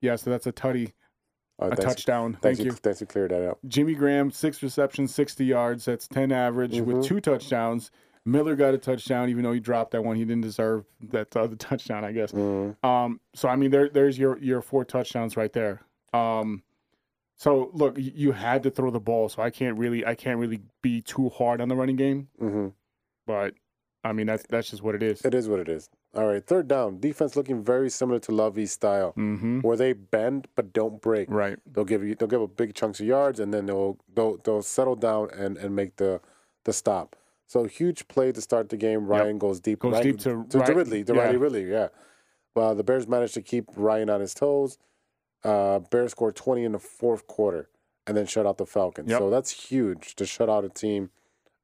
Yeah, 0.00 0.14
so 0.16 0.30
that's 0.30 0.46
a 0.46 0.52
tutty, 0.52 0.92
Uh, 1.60 1.68
a 1.72 1.76
touchdown. 1.76 2.36
Thank 2.40 2.58
you. 2.60 2.72
Thanks 2.72 2.98
for 3.00 3.06
clearing 3.06 3.30
that 3.30 3.48
up. 3.50 3.58
Jimmy 3.68 3.94
Graham, 3.94 4.30
six 4.30 4.62
receptions, 4.62 5.14
60 5.14 5.44
yards. 5.44 5.84
That's 5.84 6.08
10 6.08 6.32
average 6.32 6.72
Mm-hmm. 6.72 6.84
with 6.92 7.04
two 7.06 7.20
touchdowns. 7.20 7.90
Miller 8.24 8.54
got 8.56 8.72
a 8.72 8.78
touchdown, 8.78 9.28
even 9.28 9.42
though 9.42 9.52
he 9.52 9.60
dropped 9.60 9.90
that 9.92 10.02
one. 10.02 10.16
He 10.16 10.24
didn't 10.24 10.42
deserve 10.42 10.84
that 11.10 11.36
other 11.36 11.56
touchdown, 11.56 12.04
I 12.04 12.12
guess. 12.12 12.32
Mm-hmm. 12.32 12.86
Um, 12.86 13.20
so 13.34 13.48
I 13.48 13.56
mean, 13.56 13.70
there 13.70 13.88
there's 13.88 14.18
your 14.18 14.38
your 14.38 14.62
four 14.62 14.84
touchdowns 14.84 15.36
right 15.36 15.52
there. 15.52 15.82
Um, 16.12 16.62
so 17.36 17.70
look, 17.72 17.96
you 17.98 18.30
had 18.32 18.62
to 18.62 18.70
throw 18.70 18.90
the 18.90 19.00
ball, 19.00 19.28
so 19.28 19.42
I 19.42 19.50
can't 19.50 19.76
really 19.76 20.06
I 20.06 20.14
can't 20.14 20.38
really 20.38 20.60
be 20.82 21.00
too 21.00 21.30
hard 21.30 21.60
on 21.60 21.68
the 21.68 21.74
running 21.76 21.96
game, 21.96 22.28
hmm 22.38 22.68
but 23.26 23.54
I 24.04 24.12
mean 24.12 24.26
that's 24.26 24.44
that's 24.48 24.70
just 24.70 24.82
what 24.82 24.94
it 24.94 25.02
is. 25.02 25.24
It 25.24 25.34
is 25.34 25.48
what 25.48 25.60
it 25.60 25.68
is. 25.68 25.88
All 26.14 26.26
right, 26.26 26.44
third 26.44 26.68
down. 26.68 26.98
Defense 27.00 27.36
looking 27.36 27.62
very 27.62 27.88
similar 27.88 28.18
to 28.20 28.32
Lovie's 28.32 28.72
style, 28.72 29.12
Mm-hmm. 29.16 29.60
where 29.60 29.76
they 29.76 29.92
bend 29.92 30.48
but 30.56 30.72
don't 30.72 31.00
break. 31.00 31.28
Right. 31.30 31.58
They'll 31.70 31.84
give 31.84 32.02
you 32.04 32.14
they'll 32.14 32.28
give 32.28 32.42
up 32.42 32.56
big 32.56 32.74
chunks 32.74 33.00
of 33.00 33.06
yards, 33.06 33.38
and 33.40 33.54
then 33.54 33.66
they'll 33.66 33.98
they'll 34.12 34.38
they'll 34.38 34.62
settle 34.62 34.96
down 34.96 35.30
and 35.30 35.56
and 35.56 35.74
make 35.76 35.96
the 35.96 36.20
the 36.64 36.72
stop. 36.72 37.16
So 37.46 37.64
huge 37.64 38.08
play 38.08 38.32
to 38.32 38.40
start 38.40 38.70
the 38.70 38.76
game. 38.76 39.06
Ryan 39.06 39.38
goes 39.38 39.60
deep. 39.60 39.80
Goes 39.80 39.92
right, 39.92 40.02
deep 40.02 40.18
to 40.20 40.44
to, 40.50 40.58
Ry- 40.58 40.68
Ridley. 40.68 41.04
To 41.04 41.14
yeah. 41.14 41.20
Riley 41.22 41.36
Ridley. 41.36 41.64
Yeah. 41.70 41.88
Well, 42.54 42.74
the 42.74 42.84
Bears 42.84 43.06
managed 43.06 43.34
to 43.34 43.42
keep 43.42 43.66
Ryan 43.76 44.10
on 44.10 44.20
his 44.20 44.34
toes. 44.34 44.78
Uh, 45.44 45.78
Bears 45.80 46.12
scored 46.12 46.36
20 46.36 46.64
in 46.64 46.72
the 46.72 46.78
fourth 46.78 47.26
quarter 47.26 47.68
and 48.06 48.16
then 48.16 48.26
shut 48.26 48.46
out 48.46 48.58
the 48.58 48.66
Falcons. 48.66 49.10
Yep. 49.10 49.18
So 49.18 49.30
that's 49.30 49.50
huge 49.50 50.14
to 50.16 50.26
shut 50.26 50.48
out 50.50 50.64
a 50.64 50.68
team 50.68 51.10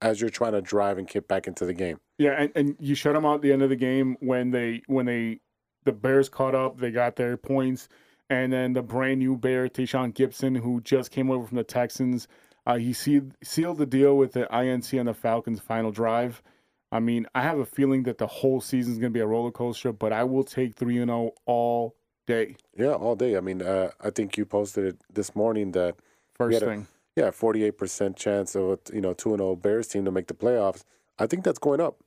as 0.00 0.20
you're 0.20 0.30
trying 0.30 0.52
to 0.52 0.60
drive 0.62 0.98
and 0.98 1.06
get 1.08 1.28
back 1.28 1.46
into 1.46 1.64
the 1.66 1.74
game. 1.74 2.00
Yeah, 2.18 2.32
and, 2.32 2.52
and 2.56 2.76
you 2.80 2.94
shut 2.94 3.14
them 3.14 3.24
out 3.24 3.36
at 3.36 3.42
the 3.42 3.52
end 3.52 3.62
of 3.62 3.70
the 3.70 3.76
game 3.76 4.16
when 4.20 4.50
they 4.50 4.82
when 4.86 5.06
they 5.06 5.40
the 5.84 5.92
Bears 5.92 6.28
caught 6.28 6.54
up, 6.54 6.78
they 6.78 6.90
got 6.90 7.16
their 7.16 7.36
points, 7.36 7.88
and 8.28 8.52
then 8.52 8.72
the 8.72 8.82
brand 8.82 9.20
new 9.20 9.36
Bear, 9.36 9.68
Tashaun 9.68 10.12
Gipson, 10.12 10.58
who 10.60 10.80
just 10.80 11.10
came 11.12 11.30
over 11.30 11.46
from 11.46 11.56
the 11.56 11.64
Texans, 11.64 12.26
uh, 12.66 12.76
he 12.76 12.92
sealed 12.92 13.32
sealed 13.42 13.78
the 13.78 13.86
deal 13.86 14.16
with 14.16 14.32
the 14.32 14.46
INC 14.52 14.98
on 14.98 15.06
the 15.06 15.14
Falcons' 15.14 15.60
final 15.60 15.90
drive. 15.92 16.42
I 16.90 17.00
mean, 17.00 17.26
I 17.34 17.42
have 17.42 17.58
a 17.58 17.66
feeling 17.66 18.02
that 18.04 18.18
the 18.18 18.26
whole 18.26 18.60
season 18.60 18.92
is 18.94 18.98
going 18.98 19.12
to 19.12 19.16
be 19.16 19.20
a 19.20 19.26
roller 19.26 19.50
coaster, 19.52 19.92
but 19.92 20.12
I 20.12 20.24
will 20.24 20.42
take 20.44 20.74
three 20.74 20.98
and 20.98 21.08
zero 21.10 21.32
all 21.46 21.94
day. 22.26 22.56
Yeah, 22.76 22.94
all 22.94 23.14
day. 23.14 23.36
I 23.36 23.40
mean, 23.40 23.62
uh, 23.62 23.90
I 24.00 24.10
think 24.10 24.36
you 24.36 24.44
posted 24.44 24.84
it 24.86 25.00
this 25.12 25.36
morning 25.36 25.72
that 25.72 25.96
First 26.34 26.54
had 26.54 26.62
a- 26.62 26.66
thing. 26.66 26.86
yeah, 27.14 27.30
48% 27.30 28.16
chance 28.16 28.54
of 28.56 28.70
a 28.70 28.78
you 28.92 29.00
know 29.00 29.12
2 29.14 29.30
and 29.34 29.40
0 29.40 29.54
Bears 29.56 29.86
team 29.88 30.04
to 30.06 30.10
make 30.10 30.26
the 30.26 30.34
playoffs. 30.34 30.82
I 31.18 31.26
think 31.26 31.44
that's 31.44 31.58
going 31.58 31.80
up. 31.80 31.98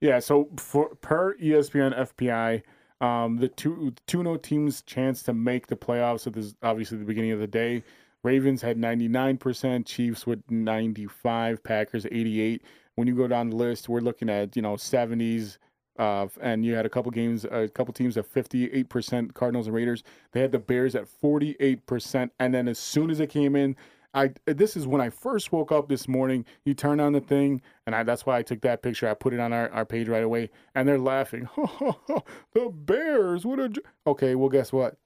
Yeah, 0.00 0.20
so 0.20 0.48
for 0.56 0.94
per 0.96 1.34
ESPN 1.38 1.96
FPI, 1.98 2.62
um, 3.00 3.36
the 3.36 3.48
two 3.48 3.94
two 4.06 4.22
no 4.22 4.36
teams 4.36 4.82
chance 4.82 5.22
to 5.24 5.32
make 5.32 5.66
the 5.66 5.76
playoffs. 5.76 6.20
So 6.20 6.30
this 6.30 6.46
is 6.46 6.54
obviously 6.62 6.98
the 6.98 7.04
beginning 7.04 7.32
of 7.32 7.40
the 7.40 7.46
day. 7.46 7.82
Ravens 8.22 8.62
had 8.62 8.76
ninety 8.78 9.08
nine 9.08 9.38
percent, 9.38 9.86
Chiefs 9.86 10.26
with 10.26 10.40
ninety 10.50 11.06
five, 11.06 11.62
Packers 11.64 12.06
eighty 12.06 12.40
eight. 12.40 12.62
When 12.94 13.08
you 13.08 13.14
go 13.14 13.26
down 13.28 13.50
the 13.50 13.56
list, 13.56 13.88
we're 13.88 14.00
looking 14.00 14.30
at 14.30 14.54
you 14.56 14.62
know 14.62 14.76
seventies. 14.76 15.58
Uh, 15.98 16.28
and 16.40 16.64
you 16.64 16.74
had 16.74 16.86
a 16.86 16.88
couple 16.88 17.10
games, 17.10 17.44
a 17.44 17.68
couple 17.68 17.92
teams 17.92 18.16
at 18.16 18.24
58%, 18.32 19.34
Cardinals 19.34 19.66
and 19.66 19.74
Raiders. 19.74 20.04
They 20.30 20.40
had 20.40 20.52
the 20.52 20.58
Bears 20.60 20.94
at 20.94 21.08
48%. 21.08 22.30
And 22.38 22.54
then 22.54 22.68
as 22.68 22.78
soon 22.78 23.10
as 23.10 23.18
it 23.18 23.30
came 23.30 23.56
in, 23.56 23.74
I 24.14 24.32
this 24.46 24.76
is 24.76 24.86
when 24.86 25.00
I 25.00 25.10
first 25.10 25.52
woke 25.52 25.70
up 25.70 25.88
this 25.88 26.08
morning. 26.08 26.44
You 26.64 26.74
turn 26.74 27.00
on 27.00 27.12
the 27.12 27.20
thing, 27.20 27.60
and 27.86 27.94
I, 27.94 28.02
that's 28.02 28.24
why 28.24 28.38
I 28.38 28.42
took 28.42 28.62
that 28.62 28.82
picture. 28.82 29.08
I 29.08 29.14
put 29.14 29.34
it 29.34 29.40
on 29.40 29.52
our, 29.52 29.70
our 29.70 29.84
page 29.84 30.08
right 30.08 30.22
away, 30.22 30.50
and 30.74 30.88
they're 30.88 30.98
laughing. 30.98 31.48
the 31.56 32.70
Bears, 32.72 33.44
what 33.44 33.58
a 33.58 33.68
j-" 33.68 33.82
okay. 34.06 34.34
Well, 34.34 34.48
guess 34.48 34.72
what? 34.72 34.96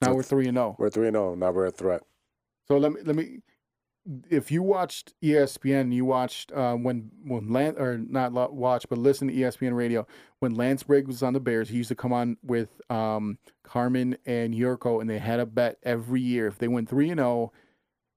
Now 0.00 0.14
we're 0.14 0.22
three 0.22 0.46
and 0.46 0.56
zero. 0.56 0.76
We're 0.78 0.90
3 0.90 1.08
and 1.08 1.14
0. 1.14 1.34
Now 1.36 1.50
we're 1.50 1.66
a 1.66 1.70
threat. 1.70 2.02
So 2.68 2.76
let 2.78 2.92
me 2.92 3.00
let 3.04 3.16
me. 3.16 3.38
If 4.30 4.52
you 4.52 4.62
watched 4.62 5.14
ESPN, 5.20 5.92
you 5.92 6.04
watched 6.04 6.52
uh, 6.52 6.74
when 6.74 7.10
when 7.24 7.52
Lance 7.52 7.76
or 7.78 7.98
not 7.98 8.32
watch, 8.54 8.86
but 8.88 8.98
listen 8.98 9.26
to 9.28 9.34
ESPN 9.34 9.74
radio 9.74 10.06
when 10.38 10.54
Lance 10.54 10.84
Briggs 10.84 11.08
was 11.08 11.22
on 11.24 11.32
the 11.32 11.40
Bears. 11.40 11.68
He 11.68 11.76
used 11.76 11.88
to 11.88 11.96
come 11.96 12.12
on 12.12 12.36
with 12.44 12.80
um, 12.88 13.38
Carmen 13.64 14.16
and 14.24 14.54
Jurko, 14.54 15.00
and 15.00 15.10
they 15.10 15.18
had 15.18 15.40
a 15.40 15.46
bet 15.46 15.78
every 15.82 16.20
year. 16.20 16.46
If 16.46 16.58
they 16.58 16.68
went 16.68 16.88
three 16.88 17.10
and 17.10 17.18
zero, 17.18 17.52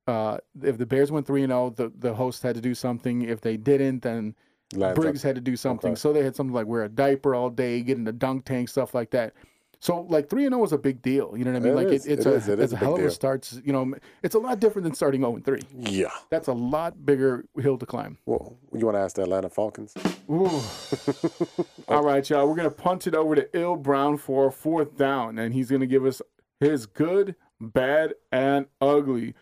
uh, 0.09 0.37
if 0.63 0.77
the 0.77 0.85
Bears 0.85 1.11
went 1.11 1.27
three 1.27 1.43
and 1.43 1.51
zero, 1.51 1.69
the 1.69 1.91
the 1.97 2.13
host 2.13 2.41
had 2.43 2.55
to 2.55 2.61
do 2.61 2.73
something. 2.73 3.21
If 3.21 3.41
they 3.41 3.57
didn't, 3.57 4.01
then 4.01 4.35
up. 4.81 4.95
Briggs 4.95 5.23
had 5.23 5.35
to 5.35 5.41
do 5.41 5.55
something. 5.55 5.91
Okay. 5.91 5.99
So 5.99 6.13
they 6.13 6.23
had 6.23 6.35
something 6.35 6.53
like 6.53 6.67
wear 6.67 6.83
a 6.83 6.89
diaper 6.89 7.35
all 7.35 7.49
day, 7.49 7.81
get 7.81 7.97
in 7.97 8.03
the 8.03 8.11
dunk 8.11 8.45
tank, 8.45 8.69
stuff 8.69 8.93
like 8.93 9.11
that. 9.11 9.33
So 9.81 10.01
like 10.09 10.29
three 10.29 10.45
and 10.45 10.53
zero 10.53 10.65
is 10.65 10.73
a 10.73 10.77
big 10.77 11.01
deal. 11.01 11.33
You 11.37 11.45
know 11.45 11.53
what 11.53 11.57
I 11.57 11.59
mean? 11.61 11.71
It 11.71 11.75
like 11.75 11.87
is. 11.87 12.05
it's 12.05 12.25
It 12.25 12.29
a 12.29 12.35
is. 12.35 12.47
It 12.49 12.59
it's 12.59 12.73
a 12.73 12.77
hell 12.77 12.95
of 12.95 13.03
a 13.03 13.11
start. 13.11 13.49
You 13.63 13.71
know, 13.71 13.93
it's 14.21 14.35
a 14.35 14.39
lot 14.39 14.59
different 14.59 14.83
than 14.83 14.93
starting 14.93 15.21
zero 15.21 15.35
and 15.35 15.45
three. 15.45 15.61
Yeah. 15.73 16.11
That's 16.29 16.47
a 16.49 16.53
lot 16.53 17.05
bigger 17.05 17.45
hill 17.61 17.77
to 17.77 17.85
climb. 17.85 18.17
Well, 18.25 18.57
you 18.73 18.85
want 18.85 18.97
to 18.97 19.01
ask 19.01 19.15
the 19.15 19.23
Atlanta 19.23 19.49
Falcons? 19.49 19.93
Ooh. 20.29 20.61
All 21.87 22.03
right, 22.03 22.29
y'all. 22.29 22.47
We're 22.47 22.55
gonna 22.55 22.71
punt 22.71 23.07
it 23.07 23.15
over 23.15 23.35
to 23.35 23.57
Ill 23.57 23.77
Brown 23.77 24.17
for 24.17 24.47
a 24.47 24.51
fourth 24.51 24.97
down, 24.97 25.39
and 25.39 25.53
he's 25.53 25.71
gonna 25.71 25.85
give 25.87 26.05
us 26.05 26.21
his 26.59 26.85
good, 26.85 27.35
bad, 27.61 28.15
and 28.33 28.65
ugly. 28.81 29.33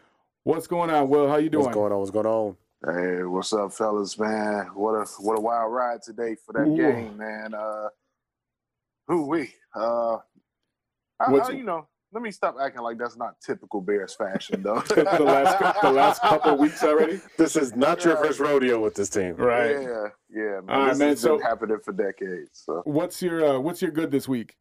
What's 0.47 0.65
going 0.65 0.89
on, 0.89 1.09
Will? 1.09 1.27
How 1.27 1.35
you 1.35 1.49
doing? 1.49 1.65
What's 1.65 1.75
going 1.75 1.91
on? 1.91 1.99
What's 1.99 2.09
going 2.11 2.25
on? 2.25 2.55
Hey, 2.85 3.21
what's 3.25 3.51
up, 3.51 3.73
fellas, 3.73 4.17
man? 4.17 4.67
What 4.75 4.93
a 4.93 5.03
what 5.19 5.37
a 5.37 5.41
wild 5.41 5.73
ride 5.73 6.01
today 6.01 6.37
for 6.45 6.53
that 6.53 6.69
Ooh. 6.69 6.77
game, 6.77 7.17
man. 7.17 7.53
Uh 7.53 7.89
who 9.09 9.27
we? 9.27 9.51
Uh 9.75 10.19
I, 11.19 11.29
What's- 11.31 11.49
I- 11.49 11.51
you 11.51 11.63
know, 11.65 11.85
let 12.13 12.23
me 12.23 12.31
stop 12.31 12.55
acting 12.61 12.81
like 12.81 12.97
that's 12.97 13.17
not 13.17 13.41
typical 13.45 13.81
Bears 13.81 14.15
fashion 14.15 14.63
though. 14.63 14.79
the, 14.87 14.95
the 15.17 15.23
last 15.25 15.81
the 15.81 15.91
last 15.91 16.21
couple 16.21 16.53
of 16.53 16.59
weeks 16.61 16.81
already. 16.81 17.19
This 17.37 17.57
is 17.57 17.75
not 17.75 18.05
your 18.05 18.15
first 18.15 18.39
rodeo 18.39 18.79
with 18.81 18.95
this 18.95 19.09
team. 19.09 19.35
Right. 19.35 19.71
Yeah, 19.81 20.05
yeah, 20.29 20.61
man. 20.61 20.69
All 20.69 20.79
right, 20.79 20.89
this 20.91 20.97
man, 20.99 21.09
has 21.09 21.19
so- 21.19 21.39
been 21.39 21.45
happening 21.45 21.79
for 21.83 21.91
decades. 21.91 22.51
So 22.65 22.83
What's 22.85 23.21
your 23.21 23.45
uh, 23.45 23.59
What's 23.59 23.81
your 23.81 23.91
good 23.91 24.11
this 24.11 24.29
week? 24.29 24.55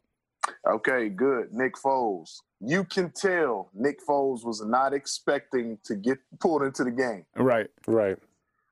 okay, 0.69 1.11
good. 1.11 1.53
Nick 1.53 1.77
Foles. 1.77 2.41
You 2.61 2.85
can 2.85 3.11
tell 3.11 3.69
Nick 3.75 3.99
Foles 4.07 4.45
was 4.45 4.63
not 4.65 4.95
expecting 4.95 5.79
to 5.85 5.95
get 5.95 6.19
pulled 6.41 6.63
into 6.63 6.85
the 6.85 6.91
game. 6.91 7.25
Right. 7.37 7.69
Right. 7.87 8.17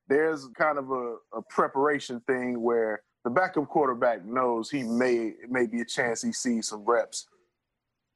there's 0.09 0.49
kind 0.57 0.78
of 0.78 0.91
a, 0.91 1.16
a 1.37 1.43
preparation 1.51 2.20
thing 2.26 2.61
where 2.62 3.03
the 3.24 3.30
backup 3.30 3.68
quarterback 3.68 4.24
knows 4.24 4.70
he 4.70 4.82
may 4.82 5.28
it 5.43 5.51
may 5.51 5.66
be 5.66 5.80
a 5.80 5.85
chance 5.85 6.22
he 6.22 6.32
sees 6.32 6.68
some 6.68 6.85
reps. 6.85 7.26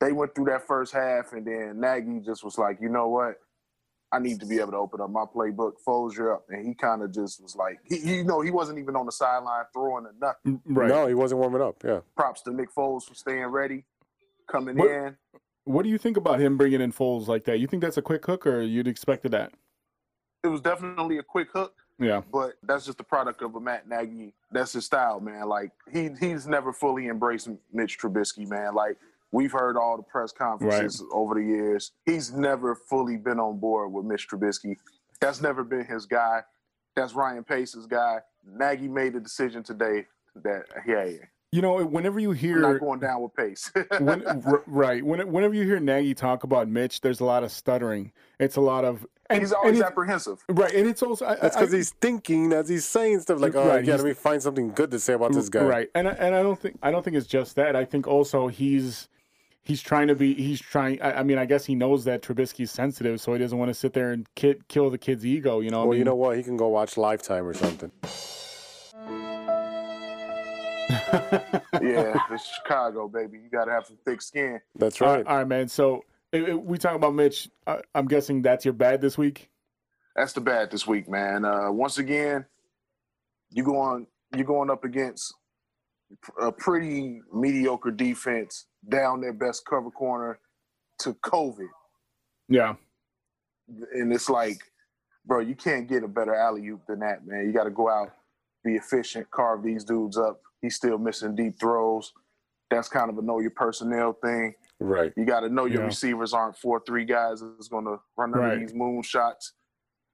They 0.01 0.13
went 0.13 0.35
through 0.35 0.45
that 0.47 0.67
first 0.67 0.93
half, 0.93 1.33
and 1.33 1.45
then 1.47 1.81
Nagy 1.81 2.21
just 2.25 2.45
was 2.45 2.57
like, 2.57 2.79
you 2.81 2.89
know 2.89 3.09
what? 3.09 3.35
I 4.13 4.21
need 4.21 4.39
to 4.41 4.47
be 4.47 4.59
able 4.61 4.71
to 4.71 4.77
open 4.77 5.01
up 5.01 5.11
my 5.11 5.25
playbook, 5.25 5.73
Foles, 5.87 6.17
you're 6.17 6.33
up. 6.35 6.45
And 6.51 6.65
he 6.67 6.73
kind 6.75 7.03
of 7.03 7.13
just 7.13 7.43
was 7.43 7.57
like, 7.57 7.79
he, 7.85 7.99
he, 7.99 8.17
you 8.19 8.25
know, 8.25 8.41
he 8.41 8.51
wasn't 8.51 8.79
even 8.79 8.95
on 8.97 9.07
the 9.07 9.13
sideline 9.13 9.65
throwing 9.75 10.07
or 10.07 10.15
nothing. 10.21 10.63
Right. 10.67 10.89
No, 10.89 11.07
he 11.09 11.15
wasn't 11.15 11.41
warming 11.41 11.61
up. 11.63 11.83
Yeah. 11.85 12.01
Props 12.17 12.41
to 12.43 12.53
Nick 12.53 12.73
Foles 12.75 13.05
for 13.05 13.15
staying 13.15 13.47
ready, 13.47 13.85
coming 14.51 14.77
What- 14.79 14.91
in. 14.91 15.17
What 15.69 15.83
do 15.83 15.91
you 15.91 15.99
think 15.99 16.17
about 16.17 16.41
him 16.41 16.57
bringing 16.57 16.81
in 16.81 16.93
Foles 16.95 17.27
like 17.29 17.45
that? 17.45 17.59
You 17.61 17.67
think 17.67 17.83
that's 17.83 17.99
a 17.99 18.03
quick 18.03 18.25
hook, 18.25 18.47
or 18.47 18.63
you'd 18.63 18.89
expected 18.89 19.33
that? 19.33 19.53
It 20.43 20.49
was 20.49 20.63
definitely 20.63 21.19
a 21.19 21.23
quick 21.23 21.49
hook, 21.53 21.75
Yeah. 21.99 22.23
but 22.33 22.55
that's 22.63 22.87
just 22.87 22.97
the 22.97 23.05
product 23.05 23.43
of 23.43 23.55
a 23.55 23.61
Matt 23.61 23.87
Nagy. 23.87 24.33
That's 24.51 24.73
his 24.73 24.87
style, 24.87 25.21
man. 25.21 25.47
Like 25.47 25.73
he 25.93 26.09
he's 26.19 26.47
never 26.47 26.73
fully 26.73 27.09
embraced 27.09 27.51
Mitch 27.71 27.99
Trubisky, 27.99 28.49
man. 28.49 28.75
Like 28.75 28.97
we've 29.31 29.53
heard 29.53 29.77
all 29.77 29.99
the 29.99 30.03
press 30.03 30.33
conferences 30.33 31.05
over 31.13 31.35
the 31.35 31.45
years. 31.45 31.93
He's 32.07 32.33
never 32.33 32.75
fully 32.75 33.19
been 33.19 33.39
on 33.39 33.59
board 33.59 33.93
with 33.93 34.07
Mitch 34.07 34.27
Trubisky. 34.27 34.79
That's 35.21 35.43
never 35.43 35.65
been 35.65 35.85
his 35.85 36.07
guy. 36.07 36.45
That's 36.97 37.13
Ryan 37.13 37.45
Pace's 37.45 37.85
guy. 37.85 38.21
Nagy 38.47 38.89
made 38.89 39.13
the 39.13 39.21
decision 39.21 39.63
today 39.63 40.07
that 40.37 40.65
yeah, 40.87 41.11
You 41.51 41.63
know, 41.63 41.83
whenever 41.83 42.21
you 42.21 42.33
I'm 42.33 42.37
hear 42.37 42.59
not 42.61 42.79
going 42.81 43.01
down 43.01 43.23
with 43.23 43.35
Pace. 43.35 43.73
when, 44.01 44.23
r- 44.47 44.63
right 44.67 45.03
when, 45.03 45.33
whenever 45.33 45.55
you 45.55 45.65
hear 45.65 45.81
Nagy 45.81 46.13
talk 46.15 46.45
about 46.45 46.69
Mitch, 46.69 47.01
there's 47.01 47.21
a 47.21 47.25
lot 47.25 47.43
of 47.43 47.51
stuttering. 47.51 48.13
It's 48.39 48.57
a 48.57 48.61
lot 48.61 48.85
of 48.85 49.07
and, 49.31 49.41
he's 49.41 49.53
always 49.53 49.77
it's- 49.77 49.91
apprehensive. 49.91 50.43
right, 50.49 50.73
and 50.75 50.87
it's 50.87 51.03
also 51.03 51.25
That's 51.41 51.57
because 51.57 51.73
he's 51.73 51.91
thinking 51.91 52.53
as 52.53 52.69
he's 52.69 52.85
saying 52.85 53.21
stuff 53.21 53.41
like, 53.41 53.55
"Oh, 53.55 53.67
Right, 53.67 53.85
yeah, 53.85 53.97
let 53.97 54.05
me 54.05 54.13
find 54.13 54.43
something 54.43 54.73
good 54.73 54.91
to 54.91 54.99
say 54.99 55.15
about 55.15 55.33
this 55.33 55.49
guy." 55.49 55.63
Right, 55.65 55.89
and 55.95 56.07
I- 56.09 56.13
and 56.13 56.35
I 56.35 56.43
don't 56.43 56.59
think 56.59 56.79
I 56.83 56.91
don't 56.91 57.03
think 57.03 57.17
it's 57.17 57.27
just 57.27 57.57
that. 57.57 57.75
I 57.77 57.85
think 57.87 58.07
also 58.07 58.49
he's 58.49 59.09
he's 59.63 59.81
trying 59.83 60.09
to 60.09 60.15
be 60.15 60.35
he's 60.35 60.61
trying. 60.61 61.01
I, 61.01 61.21
I 61.21 61.23
mean, 61.23 61.39
I 61.39 61.47
guess 61.47 61.65
he 61.65 61.75
knows 61.75 62.05
that 62.05 62.21
Trubisky's 62.23 62.71
sensitive, 62.71 63.23
so 63.23 63.33
he 63.33 63.39
doesn't 63.39 63.59
want 63.59 63.71
to 63.71 63.75
sit 63.75 63.95
there 63.95 64.11
and 64.13 64.27
kid, 64.35 64.69
kill 64.69 64.91
the 64.91 64.99
kid's 64.99 65.25
ego. 65.25 65.61
You 65.61 65.71
know, 65.71 65.83
I 65.83 65.85
Well, 65.87 65.97
you 65.99 66.05
know 66.05 66.15
what? 66.15 66.37
He 66.37 66.43
can 66.43 66.59
go 66.59 66.69
watch 66.69 66.97
Lifetime 66.99 67.47
or 67.47 67.55
something. 67.55 67.91
Yeah, 71.83 72.19
it's 72.31 72.55
Chicago, 72.57 73.09
baby. 73.09 73.39
You 73.39 73.51
got 73.51 73.67
to 73.67 73.73
have 73.73 73.87
some 73.87 73.99
thick 74.05 74.23
skin. 74.23 74.61
That's 74.75 75.01
right. 75.01 75.19
right, 75.19 75.27
all 75.27 75.37
right, 75.39 75.49
man. 75.49 75.69
So 75.69 76.05
if, 76.33 76.49
if 76.49 76.57
we 76.57 76.79
talk 76.79 76.95
about 76.95 77.15
Mitch. 77.15 77.49
I, 77.67 77.81
I'm 77.95 78.07
guessing 78.07 78.43
that's 78.43 78.65
your 78.65 78.75
bad 78.75 79.01
this 79.01 79.17
week. 79.17 79.51
That's 80.17 80.33
the 80.33 80.41
bad 80.41 80.71
this 80.71 80.87
week, 80.87 81.09
man. 81.09 81.45
Uh, 81.45 81.71
once 81.71 81.99
again, 81.99 82.45
you 83.51 83.63
go 83.63 83.79
on. 83.79 84.07
You're 84.35 84.45
going 84.45 84.69
up 84.71 84.85
against 84.85 85.33
a 86.41 86.53
pretty 86.53 87.21
mediocre 87.33 87.91
defense, 87.91 88.67
down 88.89 89.21
their 89.21 89.33
best 89.33 89.65
cover 89.67 89.91
corner 89.91 90.39
to 91.01 91.15
COVID, 91.15 91.69
Yeah, 92.49 92.75
and 93.93 94.13
it's 94.13 94.29
like, 94.29 94.59
bro, 95.25 95.41
you 95.41 95.55
can't 95.55 95.89
get 95.89 96.03
a 96.03 96.09
better 96.09 96.35
alley 96.35 96.67
oop 96.69 96.87
than 96.87 97.01
that, 97.01 97.27
man. 97.27 97.47
You 97.47 97.53
got 97.53 97.65
to 97.65 97.71
go 97.71 97.89
out, 97.89 98.11
be 98.69 98.77
efficient, 98.77 99.31
carve 99.31 99.63
these 99.63 99.85
dudes 99.85 100.19
up. 100.19 100.41
He's 100.63 100.75
still 100.77 100.99
missing 100.99 101.35
deep 101.35 101.59
throws. 101.59 102.13
That's 102.71 102.89
kind 102.89 103.09
of 103.11 103.17
a 103.19 103.23
know 103.23 103.41
your 103.41 103.51
personnel 103.51 104.13
thing. 104.23 104.55
Right. 104.81 105.13
You 105.17 105.25
got 105.25 105.41
to 105.41 105.49
know 105.49 105.65
your 105.65 105.81
Yeah. 105.83 105.87
receivers 105.87 106.33
aren't 106.35 106.57
four 106.57 106.83
three 106.87 107.05
guys 107.05 107.41
that's 107.41 107.69
going 107.69 107.87
to 107.87 107.99
run 108.17 108.35
under 108.35 108.41
Right. 108.41 108.59
these 108.61 108.75
moon 108.75 109.03
shots. 109.03 109.53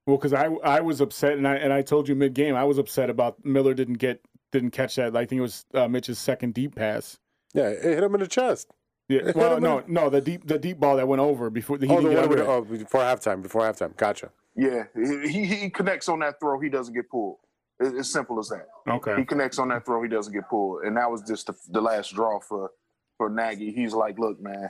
Well, 0.06 0.16
because 0.18 0.32
I 0.34 0.46
I 0.62 0.80
was 0.80 1.00
upset, 1.00 1.32
and 1.38 1.48
I 1.48 1.56
and 1.56 1.72
I 1.72 1.82
told 1.82 2.08
you 2.08 2.14
mid 2.14 2.34
game 2.34 2.54
I 2.54 2.64
was 2.64 2.78
upset 2.78 3.08
about 3.10 3.42
Miller 3.44 3.74
didn't 3.74 3.94
get 3.98 4.20
didn't 4.52 4.70
catch 4.70 4.96
that. 4.96 5.16
I 5.16 5.24
think 5.24 5.38
it 5.38 5.42
was 5.42 5.64
uh, 5.74 5.88
Mitch's 5.88 6.18
second 6.18 6.54
deep 6.54 6.74
pass. 6.76 7.18
Yeah, 7.54 7.68
it 7.70 7.82
hit 7.82 8.02
him 8.04 8.14
in 8.14 8.20
the 8.20 8.26
chest. 8.28 8.70
Yeah, 9.08 9.32
well, 9.34 9.60
no, 9.60 9.78
in- 9.78 9.92
no, 9.92 10.08
the 10.10 10.20
deep 10.20 10.46
the 10.46 10.58
deep 10.58 10.78
ball 10.78 10.96
that 10.96 11.08
went 11.08 11.20
over 11.20 11.50
before 11.50 11.78
he 11.78 11.86
oh, 11.86 12.00
didn't 12.00 12.04
the 12.04 12.10
get 12.10 12.16
one 12.16 12.24
under 12.24 12.36
with, 12.62 12.70
it. 12.70 12.76
oh, 12.76 12.84
before 12.84 13.00
halftime. 13.00 13.42
Before 13.42 13.62
halftime. 13.62 13.96
Gotcha. 13.96 14.30
Yeah, 14.56 14.84
he, 14.94 15.28
he 15.28 15.44
he 15.46 15.70
connects 15.70 16.08
on 16.08 16.20
that 16.20 16.38
throw. 16.38 16.60
He 16.60 16.68
doesn't 16.68 16.94
get 16.94 17.08
pulled. 17.10 17.38
It- 17.80 17.94
It's 17.96 18.10
simple 18.10 18.38
as 18.38 18.48
that. 18.48 18.66
Okay. 18.88 19.16
He 19.16 19.24
connects 19.24 19.58
on 19.58 19.68
that 19.68 19.84
throw. 19.84 20.02
He 20.02 20.08
doesn't 20.08 20.32
get 20.32 20.48
pulled, 20.48 20.82
and 20.84 20.96
that 20.96 21.10
was 21.10 21.22
just 21.22 21.46
the, 21.46 21.54
the 21.70 21.80
last 21.80 22.14
draw 22.14 22.40
for 22.40 22.70
for 23.18 23.28
Nagy. 23.30 23.70
He's 23.72 23.92
like, 23.94 24.18
look, 24.18 24.40
man, 24.40 24.68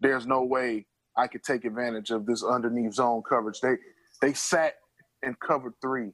there's 0.00 0.26
no 0.26 0.42
way 0.44 0.86
I 1.16 1.26
could 1.26 1.42
take 1.42 1.64
advantage 1.64 2.10
of 2.10 2.26
this 2.26 2.44
underneath 2.44 2.94
zone 2.94 3.22
coverage. 3.28 3.60
They 3.60 3.74
they 4.20 4.32
sat 4.32 4.74
and 5.22 5.38
covered 5.40 5.74
three 5.80 6.12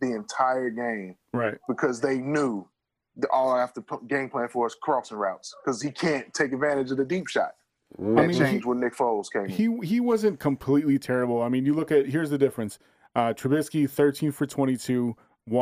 the 0.00 0.14
entire 0.14 0.70
game 0.70 1.16
right. 1.32 1.56
because 1.68 2.00
they 2.00 2.18
knew 2.18 2.68
the, 3.16 3.28
all 3.30 3.52
I 3.52 3.60
have 3.60 3.72
to 3.74 3.80
put 3.80 4.06
game 4.08 4.28
plan 4.28 4.48
for 4.48 4.66
is 4.66 4.74
crossing 4.82 5.16
routes 5.16 5.54
because 5.64 5.80
he 5.80 5.90
can't 5.90 6.32
take 6.34 6.52
advantage 6.52 6.90
of 6.90 6.96
the 6.96 7.04
deep 7.04 7.28
shot. 7.28 7.52
Mm. 7.98 8.16
That 8.16 8.22
I 8.22 8.26
mean, 8.26 8.38
changed 8.38 8.64
he- 8.64 8.68
when 8.68 8.80
Nick 8.80 8.94
Foles 8.96 9.26
came. 9.32 9.46
He 9.48 9.68
he 9.86 10.00
wasn't 10.00 10.40
completely 10.40 10.98
terrible. 10.98 11.42
I 11.42 11.48
mean, 11.48 11.64
you 11.64 11.74
look 11.74 11.92
at 11.92 12.06
here's 12.06 12.30
the 12.30 12.38
difference. 12.38 12.78
Uh, 13.16 13.32
Trubisky, 13.32 13.88
13 13.88 14.32
for 14.32 14.44
22, 14.44 15.14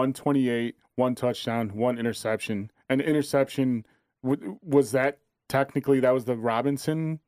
128, 0.06 0.76
one 0.96 1.14
touchdown, 1.14 1.70
one 1.74 1.98
interception. 1.98 2.70
An 2.88 3.00
interception 3.00 3.84
was 4.22 4.92
that 4.92 5.18
technically 5.48 6.00
that 6.00 6.10
was 6.12 6.24
the 6.24 6.36
Robinson? 6.36 7.18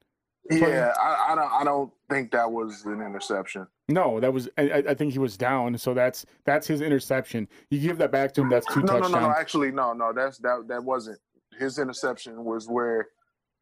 play? 0.49 0.61
Yeah, 0.61 0.93
I, 1.01 1.33
I 1.33 1.35
don't. 1.35 1.53
I 1.53 1.65
don't 1.65 1.93
think 2.11 2.31
that 2.33 2.51
was 2.51 2.85
an 2.85 3.01
interception. 3.01 3.67
No, 3.89 4.21
that 4.21 4.33
was. 4.33 4.49
I, 4.59 4.63
I- 4.71 4.85
I 4.91 4.95
think 4.95 5.13
he 5.13 5.19
was 5.19 5.37
down, 5.37 5.77
so 5.79 5.95
that's 5.95 6.27
that's 6.45 6.67
his 6.67 6.81
interception. 6.81 7.49
You 7.71 7.81
give 7.81 7.99
that 7.99 8.13
back 8.13 8.33
to 8.35 8.43
him. 8.43 8.51
That's 8.51 8.67
two 8.67 8.81
No, 8.81 8.95
no, 8.95 9.01
touchdowns. 9.01 9.13
no, 9.15 9.21
no. 9.21 9.31
Actually, 9.31 9.71
no, 9.73 9.93
no. 9.93 10.13
That's 10.13 10.39
that. 10.39 10.67
That 10.69 10.85
wasn't 10.85 11.19
his 11.59 11.79
interception. 11.79 12.45
Was 12.45 12.69
where 12.69 13.09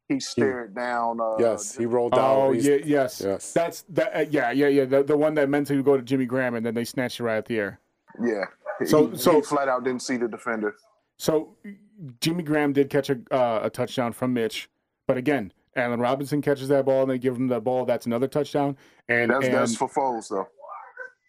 he 0.09 0.19
stared 0.19 0.75
down. 0.75 1.19
Uh, 1.21 1.37
Yes, 1.39 1.75
he 1.75 1.85
rolled 1.85 2.11
down. 2.11 2.21
Oh 2.23 2.51
yeah, 2.51 2.77
yes, 2.83 3.21
Yes. 3.25 3.53
That's 3.53 3.83
that. 3.89 4.15
Uh, 4.15 4.25
yeah, 4.29 4.51
yeah, 4.51 4.67
yeah. 4.67 4.85
The, 4.85 5.03
the 5.03 5.17
one 5.17 5.33
that 5.35 5.49
meant 5.49 5.67
to 5.67 5.81
go 5.81 5.95
to 5.97 6.03
Jimmy 6.03 6.25
Graham 6.25 6.53
and 6.55 6.65
then 6.65 6.73
they 6.75 6.83
snatched 6.83 7.19
it 7.19 7.23
right 7.23 7.37
at 7.37 7.45
the 7.45 7.57
air. 7.57 7.79
yeah. 8.21 8.43
So- 8.85 9.07
he, 9.07 9.17
so- 9.17 9.35
he 9.35 9.41
flat 9.41 9.67
out 9.69 9.83
didn't 9.83 10.01
see 10.01 10.17
the 10.17 10.27
defender. 10.27 10.75
So 11.17 11.55
Jimmy 12.21 12.43
Graham 12.43 12.73
did 12.73 12.89
catch 12.89 13.09
a 13.09 13.19
uh, 13.31 13.61
a 13.63 13.69
touchdown 13.69 14.13
from 14.13 14.33
Mitch, 14.33 14.69
but 15.07 15.15
again, 15.17 15.53
Allen 15.75 15.99
Robinson 15.99 16.41
catches 16.41 16.67
that 16.69 16.85
ball 16.85 17.03
and 17.03 17.11
they 17.11 17.19
give 17.19 17.35
him 17.35 17.47
the 17.47 17.61
ball. 17.61 17.85
That's 17.85 18.05
another 18.07 18.27
touchdown. 18.27 18.75
And 19.07 19.31
That's 19.31 19.45
and 19.45 19.53
that's 19.53 19.75
for 19.75 19.87
Foles 19.87 20.27
though. 20.29 20.47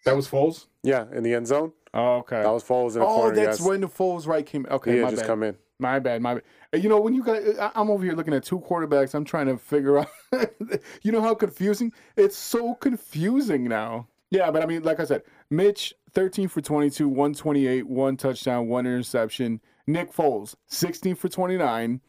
that 0.05 0.15
was 0.15 0.27
Foles. 0.27 0.67
Yeah, 0.83 1.05
in 1.13 1.23
the 1.23 1.33
end 1.33 1.47
zone. 1.47 1.71
Oh, 1.93 2.15
okay. 2.17 2.41
That 2.41 2.49
was 2.51 2.63
Foles 2.63 2.93
in 2.93 2.99
the 2.99 3.05
Oh, 3.05 3.15
corner. 3.15 3.35
that's 3.35 3.59
yes. 3.59 3.67
when 3.67 3.81
the 3.81 3.87
Foles 3.87 4.27
right 4.27 4.45
came. 4.45 4.65
Okay, 4.69 4.91
he 4.93 4.97
had 4.97 5.03
my 5.05 5.09
just 5.11 5.21
bad. 5.21 5.27
come 5.27 5.43
in. 5.43 5.55
My 5.79 5.99
bad, 5.99 6.21
my 6.21 6.33
bad. 6.35 6.43
Uh, 6.73 6.77
You 6.77 6.89
know, 6.89 6.99
when 6.99 7.13
you 7.13 7.23
got, 7.23 7.41
I'm 7.75 7.89
over 7.91 8.03
here 8.03 8.13
looking 8.13 8.33
at 8.33 8.43
two 8.43 8.59
quarterbacks. 8.59 9.13
I'm 9.13 9.23
trying 9.23 9.47
to 9.47 9.57
figure 9.57 9.99
out. 9.99 10.07
you 11.03 11.11
know 11.11 11.21
how 11.21 11.35
confusing? 11.35 11.93
It's 12.17 12.35
so 12.37 12.73
confusing 12.75 13.65
now. 13.65 14.07
Yeah, 14.31 14.51
but 14.51 14.61
I 14.63 14.65
mean, 14.65 14.83
like 14.83 14.99
I 14.99 15.05
said, 15.05 15.21
Mitch, 15.49 15.93
13 16.13 16.47
for 16.47 16.61
22, 16.61 17.07
128, 17.07 17.87
one 17.87 18.17
touchdown, 18.17 18.67
one 18.67 18.85
interception. 18.85 19.61
Nick 19.87 20.11
Foles, 20.11 20.55
16 20.67 21.15
for 21.15 21.29
29. 21.29 22.01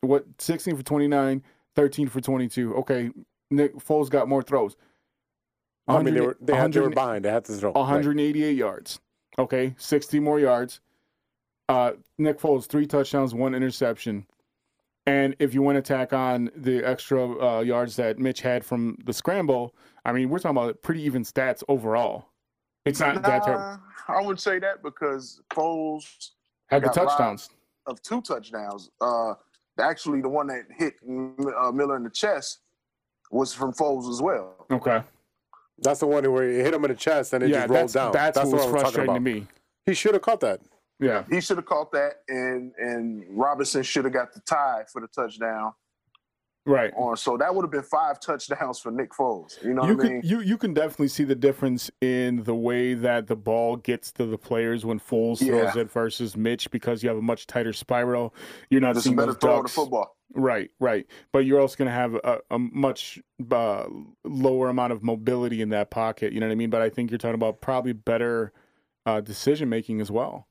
What? 0.00 0.24
16 0.38 0.76
for 0.76 0.82
29, 0.82 1.42
13 1.74 2.08
for 2.08 2.20
22. 2.20 2.76
Okay, 2.76 3.10
Nick 3.50 3.76
Foles 3.76 4.08
got 4.08 4.28
more 4.28 4.42
throws. 4.42 4.76
I 5.86 6.02
mean, 6.02 6.14
they 6.14 6.20
were 6.20 6.36
they, 6.40 6.54
had, 6.54 6.72
they 6.72 6.80
were 6.80 6.90
behind. 6.90 7.24
They 7.24 7.30
had 7.30 7.44
to 7.46 7.52
throw. 7.52 7.70
Right. 7.70 7.80
188 7.80 8.56
yards. 8.56 9.00
Okay, 9.38 9.74
60 9.78 10.20
more 10.20 10.38
yards. 10.38 10.80
Uh, 11.68 11.92
Nick 12.18 12.38
Foles, 12.38 12.66
three 12.66 12.86
touchdowns, 12.86 13.34
one 13.34 13.54
interception. 13.54 14.26
And 15.06 15.36
if 15.38 15.54
you 15.54 15.62
want 15.62 15.76
to 15.76 15.82
tack 15.82 16.12
on 16.12 16.50
the 16.54 16.84
extra 16.84 17.40
uh, 17.40 17.60
yards 17.60 17.96
that 17.96 18.18
Mitch 18.18 18.42
had 18.42 18.64
from 18.64 18.98
the 19.04 19.12
scramble, 19.12 19.74
I 20.04 20.12
mean, 20.12 20.28
we're 20.28 20.38
talking 20.38 20.56
about 20.56 20.82
pretty 20.82 21.02
even 21.02 21.22
stats 21.22 21.62
overall. 21.68 22.28
It's 22.88 23.00
not 23.00 23.22
that 23.22 23.44
terrible. 23.44 23.80
I 24.08 24.20
wouldn't 24.20 24.40
say 24.40 24.58
that 24.58 24.82
because 24.82 25.40
Foles 25.50 26.30
Had 26.68 26.82
the 26.82 26.88
touchdowns. 26.88 27.50
of 27.86 28.02
two 28.02 28.22
touchdowns. 28.22 28.90
Uh, 29.00 29.34
actually, 29.78 30.22
the 30.22 30.28
one 30.28 30.46
that 30.48 30.64
hit 30.76 30.94
uh, 31.04 31.70
Miller 31.72 31.96
in 31.96 32.04
the 32.04 32.10
chest 32.10 32.60
was 33.30 33.52
from 33.52 33.72
Foles 33.72 34.10
as 34.10 34.22
well. 34.22 34.66
Okay. 34.70 35.02
That's 35.80 36.00
the 36.00 36.06
one 36.06 36.30
where 36.32 36.48
he 36.48 36.56
hit 36.56 36.74
him 36.74 36.84
in 36.84 36.90
the 36.90 36.96
chest 36.96 37.32
and 37.34 37.44
it 37.44 37.50
yeah, 37.50 37.60
just 37.60 37.70
rolled 37.70 37.80
that's, 37.82 37.92
down. 37.92 38.12
that's, 38.12 38.38
That's, 38.38 38.50
what 38.50 38.56
was 38.56 38.66
what 38.66 38.68
I'm 38.68 38.70
talking 38.70 38.80
frustrating 38.80 39.10
about. 39.10 39.14
to 39.14 39.20
me. 39.20 39.46
He 39.86 39.94
should 39.94 40.14
have 40.14 40.22
caught 40.22 40.40
that. 40.40 40.60
Yeah. 41.00 41.24
He 41.30 41.40
should 41.40 41.58
have 41.58 41.66
caught 41.66 41.92
that, 41.92 42.14
and 42.28 42.72
and 42.78 43.24
Robinson 43.30 43.84
should 43.84 44.04
have 44.04 44.12
got 44.12 44.34
the 44.34 44.40
tie 44.40 44.82
for 44.92 45.00
the 45.00 45.06
touchdown. 45.06 45.72
Right. 46.66 46.92
On 46.96 47.16
so 47.16 47.36
that 47.38 47.54
would 47.54 47.62
have 47.62 47.70
been 47.70 47.82
five 47.82 48.20
touchdowns 48.20 48.78
for 48.78 48.90
Nick 48.90 49.12
Foles. 49.12 49.62
You 49.64 49.72
know 49.72 49.86
you 49.86 49.96
what 49.96 50.04
I 50.04 50.08
can 50.08 50.12
mean? 50.14 50.22
you 50.24 50.40
you 50.40 50.58
can 50.58 50.74
definitely 50.74 51.08
see 51.08 51.24
the 51.24 51.34
difference 51.34 51.90
in 52.00 52.44
the 52.44 52.54
way 52.54 52.94
that 52.94 53.26
the 53.26 53.36
ball 53.36 53.76
gets 53.76 54.12
to 54.12 54.26
the 54.26 54.36
players 54.36 54.84
when 54.84 55.00
Foles 55.00 55.38
throws 55.38 55.76
it 55.76 55.90
versus 55.90 56.36
Mitch 56.36 56.70
because 56.70 57.02
you 57.02 57.08
have 57.08 57.18
a 57.18 57.22
much 57.22 57.46
tighter 57.46 57.72
spiral. 57.72 58.34
You're 58.68 58.82
not 58.82 58.94
Just 58.94 59.06
a 59.06 59.08
seeing 59.08 59.16
better 59.16 59.32
those 59.32 59.40
throw 59.40 59.62
the 59.62 59.68
football. 59.68 60.16
Right, 60.34 60.70
right. 60.78 61.06
But 61.32 61.40
you're 61.40 61.60
also 61.60 61.76
going 61.76 61.86
to 61.86 61.92
have 61.92 62.14
a, 62.16 62.40
a 62.50 62.58
much 62.58 63.18
uh, 63.50 63.84
lower 64.24 64.68
amount 64.68 64.92
of 64.92 65.02
mobility 65.02 65.62
in 65.62 65.70
that 65.70 65.90
pocket. 65.90 66.32
You 66.32 66.40
know 66.40 66.46
what 66.46 66.52
I 66.52 66.56
mean? 66.56 66.70
But 66.70 66.82
I 66.82 66.90
think 66.90 67.10
you're 67.10 67.18
talking 67.18 67.34
about 67.34 67.62
probably 67.62 67.94
better 67.94 68.52
uh, 69.06 69.20
decision 69.22 69.68
making 69.70 70.00
as 70.00 70.10
well. 70.10 70.47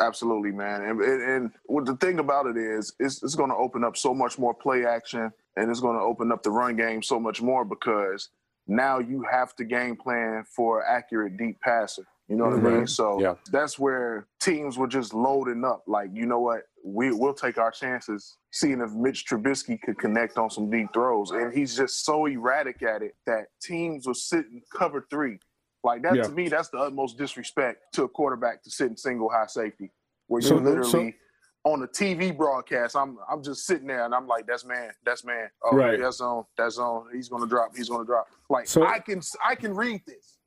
Absolutely, 0.00 0.52
man. 0.52 0.82
And, 0.82 1.00
and, 1.00 1.22
and 1.22 1.50
what 1.66 1.86
the 1.86 1.96
thing 1.96 2.18
about 2.18 2.46
it 2.46 2.56
is, 2.56 2.94
it's, 2.98 3.22
it's 3.22 3.34
going 3.34 3.50
to 3.50 3.56
open 3.56 3.84
up 3.84 3.96
so 3.96 4.14
much 4.14 4.38
more 4.38 4.54
play 4.54 4.84
action, 4.84 5.30
and 5.56 5.70
it's 5.70 5.80
going 5.80 5.96
to 5.96 6.02
open 6.02 6.32
up 6.32 6.42
the 6.42 6.50
run 6.50 6.76
game 6.76 7.02
so 7.02 7.20
much 7.20 7.40
more 7.40 7.64
because 7.64 8.30
now 8.66 8.98
you 8.98 9.24
have 9.30 9.54
to 9.56 9.64
game 9.64 9.96
plan 9.96 10.44
for 10.54 10.84
accurate 10.84 11.36
deep 11.36 11.60
passer. 11.60 12.04
You 12.28 12.36
know 12.36 12.44
what 12.44 12.54
I 12.54 12.56
mm-hmm. 12.56 12.76
mean? 12.78 12.86
So 12.86 13.20
Yeah. 13.20 13.34
that's 13.52 13.78
where 13.78 14.26
teams 14.40 14.78
were 14.78 14.86
just 14.86 15.12
loading 15.12 15.62
up. 15.64 15.84
Like, 15.86 16.08
you 16.14 16.24
know 16.24 16.40
what? 16.40 16.62
We 16.82 17.12
we'll 17.12 17.34
take 17.34 17.58
our 17.58 17.70
chances, 17.70 18.38
seeing 18.50 18.80
if 18.80 18.92
Mitch 18.92 19.26
Trubisky 19.26 19.80
could 19.80 19.98
connect 19.98 20.38
on 20.38 20.48
some 20.48 20.70
deep 20.70 20.88
throws. 20.94 21.32
And 21.32 21.52
he's 21.52 21.76
just 21.76 22.04
so 22.04 22.24
erratic 22.26 22.82
at 22.82 23.02
it 23.02 23.14
that 23.26 23.46
teams 23.62 24.06
were 24.06 24.14
sitting 24.14 24.62
cover 24.74 25.06
three. 25.10 25.38
Like 25.84 26.02
that 26.02 26.16
Yeah. 26.16 26.22
to 26.22 26.30
me, 26.30 26.48
that's 26.48 26.70
the 26.70 26.78
utmost 26.78 27.18
disrespect 27.18 27.92
to 27.92 28.04
a 28.04 28.08
quarterback 28.08 28.62
to 28.64 28.70
sit 28.70 28.88
in 28.90 28.96
single 28.96 29.28
high 29.28 29.46
safety, 29.46 29.92
where 30.26 30.40
you're 30.40 30.58
literally 30.58 31.12
so- 31.12 31.70
on 31.70 31.82
a 31.82 31.86
TV 31.86 32.30
broadcast. 32.36 32.96
I'm 32.96 33.18
I'm 33.30 33.42
just 33.42 33.66
sitting 33.66 33.86
there 33.86 34.04
and 34.04 34.14
I'm 34.14 34.26
like, 34.26 34.46
that's 34.46 34.64
man, 34.64 34.90
that's 35.04 35.24
man. 35.24 35.50
Oh, 35.62 35.76
Right. 35.76 36.00
that's 36.00 36.20
on, 36.20 36.44
that's 36.56 36.78
on. 36.78 37.08
He's 37.12 37.28
gonna 37.28 37.46
drop. 37.46 37.76
He's 37.76 37.88
gonna 37.90 38.04
drop. 38.04 38.26
Like 38.48 38.66
So- 38.66 38.84
I 38.86 38.98
can 38.98 39.20
I 39.46 39.54
can 39.54 39.74
read 39.74 40.00
this. 40.06 40.38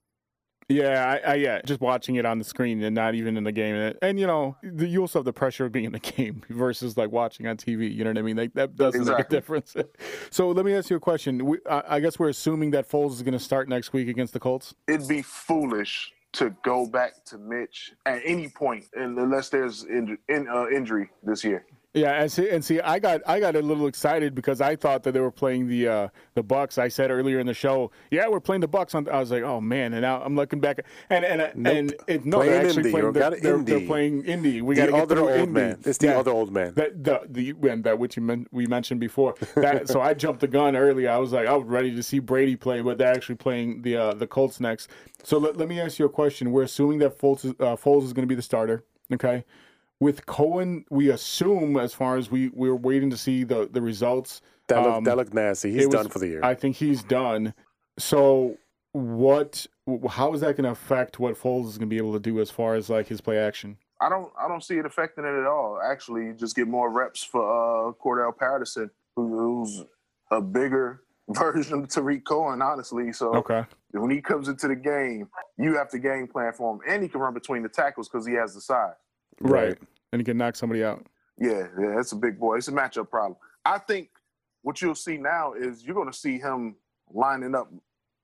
Yeah, 0.70 1.20
I, 1.26 1.32
I 1.32 1.36
yeah, 1.36 1.61
just 1.65 1.80
watching 1.80 2.15
it 2.15 2.26
on 2.26 2.39
the 2.39 2.43
screen 2.43 2.84
and 2.84 2.93
not 2.93 3.15
even 3.15 3.38
in 3.38 3.45
the 3.45 3.53
game, 3.53 3.76
and, 3.76 3.97
and 4.01 4.20
you 4.20 4.28
know, 4.28 4.57
the, 4.61 4.86
you 4.86 4.99
also 4.99 5.20
have 5.20 5.26
the 5.26 5.32
pressure 5.32 5.65
of 5.65 5.72
being 5.72 5.86
in 5.86 5.93
the 5.93 5.99
game 6.18 6.43
versus 6.49 6.97
like 6.97 7.09
watching 7.09 7.47
on 7.47 7.55
TV. 7.55 7.93
You 7.93 8.03
know 8.03 8.09
what 8.09 8.18
I 8.18 8.22
mean? 8.22 8.36
Like 8.36 8.53
that 8.55 8.76
doesn't 8.76 9.05
make 9.05 9.20
a 9.20 9.30
difference. 9.30 9.76
so 10.30 10.49
let 10.49 10.65
me 10.65 10.74
ask 10.74 10.89
you 10.89 10.97
a 10.97 10.99
question. 10.99 11.45
We, 11.45 11.59
I, 11.70 11.84
I 11.95 11.99
guess 12.01 12.20
we're 12.20 12.30
assuming 12.30 12.72
that 12.72 12.89
Foles 12.89 13.13
is 13.13 13.22
going 13.22 13.34
to 13.34 13.39
start 13.39 13.70
next 13.70 13.93
week 13.93 14.09
against 14.09 14.34
the 14.34 14.39
Colts. 14.39 14.76
It'd 14.88 15.07
be 15.07 15.22
foolish 15.22 16.11
to 16.34 16.53
go 16.63 16.86
back 16.86 17.24
to 17.26 17.38
Mitch 17.38 17.93
at 18.05 18.22
any 18.26 18.49
point, 18.49 18.86
point, 18.91 19.18
unless 19.18 19.49
there's 19.49 19.84
in, 19.84 20.18
in, 20.28 20.47
uh, 20.49 20.68
injury 20.68 21.09
this 21.24 21.43
year. 21.43 21.65
Yeah, 21.97 22.21
and 22.21 22.31
see, 22.31 22.49
and 22.49 22.63
see, 22.63 22.79
I 22.81 22.99
got 22.99 23.21
I 23.27 23.39
got 23.39 23.55
a 23.55 23.61
little 23.61 23.87
excited 23.87 24.35
because 24.35 24.61
I 24.61 24.75
thought 24.75 25.03
that 25.03 25.13
they 25.13 25.19
were 25.19 25.31
playing 25.31 25.67
the 25.67 25.87
uh, 25.87 26.07
the 26.35 26.43
Bucks. 26.43 26.77
I 26.77 26.87
said 26.87 27.11
earlier 27.11 27.39
in 27.39 27.47
the 27.47 27.53
show, 27.53 27.91
yeah, 28.11 28.27
we're 28.27 28.39
playing 28.39 28.61
the 28.61 28.67
Bucks. 28.67 28.95
On, 28.95 29.07
I 29.09 29.19
was 29.19 29.31
like, 29.31 29.43
oh 29.43 29.61
man, 29.61 29.93
and 29.93 30.01
now 30.01 30.21
I'm 30.21 30.35
looking 30.35 30.59
back, 30.59 30.79
and 31.09 31.25
and 31.25 31.37
Nope. 31.55 31.75
and 31.75 31.95
it, 32.07 32.25
no, 32.25 32.37
Playing 32.37 32.51
they're 32.51 32.67
actually 32.67 32.91
playing. 32.91 33.11
They're, 33.13 33.29
they're, 33.31 33.57
they're 33.63 33.87
playing 33.87 34.25
Indy. 34.25 34.61
We 34.61 34.75
got 34.75 34.89
get 34.89 34.99
other 34.99 35.19
old 35.19 35.49
man. 35.49 35.79
It's 35.85 35.97
the 35.97 36.17
other 36.17 36.31
old 36.31 36.51
man. 36.51 36.73
That 36.75 37.03
the 37.03 37.21
the 37.27 37.55
and 37.69 37.83
that 37.83 37.99
which 37.99 38.15
you 38.15 38.21
men, 38.21 38.47
we 38.51 38.67
mentioned 38.67 38.99
before. 38.99 39.35
That 39.55 39.87
so 39.89 40.01
I 40.01 40.13
jumped 40.13 40.41
the 40.41 40.47
gun 40.47 40.75
early. 40.75 41.07
I 41.07 41.17
was 41.17 41.33
like, 41.33 41.47
I 41.47 41.55
was 41.55 41.67
ready 41.67 41.95
to 41.95 42.03
see 42.03 42.19
Brady 42.19 42.55
play, 42.55 42.81
but 42.81 42.97
they're 42.97 43.13
actually 43.13 43.35
playing 43.35 43.81
the 43.81 43.97
uh, 43.97 44.13
the 44.13 44.27
Colts 44.27 44.59
next. 44.59 44.89
So 45.23 45.37
let, 45.37 45.57
let 45.57 45.67
me 45.67 45.79
ask 45.79 45.99
you 45.99 46.05
a 46.05 46.09
question. 46.09 46.51
We're 46.51 46.63
assuming 46.63 46.99
that 46.99 47.17
Foles 47.19 47.45
is, 47.45 47.51
uh, 47.59 47.75
Foles 47.75 48.03
is 48.03 48.13
going 48.13 48.23
to 48.23 48.27
be 48.27 48.35
the 48.35 48.41
starter. 48.41 48.83
Okay. 49.13 49.43
With 49.99 50.25
Cohen, 50.27 50.85
we 50.91 51.09
assume 51.09 51.75
as 51.77 51.93
far 51.93 52.17
as 52.17 52.29
we 52.29 52.49
we're 52.49 52.75
waiting 52.75 53.09
to 53.09 53.17
see 53.17 53.43
the 53.43 53.67
the 53.71 53.81
results. 53.81 54.41
That 54.67 54.83
look, 54.83 54.93
um, 54.93 55.03
that 55.05 55.17
look 55.17 55.33
nasty. 55.33 55.71
He's 55.71 55.87
was- 55.87 55.95
done 55.95 56.09
for 56.09 56.19
the 56.19 56.27
year. 56.27 56.39
I 56.43 56.53
think 56.53 56.75
he's 56.75 57.03
done. 57.03 57.53
So 57.97 58.57
what? 58.91 59.65
How 60.09 60.33
is 60.33 60.41
that 60.41 60.55
going 60.57 60.65
to 60.65 60.71
affect 60.71 61.17
what 61.19 61.35
Foles 61.35 61.67
is 61.67 61.77
going 61.77 61.89
to 61.89 61.93
be 61.93 61.97
able 61.97 62.13
to 62.13 62.19
do 62.19 62.39
as 62.41 62.51
far 62.51 62.75
as 62.75 62.89
like 62.89 63.07
his 63.07 63.21
play 63.21 63.37
action? 63.39 63.77
I 63.99 64.09
don't 64.09 64.31
I 64.39 64.47
don't 64.47 64.63
see 64.63 64.77
it 64.77 64.85
affecting 64.85 65.23
it 65.23 65.29
at 65.33 65.47
all. 65.47 65.79
Actually, 65.83 66.25
you 66.25 66.33
just 66.33 66.55
get 66.55 66.67
more 66.67 66.91
reps 66.91 67.23
for 67.23 67.41
uh, 67.89 67.91
Cordarrelle 67.93 68.37
Patterson, 68.37 68.91
who's 69.15 69.83
a 70.29 70.41
bigger 70.41 71.01
version 71.29 71.79
of 71.83 71.89
Tarik 71.89 72.23
Cohen, 72.23 72.61
honestly. 72.61 73.11
So 73.13 73.33
Okay. 73.37 73.63
when 73.91 74.11
he 74.11 74.21
comes 74.21 74.47
into 74.47 74.67
the 74.67 74.75
game, 74.75 75.27
you 75.57 75.75
have 75.75 75.89
to 75.89 75.97
game 75.99 76.27
plan 76.27 76.53
for 76.53 76.75
him, 76.75 76.81
and 76.87 77.01
he 77.01 77.09
can 77.09 77.19
run 77.21 77.33
between 77.33 77.63
the 77.63 77.69
tackles 77.69 78.07
because 78.09 78.27
he 78.27 78.33
has 78.33 78.53
the 78.53 78.61
size. 78.61 78.93
Right. 79.39 79.77
And 80.11 80.19
he 80.19 80.23
can 80.23 80.38
knock 80.38 80.55
somebody 80.55 80.83
out. 80.83 81.05
Yeah, 81.38 81.67
yeah, 81.79 81.93
that's 81.95 82.11
a 82.13 82.15
big 82.15 82.39
boy. 82.39 82.57
It's 82.57 82.67
a 82.67 82.71
matchup 82.71 83.09
problem. 83.09 83.38
I 83.65 83.77
think 83.77 84.09
what 84.63 84.81
you'll 84.81 84.95
see 84.95 85.17
now 85.17 85.53
is 85.53 85.83
you're 85.85 85.95
going 85.95 86.11
to 86.11 86.17
see 86.17 86.39
him 86.39 86.75
lining 87.11 87.53
up 87.55 87.71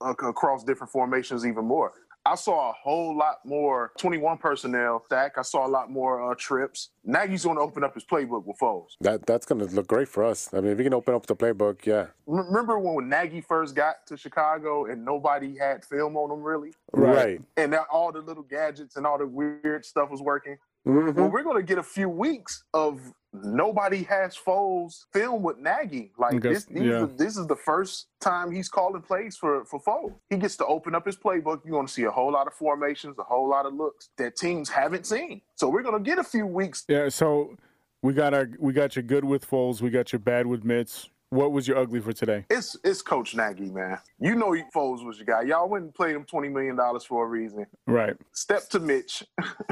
uh, 0.04 0.10
across 0.12 0.64
different 0.64 0.92
formations 0.92 1.46
even 1.46 1.66
more. 1.66 1.92
I 2.26 2.36
saw 2.36 2.70
a 2.70 2.74
whole 2.74 3.18
lot 3.18 3.40
more 3.44 3.92
21 3.98 4.38
personnel 4.38 5.04
stack. 5.06 5.34
I 5.38 5.42
saw 5.42 5.68
a 5.68 5.70
lot 5.70 5.92
more 5.92 6.32
uh, 6.32 6.36
trips. 6.38 6.92
Nagy's 7.04 7.44
going 7.44 7.58
to 7.58 7.62
open 7.62 7.84
up 7.84 7.94
his 7.94 8.06
playbook 8.06 8.46
with 8.46 8.58
Foles. 8.58 8.92
That 9.02 9.26
that's 9.26 9.46
gonna 9.46 9.66
look 9.66 9.88
great 9.88 10.08
for 10.08 10.24
us. 10.24 10.50
I 10.54 10.62
mean, 10.62 10.72
if 10.72 10.78
he 10.78 10.86
can 10.86 10.94
open 10.94 11.14
up 11.14 11.26
the 11.26 11.36
playbook, 11.36 11.86
yeah. 11.86 12.08
Remember 12.26 12.80
when 12.80 13.10
Nagy 13.10 13.42
first 13.42 13.76
got 13.76 14.08
to 14.08 14.16
Chicago 14.16 14.86
and 14.86 15.04
nobody 15.04 15.58
had 15.58 15.84
film 15.84 16.16
on 16.16 16.32
him 16.32 16.42
really, 16.42 16.72
Right. 16.94 17.42
and 17.58 17.74
that 17.74 17.88
all 17.92 18.14
the 18.14 18.22
little 18.22 18.44
gadgets 18.44 18.96
and 18.96 19.06
all 19.06 19.18
the 19.18 19.28
weird 19.28 19.84
stuff 19.86 20.10
was 20.10 20.22
working. 20.22 20.58
Mhm. 20.86 21.16
Well, 21.16 21.30
we're 21.32 21.44
going 21.44 21.58
to 21.58 21.64
get 21.64 21.78
a 21.78 21.84
few 21.84 22.10
weeks 22.10 22.64
of 22.74 23.00
nobody 23.32 24.04
has 24.04 24.36
Foles 24.38 25.06
film 25.14 25.42
with 25.42 25.58
Nagy. 25.58 26.12
Like 26.18 26.42
Guess- 26.42 26.66
this, 26.66 26.84
yeah. 26.84 27.08
this 27.16 27.38
is 27.38 27.48
the 27.48 27.56
first 27.56 28.08
time 28.20 28.52
he's 28.52 28.68
calling 28.70 29.02
plays 29.02 29.38
for 29.38 29.64
for 29.66 29.80
Foles. 29.82 30.14
He 30.30 30.38
gets 30.38 30.58
to 30.58 30.66
open 30.66 30.94
up 30.94 31.06
his 31.06 31.16
playbook. 31.16 31.62
You're 31.64 31.72
going 31.72 31.88
to 31.88 31.92
see 31.94 32.04
a 32.04 32.12
whole 32.12 32.32
lot 32.34 32.48
of 32.48 32.54
formations, 32.54 33.18
a 33.18 33.24
whole 33.24 33.48
lot 33.50 33.66
of 33.66 33.74
looks 33.74 34.10
that 34.18 34.36
teams 34.36 34.70
haven't 34.70 35.06
seen. 35.06 35.42
So 35.56 35.70
we're 35.70 35.84
going 35.84 36.04
to 36.04 36.10
get 36.10 36.20
a 36.20 36.24
few 36.24 36.46
weeks. 36.46 36.84
Yeah, 36.88 37.08
so 37.10 37.56
we 38.02 38.14
got 38.14 38.34
our 38.34 38.50
we 38.60 38.74
got 38.74 38.96
your 38.98 39.04
good 39.04 39.24
with 39.24 39.50
Foles, 39.50 39.82
we 39.82 39.90
got 39.90 40.12
your 40.12 40.20
bad 40.20 40.46
with 40.46 40.64
Mitts. 40.66 41.10
What 41.34 41.52
was 41.52 41.68
your 41.68 41.78
ugly 41.80 42.00
for 42.00 42.14
today? 42.14 42.46
It's 42.52 42.78
it's 42.84 43.02
Coach 43.02 43.36
Nagy, 43.36 43.72
man. 43.72 43.98
You 44.20 44.36
know 44.36 44.56
Foles 44.74 45.04
was 45.04 45.18
your 45.18 45.26
guy. 45.26 45.42
Y'all 45.42 45.68
went 45.68 45.86
and 45.86 45.94
played 45.94 46.16
him 46.16 46.26
twenty 46.26 46.48
million 46.48 46.76
dollars 46.76 47.04
for 47.06 47.26
a 47.26 47.28
reason. 47.28 47.66
Right. 47.88 48.16
Step 48.34 48.70
to 48.70 48.80
Mitch 48.80 49.24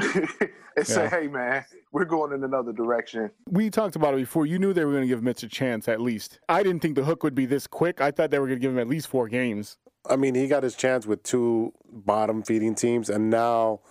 and 0.76 0.84
say, 0.84 1.08
"Hey, 1.08 1.28
man, 1.28 1.64
we're 1.92 2.04
going 2.04 2.32
in 2.32 2.42
another 2.42 2.72
direction." 2.72 3.30
We 3.48 3.70
talked 3.70 3.94
about 3.94 4.14
it 4.14 4.16
before. 4.16 4.44
You 4.44 4.58
knew 4.58 4.72
they 4.72 4.84
were 4.84 4.90
going 4.90 5.04
to 5.04 5.08
give 5.08 5.22
Mitch 5.22 5.44
a 5.44 5.48
chance 5.48 5.86
at 5.86 6.00
least. 6.00 6.40
I 6.48 6.64
didn't 6.64 6.82
think 6.82 6.96
the 6.96 7.04
hook 7.04 7.22
would 7.22 7.36
be 7.36 7.46
this 7.46 7.68
quick. 7.68 8.00
I 8.00 8.10
thought 8.10 8.32
they 8.32 8.40
were 8.40 8.48
going 8.48 8.58
to 8.58 8.60
give 8.62 8.72
him 8.72 8.80
at 8.80 8.88
least 8.88 9.06
four 9.06 9.28
games. 9.28 9.76
I 10.10 10.16
mean, 10.16 10.34
he 10.34 10.48
got 10.48 10.64
his 10.64 10.74
chance 10.74 11.06
with 11.06 11.22
two 11.22 11.72
bottom 11.92 12.42
feeding 12.42 12.74
teams, 12.74 13.08
and 13.08 13.30
now, 13.30 13.82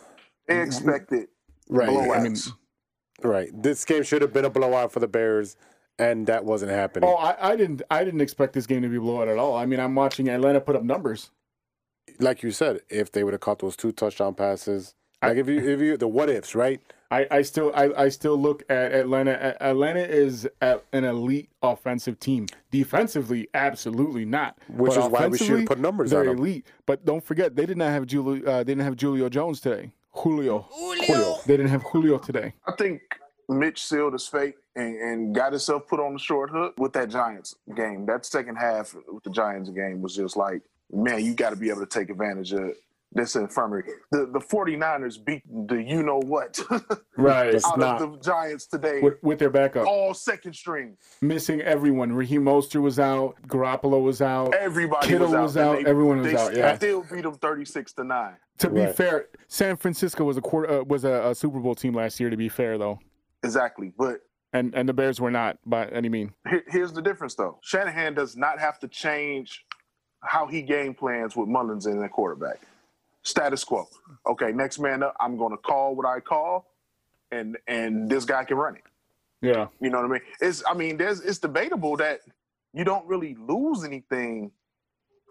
They 0.45 0.61
expected 0.61 1.29
right, 1.69 1.87
blowouts. 1.87 2.17
I 2.17 2.19
mean- 2.21 2.35
right. 3.23 3.49
This 3.53 3.85
game 3.85 4.03
should 4.03 4.21
have 4.21 4.33
been 4.33 4.43
a 4.43 4.49
blowout 4.49 4.91
for 4.91 4.99
the 4.99 5.07
Bears, 5.07 5.55
and 6.01 6.25
that 6.27 6.43
wasn't 6.43 6.71
happening. 6.71 7.07
Oh, 7.09 7.15
I, 7.15 7.51
I 7.51 7.55
didn't. 7.55 7.81
I 7.91 8.03
didn't 8.03 8.21
expect 8.21 8.53
this 8.53 8.65
game 8.65 8.81
to 8.81 8.89
be 8.89 8.97
blowout 8.97 9.27
at 9.27 9.37
all. 9.37 9.55
I 9.55 9.65
mean, 9.65 9.79
I'm 9.79 9.95
watching 9.95 10.27
Atlanta 10.29 10.59
put 10.59 10.75
up 10.75 10.83
numbers. 10.83 11.29
Like 12.19 12.43
you 12.43 12.51
said, 12.51 12.81
if 12.89 13.11
they 13.11 13.23
would 13.23 13.33
have 13.33 13.41
caught 13.41 13.59
those 13.59 13.75
two 13.77 13.91
touchdown 13.91 14.33
passes, 14.33 14.95
like 15.21 15.37
if 15.37 15.47
you 15.47 15.57
if 15.59 15.79
you 15.79 15.97
the 15.97 16.07
what 16.07 16.29
ifs, 16.29 16.55
right? 16.55 16.81
I, 17.11 17.27
I 17.29 17.41
still 17.41 17.71
I, 17.75 17.89
I 18.05 18.09
still 18.09 18.37
look 18.37 18.63
at 18.69 18.93
Atlanta. 18.93 19.55
Atlanta 19.61 19.99
is 19.99 20.47
a, 20.61 20.79
an 20.93 21.03
elite 21.03 21.49
offensive 21.61 22.19
team. 22.19 22.47
Defensively, 22.71 23.49
absolutely 23.53 24.23
not. 24.25 24.57
Which 24.69 24.95
But 24.95 25.05
is 25.05 25.11
why 25.11 25.27
we 25.27 25.37
should 25.37 25.45
offensively, 25.47 25.65
put 25.65 25.79
numbers 25.79 26.11
they're 26.11 26.21
on 26.21 26.29
'em. 26.29 26.37
elite. 26.37 26.65
But 26.85 27.05
don't 27.05 27.23
forget, 27.23 27.55
they 27.55 27.65
did 27.65 27.77
not 27.77 27.91
have 27.91 28.09
Julio. 28.09 28.43
Uh, 28.45 28.57
they 28.59 28.71
didn't 28.71 28.83
have 28.85 28.99
Julio 28.99 29.29
Jones 29.29 29.59
today. 29.59 29.91
Julio. 30.13 30.67
Julio. 30.71 31.37
They 31.45 31.57
didn't 31.57 31.69
have 31.71 31.83
Julio 31.83 32.17
today. 32.17 32.53
I 32.65 32.71
think 32.73 33.01
Mitch 33.49 33.83
sealed 33.83 34.13
his 34.13 34.27
fate 34.27 34.55
and, 34.75 34.95
and 34.97 35.35
got 35.35 35.51
himself 35.53 35.87
put 35.87 35.99
on 35.99 36.13
the 36.13 36.19
short 36.19 36.49
hook 36.49 36.73
with 36.77 36.93
that 36.93 37.09
Giants 37.09 37.55
game. 37.75 38.05
That 38.05 38.25
second 38.25 38.55
half 38.55 38.93
with 39.11 39.23
the 39.23 39.29
Giants 39.31 39.69
game 39.69 40.01
was 40.01 40.15
just 40.15 40.37
like, 40.37 40.61
man, 40.91 41.23
you 41.23 41.33
got 41.33 41.51
to 41.51 41.55
be 41.55 41.69
able 41.69 41.81
to 41.81 41.85
take 41.87 42.09
advantage 42.09 42.53
of 42.53 42.71
this 43.13 43.35
infirmary. 43.35 43.83
The 44.13 44.25
the 44.27 44.39
49ers 44.39 45.17
beat 45.25 45.43
the 45.67 45.75
you 45.75 46.01
know 46.01 46.19
what 46.19 46.57
Right. 47.17 47.53
Out 47.65 47.77
not. 47.77 48.01
of 48.01 48.13
the 48.13 48.19
Giants 48.19 48.67
today. 48.67 49.01
With, 49.01 49.15
with 49.21 49.37
their 49.37 49.49
backup, 49.49 49.85
all 49.85 50.13
second 50.13 50.53
string. 50.53 50.95
missing 51.21 51.59
everyone. 51.59 52.13
Raheem 52.13 52.43
Mostert 52.45 52.81
was 52.81 52.99
out. 52.99 53.35
Garoppolo 53.47 54.01
was 54.01 54.21
out. 54.21 54.53
Everybody 54.55 55.07
Kittle 55.07 55.27
was 55.27 55.35
out. 55.35 55.41
was 55.43 55.57
out. 55.57 55.83
they- 55.83 55.89
Everyone 55.89 56.19
was 56.21 56.31
they 56.31 56.37
out, 56.37 56.55
yeah. 56.55 56.75
still 56.77 57.03
beat 57.11 57.23
them 57.23 57.33
36 57.35 57.91
to 57.93 58.03
9. 58.05 58.33
To 58.59 58.69
be 58.69 58.85
fair, 58.87 59.25
San 59.49 59.75
Francisco 59.75 60.23
was 60.23 60.37
a 60.37 60.41
quarter 60.41 60.79
uh, 60.79 60.83
was 60.85 61.03
a, 61.03 61.29
a 61.31 61.35
Super 61.35 61.59
Bowl 61.59 61.75
team 61.75 61.93
last 61.93 62.17
year. 62.17 62.29
To 62.29 62.37
be 62.37 62.47
fair, 62.47 62.77
though, 62.77 62.99
Exactly. 63.43 63.91
But 63.97 64.21
and 64.53 64.73
and 64.75 64.87
the 64.87 64.93
Bears 64.93 65.19
were 65.21 65.31
not 65.31 65.57
by 65.65 65.85
any 65.87 66.09
mean. 66.09 66.33
Here- 66.49 66.63
Here's 66.67 66.91
the 66.93 67.01
difference, 67.01 67.35
though. 67.35 67.59
Shanahan 67.63 68.13
does 68.13 68.35
not 68.35 68.59
have 68.59 68.79
to 68.79 68.87
change 68.87 69.65
how 70.23 70.45
he 70.47 70.61
game 70.61 70.93
plans 70.93 71.35
with 71.35 71.47
Mullens 71.49 71.85
in 71.87 71.99
the 71.99 72.07
quarterback. 72.09 72.59
Status 73.23 73.63
quo. 73.63 73.87
Okay, 74.27 74.51
next 74.51 74.79
man 74.79 75.03
up. 75.03 75.15
I'm 75.19 75.37
going 75.37 75.51
to 75.51 75.57
call 75.57 75.95
what 75.95 76.05
I 76.05 76.19
call, 76.19 76.71
and 77.31 77.57
and 77.67 78.09
this 78.09 78.25
guy 78.25 78.43
can 78.43 78.57
run 78.57 78.75
it. 78.75 78.83
Yeah. 79.41 79.67
You 79.79 79.89
know 79.89 79.97
what 80.01 80.05
I 80.05 80.13
mean? 80.13 80.21
It's 80.39 80.63
I 80.69 80.73
mean, 80.73 80.97
there's 80.97 81.21
it's 81.21 81.39
debatable 81.39 81.97
that 81.97 82.21
you 82.73 82.83
don't 82.83 83.05
really 83.07 83.35
lose 83.35 83.83
anything 83.83 84.51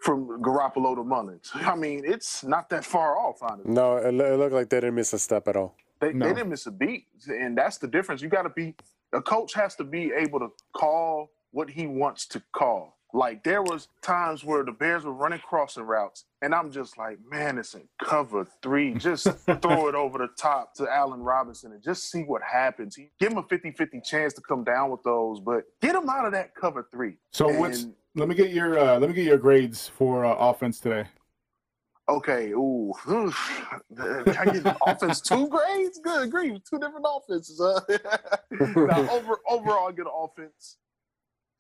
from 0.03 0.43
Garoppolo 0.43 0.95
to 0.97 1.05
Mullens. 1.05 1.51
I 1.55 1.75
mean, 1.77 2.03
it's 2.05 2.43
not 2.43 2.69
that 2.71 2.85
far 2.85 3.19
off, 3.19 3.43
honestly. 3.43 3.73
No, 3.73 3.97
it, 3.99 4.13
loo- 4.15 4.25
it 4.33 4.37
looked 4.39 4.55
like 4.55 4.71
they 4.71 4.79
didn't 4.79 4.95
miss 4.95 5.13
a 5.13 5.19
step 5.19 5.47
at 5.47 5.57
all. 5.57 5.77
They, 6.01 6.13
No. 6.13 6.27
they 6.29 6.35
didn't 6.35 6.51
miss 6.51 6.67
a 6.67 6.71
beat, 6.71 7.07
and 7.29 7.57
that's 7.57 7.79
the 7.79 7.87
difference. 7.89 8.23
You 8.23 8.29
got 8.29 8.43
to 8.43 8.49
be 8.51 8.75
a 9.13 9.21
coach 9.21 9.55
has 9.55 9.75
to 9.77 9.85
be 9.85 10.13
able 10.17 10.39
to 10.41 10.49
call 10.75 11.31
what 11.51 11.69
he 11.71 11.87
wants 11.87 12.27
to 12.29 12.43
call. 12.53 12.97
Like 13.13 13.43
there 13.43 13.61
was 13.61 13.89
times 14.03 14.45
where 14.45 14.63
the 14.63 14.71
Bears 14.71 15.05
were 15.05 15.13
running 15.13 15.41
crossing 15.41 15.83
routes, 15.83 16.27
and 16.43 16.55
I'm 16.55 16.71
just 16.71 16.97
like, 16.97 17.19
man, 17.29 17.59
it's 17.59 17.75
in 17.75 17.89
cover 18.01 18.47
three. 18.63 18.95
Just 18.99 19.27
throw 19.61 19.89
it 19.89 19.97
over 19.97 20.17
the 20.19 20.29
top 20.39 20.75
to 20.75 20.89
Allen 20.89 21.21
Robinson 21.21 21.73
and 21.73 21.83
just 21.83 22.09
see 22.09 22.23
what 22.23 22.41
happens. 22.41 22.97
Give 23.19 23.33
him 23.33 23.39
a 23.39 23.43
50-50 23.43 24.05
chance 24.05 24.33
to 24.35 24.41
come 24.43 24.63
down 24.63 24.91
with 24.93 25.03
those, 25.03 25.41
but 25.41 25.65
get 25.83 25.97
him 25.97 26.09
out 26.09 26.25
of 26.25 26.31
that 26.33 26.55
cover 26.55 26.87
three. 26.93 27.15
So 27.33 27.49
And- 27.49 27.59
what's 27.59 27.87
let 28.15 28.29
me 28.29 28.35
get 28.37 28.51
your 28.51 28.79
uh, 28.79 28.99
let 29.01 29.09
me 29.11 29.15
get 29.15 29.25
your 29.27 29.39
grades 29.39 29.89
for 29.89 30.25
uh, 30.25 30.35
offense 30.37 30.79
today. 30.79 31.05
Okay, 32.11 32.51
ooh, 32.51 32.93
Can 33.07 33.33
I 34.39 34.45
get 34.47 34.67
offense 34.85 35.21
two 35.21 35.49
grades? 35.55 36.01
Good 36.03 36.31
grief, 36.31 36.59
two 36.69 36.79
different 36.79 37.07
offenses. 37.09 37.61
Uh, 37.61 37.81
now, 38.51 39.09
over 39.11 39.39
overall, 39.49 39.89
I 39.89 39.93
get 39.93 40.07
an 40.07 40.13
offense 40.15 40.79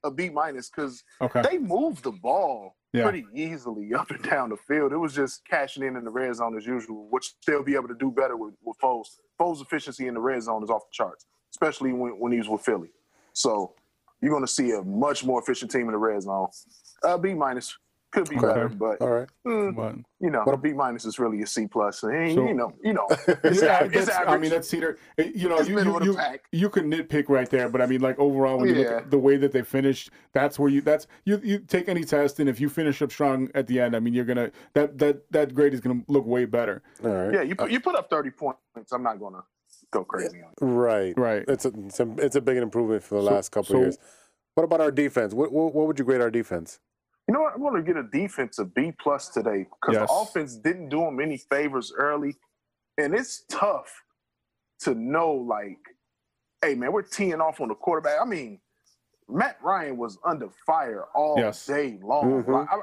a 0.03 0.11
B 0.11 0.29
minus 0.31 0.71
because 0.71 1.05
Okay. 1.21 1.43
they 1.43 1.59
moved 1.59 2.03
the 2.05 2.11
ball 2.11 2.75
Yeah. 2.93 3.03
pretty 3.05 3.27
easily 3.35 3.93
up 3.95 4.11
and 4.11 4.23
down 4.25 4.49
the 4.49 4.57
field. 4.57 4.93
It 4.93 4.97
was 4.97 5.15
just 5.15 5.45
cashing 5.47 5.83
in 5.85 5.95
in 5.97 6.05
the 6.05 6.11
red 6.11 6.35
zone 6.35 6.57
as 6.57 6.67
usual, 6.67 7.07
which 7.11 7.35
they'll 7.47 7.63
be 7.63 7.75
able 7.75 7.89
to 7.89 7.95
do 7.95 8.11
better 8.11 8.37
with 8.37 8.55
with 8.65 8.77
Foles. 8.83 9.09
Foles' 9.39 9.63
efficiency 9.63 10.09
in 10.09 10.15
the 10.15 10.21
red 10.21 10.43
zone 10.43 10.63
is 10.65 10.71
off 10.71 10.83
the 10.87 10.93
charts, 10.93 11.27
especially 11.53 11.93
when 11.93 12.19
when 12.19 12.33
he 12.33 12.39
was 12.39 12.49
with 12.49 12.63
Philly. 12.63 12.91
So 13.35 13.75
you're 14.21 14.33
going 14.33 14.43
to 14.45 14.53
see 14.53 14.73
a 14.73 14.83
much 14.83 15.25
more 15.25 15.41
efficient 15.41 15.71
team 15.71 15.83
in 15.87 15.93
the 15.93 15.99
red 15.99 16.21
zone. 16.23 16.49
Uh, 17.05 17.17
B 17.17 17.33
minus 17.35 17.77
could 18.13 18.29
be 18.29 18.37
Okay. 18.37 18.47
better, 18.47 18.69
but 18.69 19.01
All 19.01 19.11
right. 19.11 19.29
mm, 19.47 19.75
But 19.77 19.95
you 20.19 20.31
know, 20.31 20.43
What- 20.43 20.55
a 20.55 20.59
B 20.59 20.73
minus 20.73 21.05
is 21.05 21.19
really 21.19 21.43
a 21.43 21.47
C 21.47 21.67
plus. 21.69 22.03
And, 22.03 22.35
So- 22.35 22.47
you 22.49 22.55
know, 22.55 22.73
you 22.83 22.93
know, 22.93 23.07
it's, 23.45 23.63
yeah, 23.63 23.69
average, 23.79 23.97
it's 23.97 24.09
average. 24.09 24.29
I 24.29 24.37
mean 24.39 24.51
that's 24.51 24.69
Cedar. 24.69 24.99
eh, 25.19 25.31
You 25.35 25.49
know, 25.49 25.59
It's 25.59 25.69
you 25.69 25.79
you, 25.81 26.01
you, 26.03 26.19
you 26.53 26.71
can 26.71 26.91
nitpick 26.91 27.29
right 27.29 27.49
there, 27.49 27.69
but 27.69 27.81
I 27.81 27.87
mean, 27.87 28.01
like 28.01 28.19
overall, 28.19 28.59
when 28.59 28.69
you 28.71 28.75
look 28.75 28.87
at 28.89 29.11
the 29.11 29.19
way 29.19 29.37
that 29.37 29.53
they 29.53 29.63
finished, 29.63 30.11
that's 30.33 30.59
where 30.59 30.69
you 30.71 30.81
that's 30.81 31.07
you 31.25 31.41
you 31.43 31.59
take 31.61 31.89
any 31.89 32.05
test, 32.05 32.41
and 32.41 32.49
if 32.49 32.61
you 32.61 32.69
finish 32.69 33.01
up 33.03 33.13
strong 33.13 33.49
at 33.55 33.67
the 33.67 33.79
end, 33.81 33.95
I 33.95 34.01
mean, 34.01 34.13
you're 34.15 34.25
gonna 34.25 34.51
that 34.75 34.99
that 34.99 35.31
that 35.33 35.55
grade 35.55 35.75
is 35.75 35.81
gonna 35.81 36.03
look 36.09 36.27
way 36.27 36.45
better. 36.47 36.83
All 37.05 37.11
right. 37.11 37.35
yeah, 37.35 37.43
you 37.43 37.55
put, 37.55 37.71
you 37.71 37.81
put 37.81 37.95
up 37.95 38.11
30 38.11 38.31
points. 38.31 38.59
I'm 38.93 39.03
not 39.03 39.19
going 39.21 39.35
to 39.35 39.43
go 39.93 40.05
crazy 40.05 40.43
on 40.43 40.51
it. 40.51 40.65
Right. 40.65 41.15
Right. 41.17 41.45
It's 41.49 41.65
a, 41.65 41.73
it's 41.87 42.01
a 42.01 42.09
it's 42.19 42.37
a 42.37 42.41
big 42.41 42.57
improvement 42.57 43.03
for 43.03 43.17
the 43.17 43.27
So- 43.27 43.33
last 43.35 43.51
couple 43.51 43.67
so- 43.69 43.77
of 43.77 43.81
years. 43.83 43.99
What 44.55 44.65
about 44.65 44.81
our 44.81 44.91
defense? 44.91 45.33
What, 45.33 45.53
what 45.53 45.75
what 45.75 45.87
would 45.87 45.99
you 45.99 46.05
grade 46.05 46.21
our 46.21 46.31
defense? 46.31 46.81
You 47.31 47.35
know 47.35 47.43
what? 47.43 47.55
I'm 47.55 47.61
going 47.61 47.77
to 47.77 47.83
get 47.83 47.97
a 47.97 48.03
defense 48.03 48.59
a 48.59 48.65
B 48.65 48.91
plus 49.01 49.29
today 49.29 49.65
because 49.71 49.95
Yes. 49.95 50.09
the 50.09 50.13
offense 50.17 50.57
didn't 50.57 50.89
do 50.89 50.99
them 51.05 51.21
any 51.21 51.37
favors 51.37 51.93
early, 51.97 52.35
and 52.99 53.15
it's 53.15 53.45
tough 53.49 54.03
to 54.81 54.97
know 54.97 55.31
like, 55.35 55.79
hey 56.61 56.75
man, 56.75 56.91
we're 56.91 57.03
teeing 57.03 57.41
off 57.41 57.61
on 57.61 57.69
the 57.69 57.75
quarterback. 57.77 58.21
I 58.21 58.25
mean, 58.25 58.59
Matt 59.29 59.59
Ryan 59.63 59.97
was 59.97 60.19
under 60.25 60.49
fire 60.67 61.05
all 61.15 61.37
Yes. 61.39 61.65
day 61.67 62.01
long. 62.03 62.43
Mhm. 62.43 62.49
Like, 62.49 62.69
I, 62.73 62.75
I, 62.79 62.81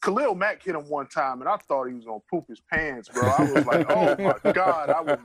Khalil 0.00 0.36
Mack 0.36 0.62
hit 0.62 0.76
him 0.76 0.88
one 0.88 1.08
time, 1.08 1.40
and 1.40 1.48
I 1.50 1.56
thought 1.56 1.86
he 1.88 1.94
was 1.94 2.04
going 2.04 2.20
to 2.20 2.26
poop 2.30 2.46
his 2.46 2.60
pants, 2.60 3.08
bro. 3.08 3.28
I 3.36 3.42
was 3.52 3.66
like, 3.66 3.86
oh 3.90 4.14
my 4.44 4.52
god, 4.52 4.90
I 4.90 5.00
was. 5.00 5.18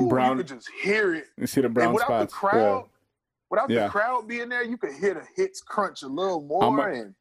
Ooh, 0.00 0.08
Brown- 0.08 0.38
you 0.38 0.44
could 0.44 0.48
just 0.56 0.70
hear 0.82 1.14
it. 1.14 1.26
You 1.36 1.46
see 1.46 1.60
the 1.60 1.66
and 1.66 1.74
brown 1.74 1.92
without 1.92 2.06
spots. 2.06 2.32
the 2.32 2.38
crowd, 2.38 2.88
without 3.50 3.68
Yeah. 3.68 3.84
the 3.84 3.90
crowd 3.90 4.26
being 4.26 4.48
there, 4.48 4.62
you 4.64 4.78
could 4.78 4.94
hear 4.94 5.12
the 5.12 5.26
hits 5.36 5.60
crunch 5.60 6.02
a 6.04 6.08
little 6.08 6.40
more. 6.40 6.64
I'm 6.64 6.78
a- 6.78 6.84
and 6.84 7.14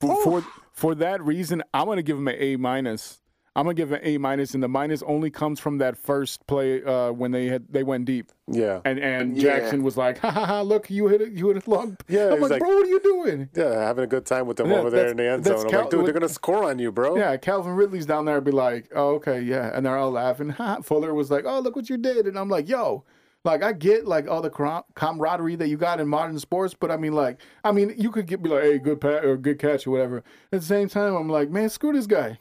For, 0.00 0.22
for 0.22 0.44
for 0.72 0.94
that 0.96 1.22
reason, 1.22 1.62
I'm 1.72 1.86
gonna 1.86 2.02
give 2.02 2.18
him 2.18 2.28
an 2.28 2.36
A 2.38 2.56
minus. 2.56 3.18
I'm 3.54 3.64
gonna 3.64 3.74
give 3.74 3.92
an 3.92 4.00
A 4.02 4.16
minus, 4.16 4.54
and 4.54 4.62
the 4.62 4.68
minus 4.68 5.02
only 5.02 5.30
comes 5.30 5.60
from 5.60 5.76
that 5.78 5.96
first 5.98 6.46
play 6.46 6.82
uh, 6.82 7.12
when 7.12 7.32
they 7.32 7.46
had 7.48 7.66
they 7.70 7.82
went 7.82 8.06
deep, 8.06 8.32
Yeah. 8.48 8.80
and 8.86 8.98
and 8.98 9.36
Yeah. 9.36 9.58
Jackson 9.58 9.82
was 9.82 9.96
like, 9.98 10.18
ha 10.18 10.30
ha 10.30 10.46
ha, 10.46 10.62
look, 10.62 10.90
you 10.90 11.06
hit 11.08 11.20
it, 11.20 11.32
you 11.32 11.48
hit 11.48 11.66
a 11.66 11.70
long. 11.70 11.96
Yeah, 12.08 12.32
I'm 12.32 12.40
like, 12.40 12.50
like- 12.52 12.60
bro, 12.60 12.68
what 12.70 12.86
are 12.86 12.88
you 12.88 13.00
doing? 13.00 13.50
Yeah, 13.54 13.74
having 13.84 14.04
a 14.04 14.06
good 14.06 14.24
time 14.24 14.46
with 14.46 14.56
them 14.56 14.70
Yeah, 14.70 14.78
over 14.78 14.88
there 14.90 15.08
in 15.08 15.18
the 15.18 15.28
end 15.30 15.44
zone. 15.44 15.60
I'm 15.66 15.68
Cal- 15.70 15.80
like, 15.82 15.90
dude, 15.90 16.06
they're 16.06 16.14
gonna 16.14 16.28
score 16.30 16.64
on 16.64 16.78
you, 16.78 16.90
bro. 16.90 17.16
Yeah, 17.16 17.36
Calvin 17.36 17.74
Ridley's 17.74 18.06
down 18.06 18.24
there, 18.24 18.40
be 18.40 18.52
like, 18.52 18.90
oh, 18.94 19.16
okay, 19.16 19.40
yeah, 19.42 19.70
and 19.74 19.84
they're 19.84 19.98
all 19.98 20.10
laughing. 20.12 20.48
Ha. 20.48 20.80
Fuller 20.82 21.12
was 21.12 21.30
like, 21.30 21.44
oh, 21.46 21.60
look 21.60 21.76
what 21.76 21.90
you 21.90 21.98
did, 21.98 22.26
and 22.26 22.38
I'm 22.38 22.48
like, 22.48 22.68
yo. 22.68 23.04
Like 23.44 23.62
I 23.64 23.72
get 23.72 24.06
like 24.06 24.28
all 24.28 24.40
the 24.40 24.50
crom- 24.50 24.84
camaraderie 24.94 25.56
that 25.56 25.68
you 25.68 25.76
got 25.76 25.98
in 26.00 26.06
modern 26.06 26.38
sports, 26.38 26.74
but 26.78 26.90
I 26.92 26.96
mean 26.96 27.12
like 27.12 27.40
I 27.64 27.72
mean 27.72 27.92
you 27.98 28.10
could 28.12 28.26
get 28.26 28.42
be 28.42 28.48
like 28.48 28.62
hey 28.62 28.78
good 28.78 29.00
pat 29.00 29.24
or 29.24 29.36
good 29.36 29.58
catch 29.58 29.86
or 29.86 29.90
whatever. 29.90 30.18
At 30.52 30.60
the 30.60 30.66
same 30.66 30.88
time, 30.88 31.14
I'm 31.14 31.28
like 31.28 31.50
man 31.50 31.68
screw 31.68 31.92
this 31.92 32.06
guy. 32.06 32.38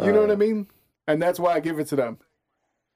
You 0.00 0.12
know 0.12 0.20
what 0.20 0.30
I 0.30 0.36
mean? 0.36 0.66
And 1.06 1.20
that's 1.22 1.40
why 1.40 1.54
I 1.54 1.60
give 1.60 1.78
it 1.78 1.86
to 1.88 1.96
them. 1.96 2.18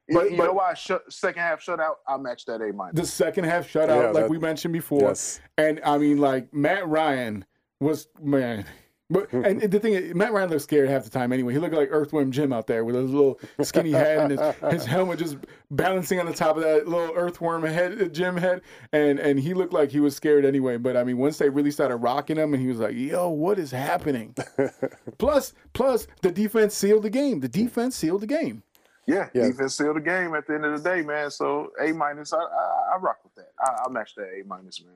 But- 0.09 0.30
you 0.33 0.37
but- 0.37 0.45
know 0.47 0.53
why? 0.55 0.74
Shut, 0.74 1.11
second 1.12 1.43
half 1.43 1.64
shutout. 1.64 1.95
I 2.07 2.16
match 2.16 2.45
that 2.47 2.61
A 2.61 2.72
minus. 2.72 2.95
The 3.01 3.07
second 3.07 3.45
half 3.45 3.66
shutout, 3.72 3.89
Yeah, 3.89 3.95
like 4.11 4.14
that- 4.14 4.30
we 4.30 4.39
mentioned 4.39 4.72
before, 4.72 5.01
Yes. 5.03 5.41
and 5.59 5.80
I 5.85 5.99
mean 5.99 6.18
like 6.18 6.53
Matt 6.53 6.87
Ryan 6.89 7.45
was 7.80 8.09
man. 8.20 8.64
But 9.13 9.31
hmm. 9.31 9.45
and 9.45 9.61
the 9.61 9.79
thing 9.79 9.93
is, 9.93 10.15
Matt 10.15 10.33
Ryan 10.33 10.49
looked 10.49 10.63
scared 10.63 10.89
half 10.89 11.05
the 11.05 11.11
time 11.11 11.33
anyway. 11.33 11.53
He 11.53 11.59
looked 11.59 11.75
like 11.75 11.89
Earthworm 11.91 12.33
Jim 12.33 12.53
out 12.53 12.67
there 12.67 12.85
with 12.85 12.95
his 12.95 13.11
little 13.11 13.39
skinny 13.63 13.91
head 13.93 14.31
and 14.31 14.39
his, 14.39 14.73
his 14.73 14.87
helmet 14.87 15.19
just 15.19 15.37
balancing 15.71 16.19
on 16.19 16.27
the 16.27 16.33
top 16.33 16.57
of 16.57 16.63
that 16.63 16.89
little 16.89 17.15
Earthworm 17.15 17.63
head, 17.65 18.01
uh, 18.01 18.07
Jim 18.07 18.37
head, 18.39 18.63
and 18.93 19.19
and 19.19 19.39
he 19.39 19.53
looked 19.53 19.75
like 19.75 19.91
he 19.91 20.01
was 20.01 20.17
scared 20.17 20.45
anyway. 20.47 20.79
But 20.79 20.97
I 20.97 21.05
mean, 21.05 21.19
once 21.19 21.37
they 21.37 21.51
really 21.51 21.71
started 21.71 21.97
rocking 21.97 22.37
him, 22.39 22.55
and 22.55 22.63
he 22.63 22.69
was 22.69 22.79
like, 22.79 22.97
"Yo, 22.97 23.29
what 23.29 23.59
is 23.59 23.71
happening?" 23.71 24.35
plus, 25.19 25.53
plus 25.75 26.07
the 26.23 26.31
defense 26.31 26.75
sealed 26.75 27.03
the 27.03 27.11
game. 27.11 27.41
The 27.41 27.49
defense 27.49 27.95
sealed 27.97 28.23
the 28.23 28.27
game. 28.27 28.63
Yeah, 29.07 29.29
Yeah. 29.35 29.49
defense 29.49 29.77
sealed 29.77 29.97
the 29.97 30.01
game 30.01 30.35
at 30.35 30.47
the 30.47 30.55
end 30.55 30.65
of 30.65 30.83
the 30.83 30.89
day, 30.89 31.03
man. 31.03 31.31
So 31.31 31.71
A 31.81 31.93
minus, 31.93 32.33
I, 32.33 32.39
I 32.39 32.95
I 32.95 32.97
rock 32.99 33.19
with 33.25 33.35
that. 33.35 33.51
I, 33.61 33.85
I 33.87 33.91
match 33.91 34.15
that 34.15 34.29
A 34.29 34.45
minus, 34.47 34.83
man. 34.83 34.95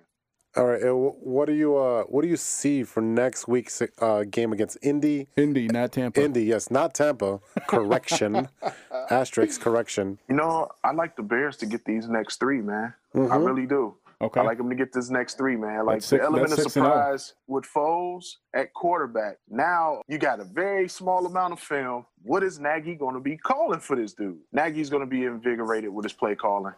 All 0.56 0.66
right. 0.66 0.82
uh, 0.82 0.94
What 0.94 1.46
do 1.46 1.52
you 1.52 1.76
uh 1.76 2.04
what 2.04 2.22
do 2.22 2.28
you 2.28 2.36
see 2.36 2.82
for 2.82 3.00
next 3.02 3.46
week's 3.48 3.82
uh 4.00 4.24
game 4.30 4.52
against 4.52 4.78
Indy? 4.82 5.28
Indy, 5.36 5.68
not 5.68 5.92
Tampa. 5.92 6.22
Indy, 6.22 6.44
yes, 6.44 6.70
not 6.70 6.94
Tampa. 6.94 7.40
Correction. 7.66 8.48
Asterisk 9.10 9.60
correction. 9.60 10.18
You 10.28 10.36
know, 10.36 10.68
I 10.82 10.92
like 10.92 11.16
the 11.16 11.22
Bears 11.22 11.56
to 11.58 11.66
get 11.66 11.84
these 11.84 12.08
next 12.08 12.40
three, 12.40 12.60
man. 12.60 12.94
I 13.14 13.18
Mhm. 13.18 13.46
really 13.46 13.66
do. 13.66 13.94
Okay. 14.18 14.40
I 14.40 14.44
like 14.44 14.56
them 14.56 14.70
to 14.70 14.74
get 14.74 14.94
this 14.94 15.10
next 15.10 15.36
three, 15.36 15.56
man. 15.56 15.84
Like 15.84 16.00
six- 16.00 16.20
the 16.20 16.22
element 16.22 16.50
of 16.52 16.58
six 16.58 16.74
and 16.76 16.86
oh. 16.86 16.88
surprise 16.88 17.34
with 17.46 17.64
Foles 17.64 18.36
at 18.54 18.72
quarterback. 18.72 19.36
Now 19.50 20.00
you 20.08 20.16
got 20.16 20.40
a 20.40 20.44
very 20.44 20.88
small 20.88 21.26
amount 21.26 21.52
of 21.52 21.60
film. 21.60 22.06
What 22.22 22.42
is 22.42 22.58
Nagy 22.58 22.94
going 22.94 23.14
to 23.14 23.20
be 23.20 23.36
calling 23.36 23.78
for 23.80 23.94
this 23.94 24.14
dude? 24.14 24.38
Nagy's 24.52 24.88
going 24.88 25.02
to 25.02 25.06
be 25.06 25.24
invigorated 25.24 25.90
with 25.92 26.04
his 26.06 26.14
play 26.14 26.34
calling. 26.34 26.72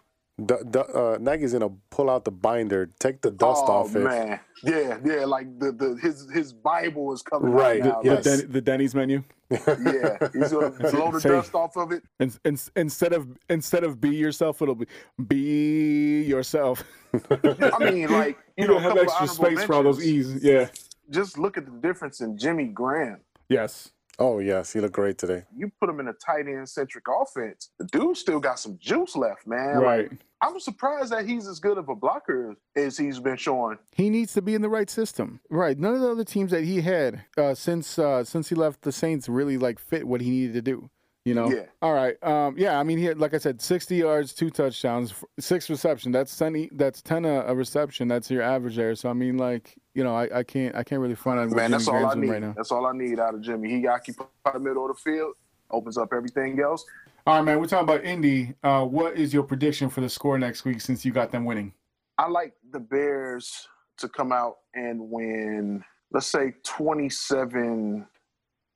D- 0.45 0.55
d- 0.71 0.79
uh, 0.95 1.19
Nagy's 1.21 1.53
gonna 1.53 1.71
pull 1.91 2.09
out 2.09 2.25
the 2.25 2.31
binder, 2.31 2.89
take 3.01 3.21
the 3.23 3.31
dust 3.31 3.65
oh, 3.67 3.73
off 3.73 3.97
it. 3.97 4.01
man, 4.01 4.39
yeah, 4.63 4.99
yeah. 5.05 5.25
Like 5.25 5.59
the, 5.59 5.73
the 5.73 5.99
his 6.01 6.29
his 6.33 6.53
Bible 6.53 7.13
is 7.13 7.23
coming 7.23 7.51
Right, 7.51 7.83
out 7.85 8.05
now. 8.05 8.13
yes. 8.13 8.25
the, 8.25 8.37
Den- 8.43 8.53
the 8.53 8.61
Denny's 8.61 8.95
menu. 8.95 9.25
yeah, 9.51 10.17
he's 10.33 10.53
gonna 10.53 10.71
blow 10.91 11.11
the 11.11 11.21
Say- 11.21 11.29
dust 11.31 11.55
off 11.57 11.77
of 11.77 11.91
it. 11.91 12.05
In, 12.21 12.33
in, 12.45 12.57
instead 12.77 13.13
of 13.15 13.27
instead 13.51 13.83
of 13.83 14.01
be 14.01 14.11
yourself, 14.11 14.63
it'll 14.63 14.77
be 14.77 14.87
be 15.27 16.23
yourself. 16.23 16.85
I 17.13 17.91
mean, 17.91 18.09
like 18.13 18.39
you, 18.57 18.65
You 18.65 18.69
know, 18.69 18.75
don't 18.75 18.77
a 18.77 18.81
have 18.83 18.99
extra 18.99 19.25
of 19.25 19.31
honorable 19.31 19.57
space 19.57 19.65
for 19.67 19.75
all 19.75 19.83
those. 19.83 20.07
E's. 20.07 20.43
Yeah. 20.45 20.69
Just 21.11 21.37
look 21.39 21.57
at 21.59 21.65
the 21.65 21.73
difference 21.73 22.21
in 22.21 22.37
Jimmy 22.39 22.67
Graham. 22.67 23.21
Yes. 23.49 23.91
Oh 24.19 24.41
yes, 24.41 24.73
he 24.73 24.81
looked 24.81 24.95
great 24.95 25.17
today. 25.17 25.45
You 25.57 25.71
put 25.81 25.89
him 25.89 26.01
in 26.01 26.09
a 26.09 26.13
tight 26.13 26.47
end 26.47 26.69
centric 26.69 27.05
offense. 27.09 27.71
The 27.79 27.87
dude 27.87 28.17
still 28.17 28.41
got 28.41 28.59
some 28.59 28.77
juice 28.81 29.15
left, 29.15 29.47
man. 29.47 29.79
Right. 29.79 30.11
Like, 30.11 30.21
I'm 30.41 30.59
surprised 30.61 31.13
that 31.13 31.27
he's 31.27 31.49
as 31.49 31.59
good 31.59 31.79
of 31.79 31.89
a 31.89 31.95
blocker 31.95 32.57
as 32.77 32.97
he's 32.97 33.19
been 33.19 33.37
showing. 33.37 33.79
He 33.93 34.09
needs 34.09 34.33
to 34.35 34.43
be 34.43 34.55
in 34.55 34.63
the 34.63 34.69
right 34.69 34.89
system. 34.89 35.41
Right. 35.51 35.79
None 35.79 35.95
of 35.95 36.01
the 36.01 36.11
other 36.11 36.25
teams 36.25 36.53
that 36.53 36.65
he 36.65 36.81
had 36.81 37.25
uh, 37.37 37.55
since 37.55 37.99
uh, 37.99 38.25
since 38.25 38.49
he 38.49 38.55
left 38.55 38.83
the 38.83 38.93
Saints 38.93 39.29
really 39.29 39.59
like 39.59 39.79
fit 39.79 40.07
what 40.07 40.21
he 40.21 40.31
needed 40.31 40.55
to 40.55 40.63
do. 40.63 40.91
You 41.29 41.35
know. 41.35 41.51
Yeah. 41.51 41.67
All 41.83 41.93
right. 41.93 42.17
Um, 42.25 42.55
yeah. 42.57 42.81
I 42.81 42.83
mean, 42.83 42.97
he 42.97 43.05
had, 43.05 43.19
like 43.19 43.35
I 43.35 43.39
said, 43.39 43.61
sixty 43.61 43.97
yards, 43.97 44.33
two 44.33 44.49
touchdowns, 44.49 45.13
six 45.39 45.69
reception. 45.69 46.11
That's 46.11 46.37
ten. 46.37 46.69
That's 46.73 47.03
ten 47.03 47.25
a, 47.25 47.43
a 47.43 47.55
reception. 47.55 48.09
That's 48.09 48.31
your 48.31 48.43
average 48.43 48.77
there. 48.77 48.95
So 48.95 49.11
I 49.11 49.13
mean, 49.13 49.37
like 49.37 49.77
you 49.95 50.03
know, 50.03 50.17
I, 50.17 50.39
I 50.39 50.43
can't 50.43 50.75
I 50.75 50.83
can't 50.83 51.01
really 51.03 51.15
front 51.15 51.39
on 51.39 51.49
what 51.49 51.57
Man, 51.57 51.71
Jimmy 51.71 51.79
that's 51.79 51.89
all 51.89 52.07
I 52.07 52.15
need. 52.15 52.31
right 52.31 52.41
now. 52.41 52.55
That's 52.57 52.73
all 52.73 52.87
I 52.87 52.93
need 52.93 53.21
out 53.21 53.35
of 53.35 53.43
Jimmy. 53.43 53.69
He 53.69 53.87
occupy 53.87 54.25
the 54.53 54.59
middle 54.59 54.89
of 54.89 54.97
the 54.97 55.01
field, 55.03 55.35
opens 55.71 55.99
up 55.99 56.13
everything 56.13 56.59
else. 56.61 56.85
All 57.27 57.37
right, 57.37 57.43
man. 57.43 57.61
We're 57.61 57.67
talking 57.67 57.85
about 57.85 58.05
Indy. 58.05 58.55
Uh, 58.63 58.85
what 58.87 59.17
is 59.17 59.35
your 59.35 59.43
prediction 59.43 59.91
for 59.91 60.01
the 60.01 60.09
score 60.09 60.39
next 60.39 60.65
week 60.65 60.81
since 60.81 61.05
you 61.05 61.13
got 61.13 61.31
them 61.31 61.45
winning? 61.45 61.75
I 62.17 62.27
like 62.29 62.55
the 62.71 62.81
Bears 62.81 63.69
to 63.99 64.09
come 64.09 64.33
out 64.33 64.57
and 64.75 65.11
win, 65.11 65.85
let's 66.11 66.27
say 66.27 66.55
27 66.65 68.07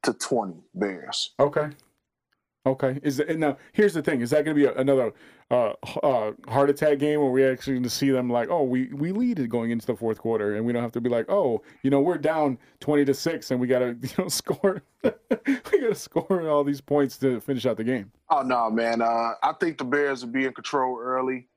to 0.02 0.12
20 0.12 0.54
Bears. 0.74 1.34
Okay. 1.40 1.70
Okay. 2.64 3.00
Is 3.02 3.18
it, 3.18 3.38
now 3.38 3.56
here's 3.72 3.92
the 3.92 4.02
thing: 4.02 4.20
is 4.20 4.30
that 4.30 4.44
going 4.44 4.56
to 4.56 4.60
be 4.62 4.66
a, 4.66 4.74
another 4.74 5.12
uh, 5.50 5.72
uh, 6.02 6.32
heart 6.48 6.70
attack 6.70 6.98
game 6.98 7.20
where 7.20 7.30
we 7.30 7.44
actually 7.44 7.74
going 7.74 7.82
to 7.82 7.90
see 7.90 8.10
them 8.10 8.30
like, 8.30 8.50
oh, 8.50 8.62
we 8.62 8.86
we 8.92 9.10
lead 9.10 9.40
it 9.40 9.48
going 9.48 9.72
into 9.72 9.86
the 9.86 9.96
fourth 9.96 10.18
quarter, 10.18 10.54
and 10.54 10.64
we 10.64 10.72
don't 10.72 10.82
have 10.82 10.92
to 10.92 11.00
be 11.00 11.10
like, 11.10 11.28
oh, 11.28 11.60
you 11.82 11.90
know, 11.90 12.00
we're 12.00 12.18
down 12.18 12.58
twenty 12.78 13.04
to 13.04 13.14
six, 13.14 13.50
and 13.50 13.60
we 13.60 13.66
got 13.66 13.80
to 13.80 13.96
you 14.00 14.10
know 14.16 14.28
score, 14.28 14.82
we 15.02 15.10
got 15.10 15.70
to 15.72 15.94
score 15.94 16.48
all 16.48 16.62
these 16.62 16.80
points 16.80 17.18
to 17.18 17.40
finish 17.40 17.66
out 17.66 17.76
the 17.76 17.84
game. 17.84 18.12
Oh 18.30 18.42
no, 18.42 18.70
man. 18.70 19.02
Uh, 19.02 19.32
I 19.42 19.52
think 19.58 19.78
the 19.78 19.84
Bears 19.84 20.24
will 20.24 20.32
be 20.32 20.46
in 20.46 20.52
control 20.52 20.98
early. 21.00 21.48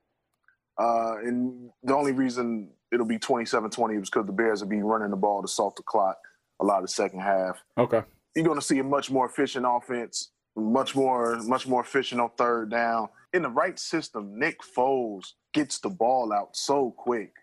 Uh, 0.78 1.18
and 1.24 1.70
the 1.84 1.96
only 1.96 2.12
reason 2.12 2.70
it'll 2.92 3.06
be 3.06 3.18
27-20 3.18 4.02
is 4.02 4.10
because 4.10 4.26
the 4.26 4.34
Bears 4.34 4.62
will 4.62 4.70
be 4.70 4.82
running 4.82 5.10
the 5.10 5.16
ball 5.16 5.42
to 5.42 5.48
salt 5.48 5.76
the 5.78 5.84
clock 5.84 6.18
a 6.62 6.66
lot 6.66 6.78
of 6.78 6.84
the 6.84 6.90
second 6.90 7.20
half. 7.20 7.64
Okay. 7.78 8.02
You're 8.36 8.46
going 8.46 8.60
to 8.60 8.66
see 8.66 8.80
a 8.80 8.84
much 8.84 9.12
more 9.12 9.26
efficient 9.26 9.66
offense, 9.68 10.32
much 10.56 10.96
more 10.96 11.38
much 11.44 11.68
more 11.68 11.82
efficient 11.82 12.22
on 12.22 12.30
third 12.38 12.70
down. 12.72 13.10
In 13.34 13.42
the 13.42 13.50
right 13.50 13.78
system, 13.78 14.40
Nick 14.40 14.62
Foles 14.62 15.34
gets 15.54 15.80
the 15.80 15.90
ball 15.90 16.32
out 16.32 16.56
so 16.56 16.92
quick. 16.92 17.34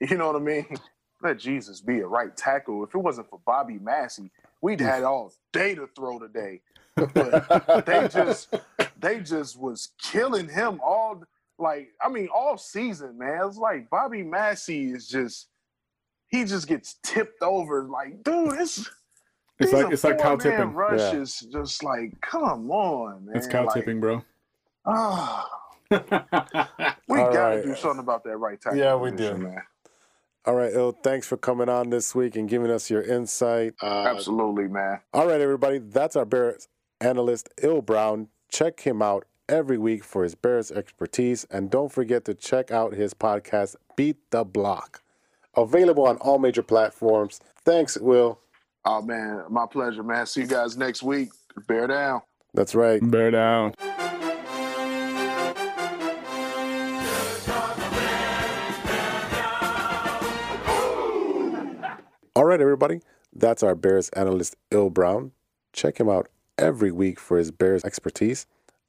You 0.00 0.18
know 0.18 0.26
what 0.26 0.36
I 0.36 0.44
mean? 0.44 0.76
Let 1.22 1.38
Jesus 1.38 1.80
be 1.80 2.00
a 2.00 2.06
right 2.06 2.36
tackle. 2.36 2.82
If 2.84 2.94
it 2.94 2.98
wasn't 2.98 3.30
for 3.30 3.40
Bobby 3.46 3.78
Massie, 3.78 4.30
we'd 4.60 4.80
had 4.80 5.04
all 5.04 5.32
day 5.52 5.74
to 5.76 5.86
throw 5.96 6.18
today. 6.18 6.60
But 6.96 7.84
they 7.86 8.08
just 8.08 8.54
they 9.00 9.20
just 9.20 9.58
was 9.58 9.90
killing 10.02 10.48
him 10.48 10.80
all 10.84 11.22
like 11.58 11.90
I 12.04 12.08
mean 12.08 12.28
all 12.34 12.58
season, 12.58 13.16
man. 13.16 13.40
It's 13.46 13.56
like 13.56 13.88
Bobby 13.88 14.22
Massie 14.22 14.90
is 14.90 15.08
just 15.08 15.48
he 16.28 16.44
just 16.44 16.66
gets 16.66 16.96
tipped 17.02 17.42
over. 17.42 17.84
Like, 17.84 18.24
dude, 18.24 18.60
it's 18.60 18.90
It's 19.60 19.72
like 19.72 19.92
it's 19.92 20.04
like 20.04 20.18
cow 20.18 20.36
tipping. 20.36 20.72
Rush 20.72 20.98
Yeah. 20.98 21.20
is 21.20 21.40
just 21.40 21.82
like, 21.84 22.20
come 22.20 22.70
on, 22.70 23.26
man. 23.26 23.36
It's 23.36 23.46
cow 23.46 23.64
like, 23.66 23.74
tipping, 23.74 24.00
bro. 24.00 24.22
ah, 24.84 25.48
we 25.90 25.96
All 25.98 27.32
gotta 27.32 27.56
right. 27.56 27.64
do 27.64 27.74
something 27.76 28.00
about 28.00 28.24
that 28.24 28.36
right 28.36 28.60
tackle. 28.60 28.78
Yeah, 28.78 28.96
we 28.96 29.10
position, 29.12 29.40
do. 29.40 29.46
man. 29.48 29.62
All 30.46 30.54
right, 30.54 30.72
Ill, 30.74 30.92
thanks 30.92 31.26
for 31.26 31.36
coming 31.38 31.68
on 31.70 31.88
this 31.90 32.14
week 32.14 32.36
and 32.36 32.48
giving 32.48 32.70
us 32.70 32.90
your 32.90 33.00
insight. 33.02 33.74
Uh, 33.82 34.04
Absolutely, 34.08 34.68
man. 34.68 35.00
All 35.14 35.26
right, 35.26 35.40
everybody, 35.40 35.78
that's 35.78 36.16
our 36.16 36.26
Bears 36.26 36.68
analyst, 37.00 37.48
Ill 37.62 37.80
Brown. 37.80 38.28
Check 38.50 38.80
him 38.80 39.00
out 39.00 39.24
every 39.48 39.78
week 39.78 40.04
for 40.04 40.22
his 40.22 40.34
Bears 40.34 40.70
expertise. 40.70 41.44
And 41.50 41.70
don't 41.70 41.90
forget 41.90 42.24
to 42.26 42.34
check 42.34 42.70
out 42.70 42.92
his 42.92 43.14
podcast, 43.14 43.76
Beat 43.96 44.16
the 44.30 44.44
Block. 44.44 45.00
Available 45.56 46.06
on 46.06 46.16
all 46.18 46.38
major 46.38 46.62
platforms. 46.62 47.40
Thanks, 47.64 47.96
Will. 47.96 48.38
Oh 48.84 49.00
man, 49.02 49.44
my 49.48 49.66
pleasure, 49.66 50.02
man. 50.02 50.26
See 50.26 50.42
you 50.42 50.46
guys 50.46 50.76
next 50.76 51.02
week. 51.02 51.30
Bear 51.66 51.86
down. 51.86 52.20
That's 52.52 52.74
right. 52.74 53.00
Bear 53.02 53.30
down. 53.30 53.74
All 62.36 62.44
right, 62.44 62.60
everybody, 62.60 63.00
that's 63.32 63.62
our 63.62 63.76
Bears 63.76 64.08
analyst, 64.10 64.56
Ill 64.72 64.90
Brown. 64.90 65.30
Check 65.72 65.98
him 65.98 66.08
out 66.08 66.28
every 66.58 66.90
week 66.90 67.20
for 67.20 67.38
his 67.38 67.52
Bears 67.52 67.84
expertise. 67.84 68.46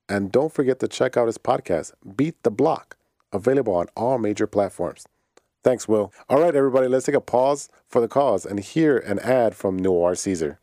And 0.09 0.31
don't 0.31 0.51
forget 0.51 0.79
to 0.79 0.87
check 0.87 1.15
out 1.15 1.27
his 1.27 1.37
podcast, 1.37 1.93
Beat 2.15 2.41
the 2.43 2.51
Block, 2.51 2.97
available 3.31 3.75
on 3.75 3.87
all 3.95 4.17
major 4.17 4.47
platforms. 4.47 5.05
Thanks, 5.65 5.87
Will. 5.87 6.13
All 6.29 6.39
right, 6.39 6.55
everybody, 6.55 6.87
let's 6.87 7.07
take 7.07 7.15
a 7.15 7.19
pause 7.19 7.69
for 7.87 7.99
the 7.99 8.07
cause 8.07 8.45
and 8.45 8.59
hear 8.59 8.99
an 8.99 9.17
ad 9.17 9.55
from 9.55 9.79
Noir 9.79 10.13
Caesar. 10.13 10.59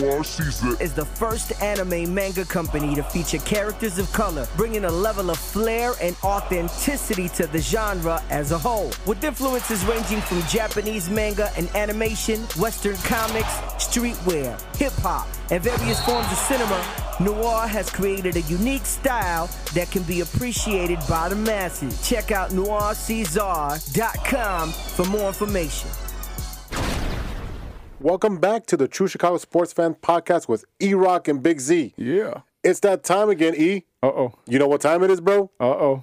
Noir 0.00 0.24
Caesar 0.24 0.82
is 0.82 0.94
the 0.94 1.04
first 1.04 1.52
anime 1.60 2.14
manga 2.14 2.46
company 2.46 2.94
to 2.94 3.02
feature 3.02 3.36
characters 3.36 3.98
of 3.98 4.10
color, 4.14 4.48
bringing 4.56 4.86
a 4.86 4.90
level 4.90 5.28
of 5.28 5.36
flair 5.36 5.92
and 6.00 6.16
authenticity 6.24 7.28
to 7.28 7.46
the 7.48 7.58
genre 7.58 8.22
as 8.30 8.50
a 8.50 8.56
whole. 8.56 8.90
With 9.04 9.22
influences 9.22 9.84
ranging 9.84 10.22
from 10.22 10.40
Japanese 10.44 11.10
manga 11.10 11.50
and 11.58 11.68
animation, 11.76 12.40
Western 12.58 12.96
comics, 12.96 13.52
streetwear, 13.76 14.58
hip 14.76 14.94
hop, 15.02 15.28
and 15.50 15.62
various 15.62 16.02
forms 16.06 16.32
of 16.32 16.38
cinema, 16.38 17.07
Noir 17.20 17.66
has 17.66 17.90
created 17.90 18.36
a 18.36 18.42
unique 18.42 18.86
style 18.86 19.50
that 19.74 19.90
can 19.90 20.04
be 20.04 20.20
appreciated 20.20 21.00
by 21.08 21.28
the 21.28 21.34
masses. 21.34 22.08
Check 22.08 22.30
out 22.30 22.50
noircaesar.com 22.50 24.70
for 24.70 25.04
more 25.06 25.26
information. 25.26 25.90
Welcome 28.00 28.38
back 28.38 28.66
to 28.66 28.76
the 28.76 28.86
True 28.86 29.08
Chicago 29.08 29.36
Sports 29.38 29.72
Fan 29.72 29.96
Podcast 29.96 30.46
with 30.46 30.64
E 30.80 30.94
Rock 30.94 31.26
and 31.26 31.42
Big 31.42 31.58
Z. 31.58 31.92
Yeah. 31.96 32.42
It's 32.62 32.78
that 32.80 33.02
time 33.02 33.30
again, 33.30 33.56
E. 33.56 33.86
Uh 34.00 34.06
oh. 34.06 34.34
You 34.46 34.60
know 34.60 34.68
what 34.68 34.80
time 34.80 35.02
it 35.02 35.10
is, 35.10 35.20
bro? 35.20 35.50
Uh 35.58 35.64
oh. 35.64 36.02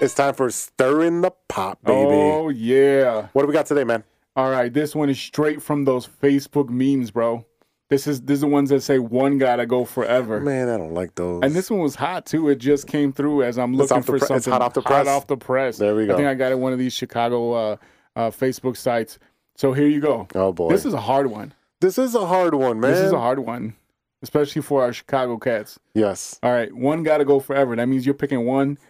It's 0.00 0.14
time 0.14 0.34
for 0.34 0.50
Stirring 0.50 1.20
the 1.20 1.30
Pot, 1.48 1.80
baby. 1.84 2.10
Oh 2.10 2.48
yeah. 2.48 3.28
What 3.32 3.42
do 3.42 3.46
we 3.46 3.54
got 3.54 3.66
today, 3.66 3.84
man? 3.84 4.02
All 4.34 4.50
right. 4.50 4.72
This 4.72 4.96
one 4.96 5.08
is 5.10 5.20
straight 5.20 5.62
from 5.62 5.84
those 5.84 6.08
Facebook 6.08 6.68
memes, 6.68 7.12
bro. 7.12 7.46
This 7.94 8.08
is 8.08 8.22
this 8.22 8.34
is 8.34 8.40
the 8.40 8.48
ones 8.48 8.70
that 8.70 8.82
say 8.82 8.98
one 8.98 9.38
gotta 9.38 9.66
go 9.66 9.84
forever. 9.84 10.40
Man, 10.40 10.68
I 10.68 10.76
don't 10.76 10.94
like 10.94 11.14
those. 11.14 11.42
And 11.44 11.54
this 11.54 11.70
one 11.70 11.78
was 11.78 11.94
hot 11.94 12.26
too. 12.26 12.48
It 12.48 12.56
just 12.56 12.88
came 12.88 13.12
through 13.12 13.44
as 13.44 13.56
I'm 13.56 13.72
looking 13.76 14.02
for 14.02 14.18
pre- 14.18 14.18
something 14.18 14.36
it's 14.38 14.46
hot 14.46 14.62
off 14.62 14.74
the 14.74 14.82
press? 14.82 15.06
Hot 15.06 15.16
off 15.16 15.28
the 15.28 15.36
press. 15.36 15.78
There 15.78 15.94
we 15.94 16.06
go. 16.06 16.14
I 16.14 16.16
think 16.16 16.26
I 16.26 16.34
got 16.34 16.50
it 16.50 16.58
one 16.58 16.72
of 16.72 16.80
these 16.80 16.92
Chicago 16.92 17.52
uh, 17.52 17.76
uh, 18.16 18.30
Facebook 18.30 18.76
sites. 18.76 19.20
So 19.54 19.72
here 19.72 19.86
you 19.86 20.00
go. 20.00 20.26
Oh, 20.34 20.52
boy. 20.52 20.70
This 20.70 20.84
is 20.84 20.92
a 20.92 21.00
hard 21.00 21.28
one. 21.28 21.54
This 21.80 21.96
is 21.96 22.16
a 22.16 22.26
hard 22.26 22.54
one, 22.54 22.80
man. 22.80 22.90
This 22.90 23.00
is 23.00 23.12
a 23.12 23.18
hard 23.20 23.38
one, 23.38 23.76
especially 24.24 24.62
for 24.62 24.82
our 24.82 24.92
Chicago 24.92 25.36
cats. 25.36 25.78
Yes. 25.94 26.38
All 26.42 26.50
right, 26.50 26.74
one 26.74 27.02
got 27.02 27.18
to 27.18 27.26
go 27.26 27.40
forever. 27.40 27.76
That 27.76 27.86
means 27.86 28.06
you're 28.06 28.14
picking 28.14 28.44
one. 28.44 28.78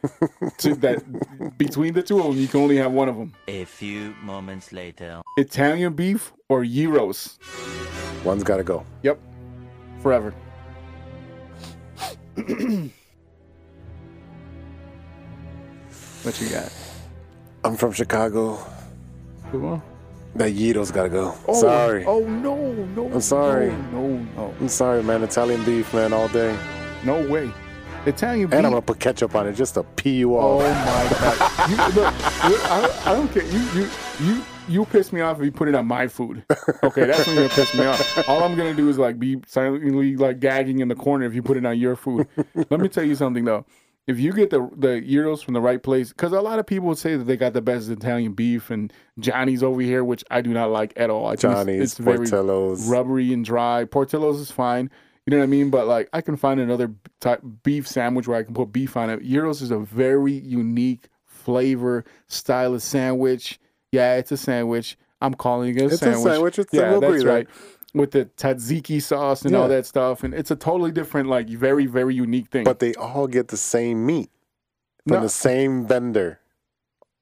To, 0.58 0.74
that 0.76 1.02
between 1.58 1.94
the 1.94 2.02
two 2.02 2.20
of 2.20 2.26
them, 2.26 2.36
you 2.36 2.46
can 2.46 2.60
only 2.60 2.76
have 2.76 2.92
one 2.92 3.08
of 3.08 3.16
them. 3.16 3.34
A 3.48 3.64
few 3.64 4.14
moments 4.22 4.72
later. 4.72 5.20
Italian 5.36 5.94
beef 5.94 6.32
or 6.48 6.64
gyros. 6.64 7.38
One's 8.24 8.44
got 8.44 8.58
to 8.58 8.62
go. 8.62 8.84
Yep, 9.02 9.18
forever. 10.00 10.32
what 12.36 12.46
you 16.40 16.48
got? 16.50 16.72
I'm 17.64 17.76
from 17.76 17.92
Chicago. 17.92 18.58
Come 19.50 19.64
on. 19.64 19.82
That 20.36 20.52
Yido's 20.52 20.90
got 20.90 21.04
to 21.04 21.08
go. 21.08 21.34
Oh, 21.46 21.60
sorry. 21.60 22.04
Oh 22.06 22.20
no, 22.20 22.72
no. 22.72 23.06
I'm 23.12 23.20
sorry. 23.20 23.70
No, 23.70 24.08
no, 24.08 24.26
no, 24.36 24.54
I'm 24.60 24.68
sorry, 24.68 25.02
man. 25.02 25.22
Italian 25.22 25.64
beef, 25.64 25.94
man, 25.94 26.12
all 26.12 26.28
day. 26.28 26.56
no 27.04 27.24
way. 27.28 27.52
Italian 28.06 28.48
beef. 28.48 28.56
And 28.58 28.66
I'm 28.66 28.72
to 28.72 28.82
put 28.82 28.98
ketchup 28.98 29.34
on 29.36 29.46
it 29.46 29.52
just 29.52 29.74
to 29.74 29.84
pee 29.84 30.16
you 30.16 30.34
oh 30.36 30.58
off. 30.58 30.62
Oh 30.62 30.68
my 30.68 31.18
god! 31.18 31.50
You, 31.70 31.76
look, 31.76 32.50
look, 32.50 32.70
I, 32.70 33.00
I 33.06 33.14
don't 33.14 33.28
care. 33.32 33.44
You, 33.44 33.60
you, 33.74 33.88
you, 34.20 34.42
you 34.68 34.84
piss 34.86 35.12
me 35.12 35.20
off 35.20 35.38
if 35.38 35.44
you 35.44 35.52
put 35.52 35.68
it 35.68 35.74
on 35.74 35.86
my 35.86 36.08
food. 36.08 36.44
Okay, 36.82 37.04
that's 37.06 37.26
when 37.26 37.36
you're 37.36 37.48
gonna 37.48 37.54
piss 37.54 37.74
me 37.74 37.86
off. 37.86 38.28
All 38.28 38.42
I'm 38.42 38.56
gonna 38.56 38.74
do 38.74 38.88
is 38.88 38.98
like 38.98 39.18
be 39.18 39.40
silently 39.46 40.16
like 40.16 40.40
gagging 40.40 40.80
in 40.80 40.88
the 40.88 40.94
corner 40.94 41.24
if 41.26 41.34
you 41.34 41.42
put 41.42 41.56
it 41.56 41.64
on 41.64 41.78
your 41.78 41.96
food. 41.96 42.26
Let 42.70 42.80
me 42.80 42.88
tell 42.88 43.04
you 43.04 43.14
something 43.14 43.44
though. 43.44 43.64
If 44.06 44.20
you 44.20 44.32
get 44.32 44.50
the 44.50 44.68
the 44.76 45.00
gyros 45.00 45.40
from 45.42 45.54
the 45.54 45.60
right 45.62 45.82
place, 45.82 46.10
because 46.10 46.32
a 46.32 46.40
lot 46.42 46.58
of 46.58 46.66
people 46.66 46.94
say 46.94 47.16
that 47.16 47.24
they 47.24 47.36
got 47.38 47.54
the 47.54 47.62
best 47.62 47.88
Italian 47.88 48.32
beef, 48.32 48.70
and 48.70 48.92
Johnny's 49.18 49.62
over 49.62 49.80
here, 49.80 50.04
which 50.04 50.22
I 50.30 50.42
do 50.42 50.50
not 50.52 50.70
like 50.70 50.92
at 50.96 51.08
all. 51.08 51.26
I 51.26 51.32
it's- 51.34 51.42
Johnny's, 51.42 51.80
it's, 51.82 51.98
very 51.98 52.18
Portillo's. 52.18 52.86
rubbery 52.86 53.32
and 53.32 53.44
dry. 53.44 53.84
Portillo's 53.86 54.38
is 54.40 54.50
fine. 54.50 54.90
You 55.26 55.30
know 55.30 55.38
what 55.38 55.44
I 55.44 55.46
mean? 55.46 55.70
But 55.70 55.86
like, 55.86 56.10
I 56.12 56.20
can 56.20 56.36
find 56.36 56.60
another 56.60 56.92
type 57.20 57.40
beef 57.62 57.88
sandwich 57.88 58.28
where 58.28 58.36
I 58.38 58.42
can 58.42 58.52
put 58.52 58.72
beef 58.72 58.94
on 58.94 59.08
it. 59.08 59.22
Gyros 59.22 59.62
is 59.62 59.70
a 59.70 59.78
very 59.78 60.34
unique 60.34 61.08
flavor 61.24 62.04
style 62.26 62.74
of 62.74 62.82
sandwich. 62.82 63.58
Yeah, 63.90 64.16
it's 64.16 64.32
a 64.32 64.36
sandwich. 64.36 64.98
I'm 65.22 65.32
calling 65.32 65.70
it 65.70 65.76
a 65.76 65.78
sandwich. 65.78 65.92
It's 65.92 66.02
a 66.02 66.28
sandwich. 66.30 66.58
It's- 66.58 66.74
yeah, 66.78 66.98
that's 66.98 67.24
right. 67.24 67.48
With 67.94 68.10
the 68.10 68.24
tzatziki 68.36 69.00
sauce 69.00 69.42
and 69.44 69.54
all 69.54 69.68
that 69.68 69.86
stuff, 69.86 70.24
and 70.24 70.34
it's 70.34 70.50
a 70.50 70.56
totally 70.56 70.90
different, 70.90 71.28
like, 71.28 71.48
very, 71.48 71.86
very 71.86 72.14
unique 72.14 72.48
thing. 72.48 72.64
But 72.64 72.80
they 72.80 72.92
all 72.94 73.28
get 73.28 73.48
the 73.48 73.56
same 73.56 74.04
meat 74.04 74.30
from 75.06 75.16
No. 75.18 75.20
the 75.22 75.28
same 75.28 75.86
vendor. 75.86 76.40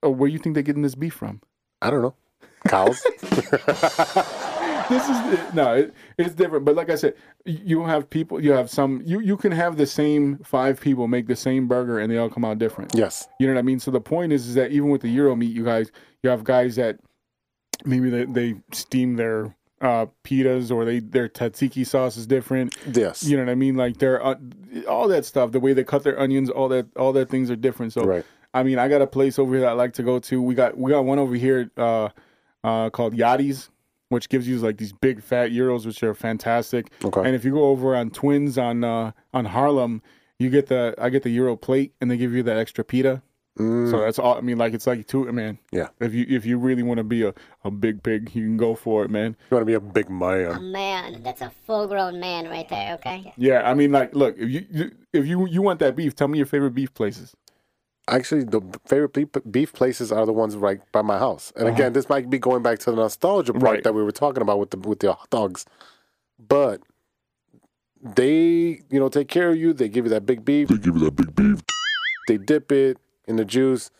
oh, 0.02 0.08
where 0.10 0.28
do 0.28 0.32
you 0.32 0.38
think 0.38 0.54
they're 0.54 0.62
getting 0.62 0.82
this 0.82 0.94
beef 0.94 1.12
from? 1.14 1.42
I 1.82 1.90
don't 1.90 2.00
know. 2.02 2.14
Cows? 2.68 3.02
this 4.88 5.08
is 5.08 5.54
no, 5.54 5.74
it, 5.74 5.94
it's 6.18 6.34
different. 6.34 6.64
But 6.64 6.74
like 6.76 6.90
I 6.90 6.94
said, 6.94 7.14
you 7.44 7.84
have 7.84 8.08
people. 8.08 8.42
You 8.42 8.52
have 8.52 8.70
some. 8.70 9.02
You 9.04 9.20
you 9.20 9.36
can 9.36 9.52
have 9.52 9.76
the 9.76 9.86
same 9.86 10.38
five 10.38 10.80
people 10.80 11.08
make 11.08 11.26
the 11.26 11.36
same 11.36 11.68
burger, 11.68 11.98
and 11.98 12.10
they 12.10 12.18
all 12.18 12.30
come 12.30 12.44
out 12.44 12.58
different. 12.58 12.94
yes. 12.94 13.28
You 13.38 13.46
know 13.46 13.54
what 13.54 13.58
I 13.58 13.62
mean? 13.62 13.80
So 13.80 13.90
the 13.90 14.00
point 14.00 14.32
is, 14.32 14.46
is 14.48 14.54
that 14.54 14.70
even 14.72 14.90
with 14.90 15.02
the 15.02 15.08
Euro 15.10 15.34
meat, 15.36 15.52
you 15.54 15.64
guys, 15.64 15.90
you 16.22 16.30
have 16.30 16.44
guys 16.44 16.76
that 16.76 16.98
maybe 17.84 18.10
they, 18.10 18.24
they 18.24 18.54
steam 18.72 19.16
their 19.16 19.54
uh, 19.82 20.06
pitas 20.24 20.70
or 20.70 20.84
they 20.84 21.00
their 21.00 21.28
tzatziki 21.28 21.86
sauce 21.86 22.16
is 22.16 22.26
different. 22.26 22.76
Yes. 22.92 23.24
You 23.24 23.36
know 23.36 23.44
what 23.44 23.50
I 23.50 23.56
mean? 23.56 23.76
Like 23.76 23.98
they're 23.98 24.24
uh, 24.24 24.36
all 24.88 25.08
that 25.08 25.24
stuff, 25.24 25.52
the 25.52 25.60
way 25.60 25.72
they 25.72 25.84
cut 25.84 26.04
their 26.04 26.18
onions, 26.18 26.48
all 26.48 26.68
that 26.68 26.86
all 26.96 27.12
that 27.12 27.28
things 27.28 27.50
are 27.50 27.56
different. 27.56 27.92
So 27.92 28.04
Right. 28.04 28.24
I 28.54 28.62
mean, 28.62 28.78
I 28.78 28.88
got 28.88 29.02
a 29.02 29.06
place 29.06 29.38
over 29.38 29.52
here 29.52 29.62
that 29.62 29.70
I 29.70 29.72
like 29.72 29.94
to 29.94 30.02
go 30.02 30.18
to. 30.20 30.40
We 30.42 30.54
got 30.54 30.78
we 30.78 30.90
got 30.90 31.04
one 31.04 31.18
over 31.18 31.34
here 31.34 31.70
uh, 31.76 32.10
uh, 32.62 32.90
called 32.90 33.14
Yachty's, 33.14 33.70
which 34.08 34.28
gives 34.28 34.46
you 34.46 34.58
like 34.58 34.76
these 34.76 34.92
big 34.92 35.22
fat 35.22 35.50
euros, 35.50 35.86
which 35.86 36.02
are 36.02 36.14
fantastic. 36.14 36.92
Okay. 37.04 37.22
And 37.24 37.34
if 37.34 37.44
you 37.44 37.52
go 37.52 37.64
over 37.64 37.96
on 37.96 38.10
Twins 38.10 38.58
on 38.58 38.84
uh, 38.84 39.12
on 39.34 39.46
Harlem, 39.46 40.02
you 40.38 40.50
get 40.50 40.66
the 40.66 40.94
I 40.98 41.08
get 41.08 41.22
the 41.22 41.30
euro 41.30 41.56
plate, 41.56 41.94
and 42.00 42.10
they 42.10 42.16
give 42.16 42.32
you 42.32 42.42
that 42.44 42.58
extra 42.58 42.84
pita. 42.84 43.22
So 43.58 44.00
that's 44.00 44.18
all. 44.18 44.38
I 44.38 44.40
mean, 44.40 44.56
like 44.56 44.72
it's 44.72 44.86
like 44.86 45.06
two 45.06 45.30
man. 45.30 45.54
Mm. 45.54 45.58
Yeah. 45.72 45.88
If 46.00 46.14
you 46.14 46.24
if 46.28 46.46
you 46.46 46.56
really 46.58 46.82
want 46.82 46.98
to 46.98 47.04
be 47.04 47.22
a, 47.22 47.34
a 47.64 47.70
big 47.70 48.02
pig, 48.02 48.34
you 48.34 48.44
can 48.44 48.56
go 48.56 48.74
for 48.74 49.04
it, 49.04 49.10
man. 49.10 49.36
You 49.50 49.54
want 49.56 49.62
to 49.62 49.66
be 49.66 49.74
a 49.74 49.80
big 49.80 50.08
man. 50.08 50.46
A 50.52 50.60
Man, 50.60 51.22
that's 51.22 51.42
a 51.42 51.52
full 51.66 51.86
grown 51.86 52.18
man 52.18 52.48
right 52.48 52.66
there, 52.68 52.94
okay? 52.94 53.32
Yeah, 53.36 53.68
I 53.68 53.74
mean, 53.74 53.92
like, 53.92 54.14
look, 54.14 54.36
if 54.38 54.48
you, 54.48 54.66
you 54.70 54.90
if 55.12 55.26
you 55.26 55.46
you 55.46 55.60
want 55.60 55.80
that 55.80 55.94
beef, 55.96 56.16
tell 56.16 56.28
me 56.28 56.38
your 56.38 56.46
favorite 56.46 56.70
beef 56.74 56.94
places. 56.94 57.36
Actually, 58.08 58.44
the 58.44 58.62
favorite 58.86 59.12
beef, 59.12 59.28
beef 59.50 59.72
places 59.74 60.10
are 60.10 60.24
the 60.24 60.32
ones 60.32 60.56
right 60.56 60.80
by 60.90 61.02
my 61.02 61.18
house. 61.18 61.52
And 61.54 61.68
again, 61.68 61.92
this 61.92 62.08
might 62.08 62.30
be 62.30 62.38
going 62.38 62.62
back 62.62 62.78
to 62.80 62.90
the 62.90 62.96
nostalgia 62.96 63.52
part 63.52 63.62
Uh-huh. 63.62 63.72
Right. 63.74 63.84
that 63.84 63.94
we 63.94 64.02
were 64.02 64.10
talking 64.12 64.40
about 64.42 64.58
with 64.60 64.70
the 64.70 64.78
with 64.78 65.00
the 65.00 65.12
hot 65.12 65.28
dogs. 65.30 65.66
But 66.38 66.80
they, 68.02 68.80
you 68.90 68.98
know, 68.98 69.08
take 69.08 69.28
care 69.28 69.50
of 69.50 69.56
you. 69.58 69.72
They 69.72 69.88
give 69.88 70.06
you 70.06 70.10
that 70.10 70.26
big 70.26 70.44
beef. 70.44 70.68
They 70.68 70.78
give 70.78 70.96
you 70.96 71.04
that 71.04 71.16
big 71.16 71.34
beef. 71.36 71.60
They 72.26 72.38
dip 72.38 72.72
it 72.72 72.98
in 73.26 73.36
the 73.36 73.44
juice. 73.44 73.90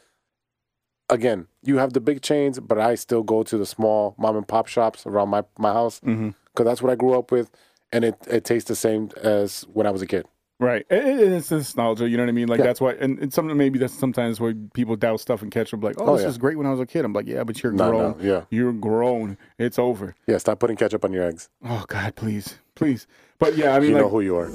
Again, 1.08 1.46
you 1.62 1.76
have 1.78 1.92
the 1.92 2.00
big 2.00 2.22
chains, 2.22 2.58
but 2.58 2.78
I 2.78 2.94
still 2.94 3.22
go 3.22 3.42
to 3.42 3.58
the 3.58 3.66
small 3.66 4.14
mom 4.18 4.36
and 4.36 4.48
pop 4.48 4.66
shops 4.66 5.06
around 5.06 5.28
my, 5.28 5.42
my 5.58 5.72
house 5.72 6.00
because 6.00 6.16
Mm-hmm. 6.16 6.64
that's 6.64 6.80
what 6.80 6.90
I 6.90 6.94
grew 6.94 7.18
up 7.18 7.30
with, 7.30 7.50
and 7.92 8.04
it, 8.04 8.16
it 8.30 8.44
tastes 8.44 8.68
the 8.68 8.76
same 8.76 9.10
as 9.22 9.62
when 9.72 9.86
I 9.86 9.90
was 9.90 10.00
a 10.00 10.06
kid. 10.06 10.26
Right, 10.58 10.86
and 10.90 11.20
and 11.20 11.34
it's 11.34 11.50
nostalgia. 11.50 12.08
You 12.08 12.16
know 12.16 12.22
what 12.22 12.28
I 12.28 12.32
mean? 12.32 12.46
Like 12.46 12.58
Yeah. 12.60 12.66
that's 12.66 12.80
why, 12.80 12.92
and 12.92 13.18
it's 13.18 13.34
something 13.34 13.56
maybe 13.56 13.80
that's 13.80 13.92
sometimes 13.98 14.38
where 14.38 14.54
people 14.74 14.94
doubt 14.94 15.18
stuff 15.20 15.42
and 15.42 15.50
catch 15.50 15.74
up. 15.74 15.82
Like, 15.82 15.96
oh, 15.98 16.06
Oh, 16.10 16.12
this 16.14 16.22
yeah. 16.22 16.28
is 16.28 16.38
great 16.38 16.56
when 16.56 16.68
I 16.68 16.70
was 16.70 16.78
a 16.78 16.86
kid. 16.86 17.04
I'm 17.04 17.12
like, 17.12 17.26
yeah, 17.26 17.42
but 17.42 17.60
you're 17.62 17.72
No, 17.72 17.90
grown. 17.90 18.12
no, 18.12 18.16
yeah. 18.24 18.44
you're 18.50 18.72
grown. 18.72 19.36
It's 19.58 19.76
over. 19.78 20.14
Yeah, 20.28 20.38
stop 20.38 20.60
putting 20.60 20.76
ketchup 20.76 21.04
on 21.04 21.12
your 21.12 21.24
eggs. 21.24 21.48
Oh 21.64 21.84
God, 21.88 22.14
please, 22.14 22.58
please. 22.76 23.08
But 23.40 23.56
yeah, 23.56 23.74
I 23.74 23.80
mean, 23.80 23.88
you 23.90 23.94
like, 23.96 24.04
know 24.04 24.08
who 24.08 24.20
you 24.20 24.36
are. 24.36 24.50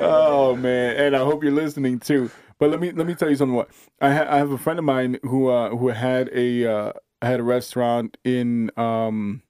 Oh 0.00 0.54
man, 0.56 0.96
and 0.96 1.16
I 1.16 1.18
hope 1.20 1.42
you're 1.42 1.52
listening 1.52 1.98
too. 1.98 2.30
But 2.58 2.70
let 2.70 2.80
me 2.80 2.92
let 2.92 3.06
me 3.06 3.14
tell 3.14 3.28
you 3.30 3.36
something. 3.36 3.54
What 3.56 3.68
I, 4.00 4.12
ha- 4.14 4.26
I 4.28 4.36
have 4.38 4.50
a 4.52 4.58
friend 4.58 4.78
of 4.78 4.84
mine 4.84 5.18
who 5.22 5.48
uh, 5.48 5.70
who 5.70 5.88
had 5.88 6.28
a 6.32 6.66
uh, 6.70 6.92
had 7.20 7.40
a 7.40 7.42
restaurant 7.42 8.16
in 8.24 8.70
um 8.76 9.42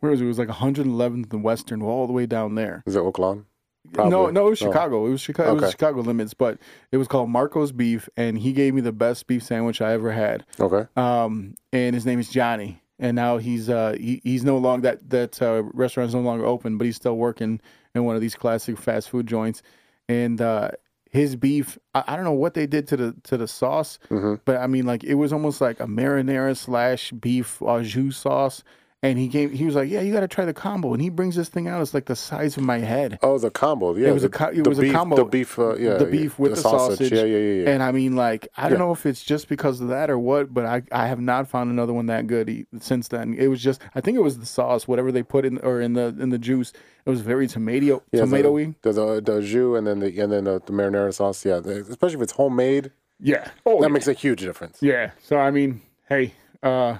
where 0.00 0.10
was 0.10 0.20
it? 0.20 0.24
It 0.24 0.28
was 0.28 0.38
like 0.38 0.48
111th 0.48 1.32
and 1.32 1.42
Western, 1.42 1.82
all 1.82 2.06
the 2.06 2.12
way 2.12 2.26
down 2.26 2.54
there. 2.54 2.82
Is 2.86 2.94
it 2.96 3.00
Oak 3.00 3.18
Lawn? 3.18 3.46
No, 3.86 3.90
Probably. 3.92 4.32
no, 4.32 4.46
it 4.46 4.50
was 4.50 4.62
Oh. 4.62 4.66
Chicago. 4.66 5.06
It 5.06 5.10
was 5.10 5.20
Chicago. 5.20 5.52
It 5.56 5.60
was 5.60 5.70
Chicago 5.70 6.00
limits, 6.00 6.32
but 6.34 6.58
it 6.90 6.96
was 6.96 7.06
called 7.08 7.28
Marco's 7.30 7.70
Beef, 7.72 8.08
and 8.16 8.38
he 8.38 8.52
gave 8.52 8.74
me 8.74 8.80
the 8.80 8.92
best 8.92 9.26
beef 9.26 9.42
sandwich 9.42 9.80
I 9.82 9.92
ever 9.92 10.10
had. 10.12 10.44
Okay. 10.58 10.88
Um, 10.96 11.54
and 11.72 11.94
his 11.94 12.04
name 12.06 12.18
is 12.18 12.28
Johnny, 12.30 12.80
and 12.98 13.14
now 13.16 13.38
he's 13.38 13.68
uh 13.68 13.96
he, 13.98 14.20
he's 14.24 14.44
no 14.44 14.58
longer 14.58 14.88
that 14.90 15.10
that 15.10 15.42
uh, 15.42 15.62
restaurant 15.72 16.08
is 16.08 16.14
no 16.14 16.20
longer 16.20 16.44
open, 16.46 16.78
but 16.78 16.84
he's 16.84 16.96
still 16.96 17.16
working 17.16 17.60
in 17.94 18.04
one 18.04 18.14
of 18.14 18.20
these 18.20 18.34
classic 18.34 18.78
fast 18.78 19.10
food 19.10 19.26
joints, 19.26 19.62
and 20.08 20.40
uh. 20.40 20.70
His 21.10 21.36
beef, 21.36 21.78
I, 21.94 22.02
I 22.08 22.16
don't 22.16 22.24
know 22.24 22.32
what 22.32 22.54
they 22.54 22.66
did 22.66 22.88
to 22.88 22.96
the 22.96 23.14
to 23.22 23.36
the 23.36 23.46
sauce, 23.46 24.00
Mm-hmm. 24.10 24.42
but 24.44 24.56
I 24.56 24.66
mean, 24.66 24.84
like 24.84 25.04
it 25.04 25.14
was 25.14 25.32
almost 25.32 25.60
like 25.60 25.78
a 25.78 25.86
marinara 25.86 26.56
slash 26.56 27.12
beef 27.12 27.62
au 27.62 27.84
jus 27.84 28.16
sauce. 28.16 28.64
And 29.04 29.18
he 29.18 29.28
came, 29.28 29.50
he 29.52 29.66
was 29.66 29.74
like, 29.74 29.90
"Yeah, 29.90 30.00
you 30.00 30.14
got 30.14 30.20
to 30.20 30.28
try 30.28 30.46
the 30.46 30.54
combo." 30.54 30.94
And 30.94 31.02
he 31.02 31.10
brings 31.10 31.36
this 31.36 31.50
thing 31.50 31.68
out. 31.68 31.82
It's 31.82 31.92
like 31.92 32.06
the 32.06 32.16
size 32.16 32.56
of 32.56 32.62
my 32.62 32.78
head. 32.78 33.18
Oh, 33.22 33.36
the 33.36 33.50
combo. 33.50 33.94
Yeah, 33.94 34.08
it 34.08 34.12
was 34.14 34.22
the, 34.22 34.28
a 34.28 34.30
co- 34.30 34.48
it 34.48 34.66
was 34.66 34.78
beef, 34.78 34.92
a 34.92 34.94
combo. 34.94 35.16
The 35.16 35.24
beef, 35.26 35.58
uh, 35.58 35.76
yeah, 35.76 35.98
the 35.98 36.06
beef 36.06 36.38
with 36.38 36.54
the, 36.54 36.60
sausage. 36.62 37.12
Yeah, 37.12 37.24
yeah, 37.24 37.36
yeah, 37.36 37.62
yeah. 37.64 37.70
And 37.70 37.82
I 37.82 37.92
mean, 37.92 38.16
like, 38.16 38.48
I 38.56 38.62
don't 38.70 38.78
Yeah. 38.78 38.86
know 38.86 38.92
if 38.92 39.04
it's 39.04 39.22
just 39.22 39.48
because 39.48 39.82
of 39.82 39.88
that 39.88 40.08
or 40.08 40.18
what, 40.18 40.54
but 40.54 40.64
I, 40.64 40.82
I 40.90 41.06
have 41.06 41.20
not 41.20 41.46
found 41.48 41.70
another 41.70 41.92
one 41.92 42.06
that 42.06 42.26
good 42.26 42.66
since 42.80 43.08
then. 43.08 43.34
It 43.38 43.48
was 43.48 43.62
just, 43.62 43.82
I 43.94 44.00
think 44.00 44.16
it 44.16 44.22
was 44.22 44.38
the 44.38 44.46
sauce, 44.46 44.88
whatever 44.88 45.12
they 45.12 45.22
put 45.22 45.44
in 45.44 45.58
or 45.58 45.82
in 45.82 45.92
the 45.92 46.16
in 46.18 46.30
the 46.30 46.38
juice. 46.38 46.72
It 47.04 47.10
was 47.10 47.20
very 47.20 47.46
tomato 47.46 48.02
yeah, 48.10 48.22
tomatoey. 48.22 48.74
The, 48.80 48.92
the 48.92 49.20
the 49.20 49.42
jus 49.42 49.76
and 49.76 49.86
then 49.86 49.98
the 50.00 50.18
and 50.18 50.32
then 50.32 50.44
the, 50.44 50.62
the 50.64 50.72
marinara 50.72 51.12
sauce. 51.12 51.44
Yeah, 51.44 51.60
the- 51.60 51.80
especially 51.90 52.16
if 52.16 52.22
it's 52.22 52.32
homemade. 52.32 52.90
Yeah. 53.20 53.50
Oh, 53.66 53.82
that 53.82 53.88
yeah. 53.88 53.92
makes 53.92 54.08
a 54.08 54.14
huge 54.14 54.40
difference. 54.40 54.78
Yeah. 54.80 55.10
So 55.22 55.36
I 55.36 55.50
mean, 55.50 55.82
hey, 56.08 56.32
uh, 56.62 56.96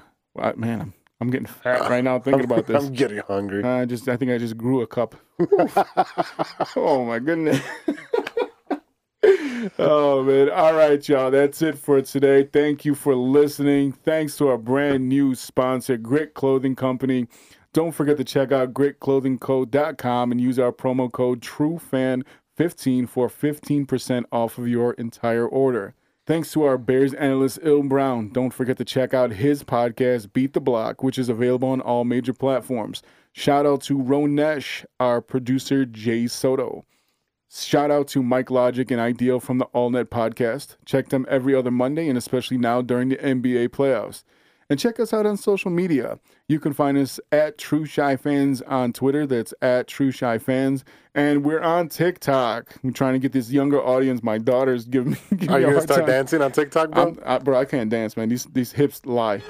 man, 0.56 0.80
I'm 0.82 0.92
I'm 1.24 1.30
getting 1.30 1.46
fat 1.46 1.80
uh, 1.80 1.88
right 1.88 2.04
now 2.04 2.18
thinking 2.18 2.44
about 2.44 2.66
this. 2.68 2.84
I'm 2.84 2.92
getting 2.92 3.18
hungry. 3.18 3.64
I 3.64 3.86
just, 3.86 4.06
I 4.08 4.16
think 4.18 4.30
I 4.30 4.36
just 4.36 4.58
grew 4.58 4.82
a 4.82 4.86
cup. 4.86 5.14
oh 6.76 7.02
my 7.06 7.18
goodness. 7.18 7.62
oh 9.78 10.22
man. 10.22 10.50
All 10.50 10.74
right, 10.74 11.08
y'all. 11.08 11.30
That's 11.30 11.62
it 11.62 11.78
for 11.78 12.02
today. 12.02 12.44
Thank 12.44 12.84
you 12.84 12.94
for 12.94 13.14
listening. 13.16 13.92
Thanks 13.92 14.36
to 14.36 14.48
our 14.48 14.58
brand 14.58 15.08
new 15.08 15.34
sponsor, 15.34 15.96
Grit 15.96 16.34
Clothing 16.34 16.76
Company. 16.76 17.26
Don't 17.72 17.92
forget 17.92 18.18
to 18.18 18.24
check 18.24 18.52
out 18.52 18.74
gritclothingco.com 18.74 20.30
and 20.30 20.40
use 20.40 20.58
our 20.58 20.72
promo 20.72 21.10
code 21.10 21.40
TrueFan15 21.40 23.08
for 23.08 23.28
15% 23.28 24.24
off 24.30 24.58
of 24.58 24.68
your 24.68 24.92
entire 24.92 25.48
order. 25.48 25.94
Thanks 26.26 26.52
to 26.52 26.62
our 26.62 26.78
Bears 26.78 27.12
analyst, 27.12 27.58
Ill 27.62 27.82
Brown. 27.82 28.30
Don't 28.30 28.54
forget 28.54 28.78
to 28.78 28.84
check 28.84 29.12
out 29.12 29.32
his 29.32 29.62
podcast, 29.62 30.32
Beat 30.32 30.54
the 30.54 30.60
Block, 30.60 31.02
which 31.02 31.18
is 31.18 31.28
available 31.28 31.68
on 31.68 31.82
all 31.82 32.04
major 32.04 32.32
platforms. 32.32 33.02
Shout 33.32 33.66
out 33.66 33.82
to 33.82 33.98
Ronesh, 33.98 34.86
our 34.98 35.20
producer, 35.20 35.84
Jay 35.84 36.26
Soto. 36.26 36.86
Shout 37.52 37.90
out 37.90 38.08
to 38.08 38.22
Mike 38.22 38.50
Logic 38.50 38.90
and 38.90 39.02
Ideal 39.02 39.38
from 39.38 39.58
the 39.58 39.66
AllNet 39.74 40.06
podcast. 40.06 40.76
Check 40.86 41.10
them 41.10 41.26
every 41.28 41.54
other 41.54 41.70
Monday 41.70 42.08
and 42.08 42.16
especially 42.16 42.56
now 42.56 42.80
during 42.80 43.10
the 43.10 43.16
NBA 43.16 43.68
playoffs. 43.68 44.24
And 44.70 44.78
check 44.78 44.98
us 44.98 45.12
out 45.12 45.26
on 45.26 45.36
social 45.36 45.70
media. 45.70 46.18
You 46.48 46.58
can 46.58 46.72
find 46.72 46.96
us 46.96 47.20
at 47.32 47.58
True 47.58 47.86
Chi 47.86 48.16
Fans 48.16 48.62
on 48.62 48.92
Twitter. 48.92 49.26
That's 49.26 49.52
at 49.62 49.88
True 49.88 50.12
Chi 50.12 50.38
Fans. 50.38 50.84
And 51.14 51.44
we're 51.44 51.60
on 51.60 51.88
TikTok. 51.88 52.74
I'm 52.82 52.92
trying 52.92 53.12
to 53.12 53.18
get 53.18 53.32
this 53.32 53.50
younger 53.50 53.80
audience. 53.80 54.22
My 54.22 54.38
daughter's 54.38 54.84
giving 54.84 55.12
me, 55.12 55.18
giving 55.30 55.50
Are 55.50 55.58
me 55.58 55.64
you 55.66 55.70
gonna 55.70 55.82
start 55.82 56.00
time. 56.00 56.08
dancing 56.08 56.42
on 56.42 56.52
TikTok, 56.52 56.90
bro? 56.90 57.08
I'm, 57.08 57.18
I, 57.24 57.38
bro, 57.38 57.58
I 57.58 57.64
can't 57.64 57.90
dance, 57.90 58.16
man. 58.16 58.28
These 58.28 58.46
these 58.46 58.72
hips 58.72 59.04
lie. 59.06 59.40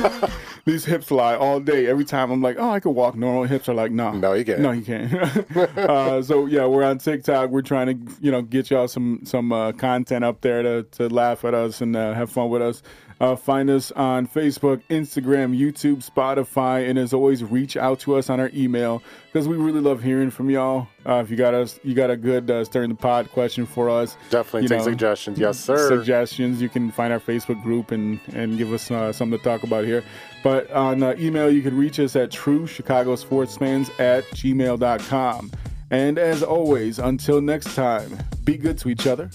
These 0.64 0.84
hips 0.84 1.10
lie 1.10 1.36
all 1.36 1.60
day. 1.60 1.86
Every 1.86 2.04
time 2.04 2.30
I'm 2.30 2.42
like, 2.42 2.56
oh, 2.58 2.70
I 2.70 2.80
could 2.80 2.90
walk 2.90 3.16
normal. 3.16 3.44
Hips 3.44 3.68
are 3.68 3.74
like, 3.74 3.92
no. 3.92 4.12
No, 4.12 4.34
you 4.34 4.44
can't. 4.44 4.60
No, 4.60 4.72
you 4.72 4.82
can't. 4.82 5.12
uh, 5.56 6.22
so 6.22 6.46
yeah, 6.46 6.66
we're 6.66 6.84
on 6.84 6.98
TikTok. 6.98 7.50
We're 7.50 7.62
trying 7.62 7.86
to, 7.86 8.12
you 8.20 8.30
know, 8.30 8.42
get 8.42 8.70
y'all 8.70 8.88
some 8.88 9.20
some 9.24 9.52
uh, 9.52 9.72
content 9.72 10.24
up 10.24 10.40
there 10.42 10.62
to 10.62 10.82
to 10.82 11.08
laugh 11.08 11.44
at 11.44 11.54
us 11.54 11.80
and 11.80 11.96
uh, 11.96 12.14
have 12.14 12.30
fun 12.30 12.50
with 12.50 12.62
us. 12.62 12.82
Uh, 13.20 13.36
find 13.36 13.68
us 13.68 13.92
on 13.92 14.26
Facebook, 14.26 14.80
Instagram, 14.88 15.56
YouTube, 15.56 16.02
Spotify, 16.08 16.88
and 16.88 16.98
as 16.98 17.12
always, 17.12 17.44
reach 17.44 17.76
out 17.76 18.00
to 18.00 18.16
us 18.16 18.30
on 18.30 18.40
our 18.40 18.50
email 18.54 19.02
because 19.26 19.46
we 19.46 19.56
really 19.56 19.80
love 19.80 20.02
hearing 20.02 20.30
from 20.30 20.48
y'all. 20.48 20.88
Uh, 21.04 21.16
if 21.16 21.30
you 21.30 21.36
got 21.36 21.52
us, 21.52 21.78
you 21.84 21.94
got 21.94 22.10
a 22.10 22.16
good 22.16 22.50
uh, 22.50 22.64
stirring 22.64 22.88
the 22.88 22.94
pot 22.94 23.30
question 23.30 23.66
for 23.66 23.90
us. 23.90 24.16
Definitely 24.30 24.68
take 24.68 24.78
know, 24.78 24.84
suggestions. 24.84 25.38
Yes, 25.38 25.60
sir. 25.60 25.88
Suggestions. 25.88 26.62
You 26.62 26.70
can 26.70 26.90
find 26.90 27.12
our 27.12 27.20
Facebook 27.20 27.62
group 27.62 27.90
and 27.90 28.18
and 28.32 28.56
give 28.56 28.72
us 28.72 28.90
uh, 28.90 29.12
something 29.12 29.38
to 29.38 29.44
talk 29.44 29.64
about 29.64 29.84
here. 29.84 30.02
But 30.42 30.70
on 30.70 31.02
uh, 31.02 31.14
email, 31.18 31.50
you 31.50 31.60
can 31.60 31.76
reach 31.76 32.00
us 32.00 32.16
at 32.16 32.30
true 32.30 32.66
Chicago 32.66 33.16
sports 33.16 33.56
fans 33.56 33.90
at 33.98 34.24
gmail.com. 34.30 35.52
And 35.90 36.18
as 36.18 36.42
always, 36.42 36.98
until 36.98 37.42
next 37.42 37.74
time, 37.74 38.16
be 38.44 38.56
good 38.56 38.78
to 38.78 38.88
each 38.88 39.06
other. 39.06 39.30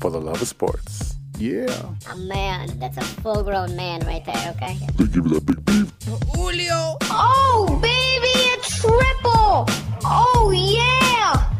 For 0.00 0.10
the 0.10 0.20
love 0.20 0.42
of 0.42 0.48
sports. 0.48 1.11
Yeah. 1.42 1.74
A 2.08 2.16
man. 2.18 2.78
That's 2.78 2.96
a 2.98 3.00
full 3.00 3.42
grown 3.42 3.74
man 3.74 4.06
right 4.06 4.24
there, 4.24 4.54
okay? 4.54 4.78
They 4.94 5.06
give 5.06 5.26
it 5.26 5.30
that 5.30 5.44
big 5.44 5.64
beef. 5.64 5.92
Julio. 6.32 6.96
Oh, 7.10 7.80
baby, 7.82 8.30
a 8.54 8.62
triple. 8.62 9.66
Oh, 10.04 10.52
yeah. 10.54 11.51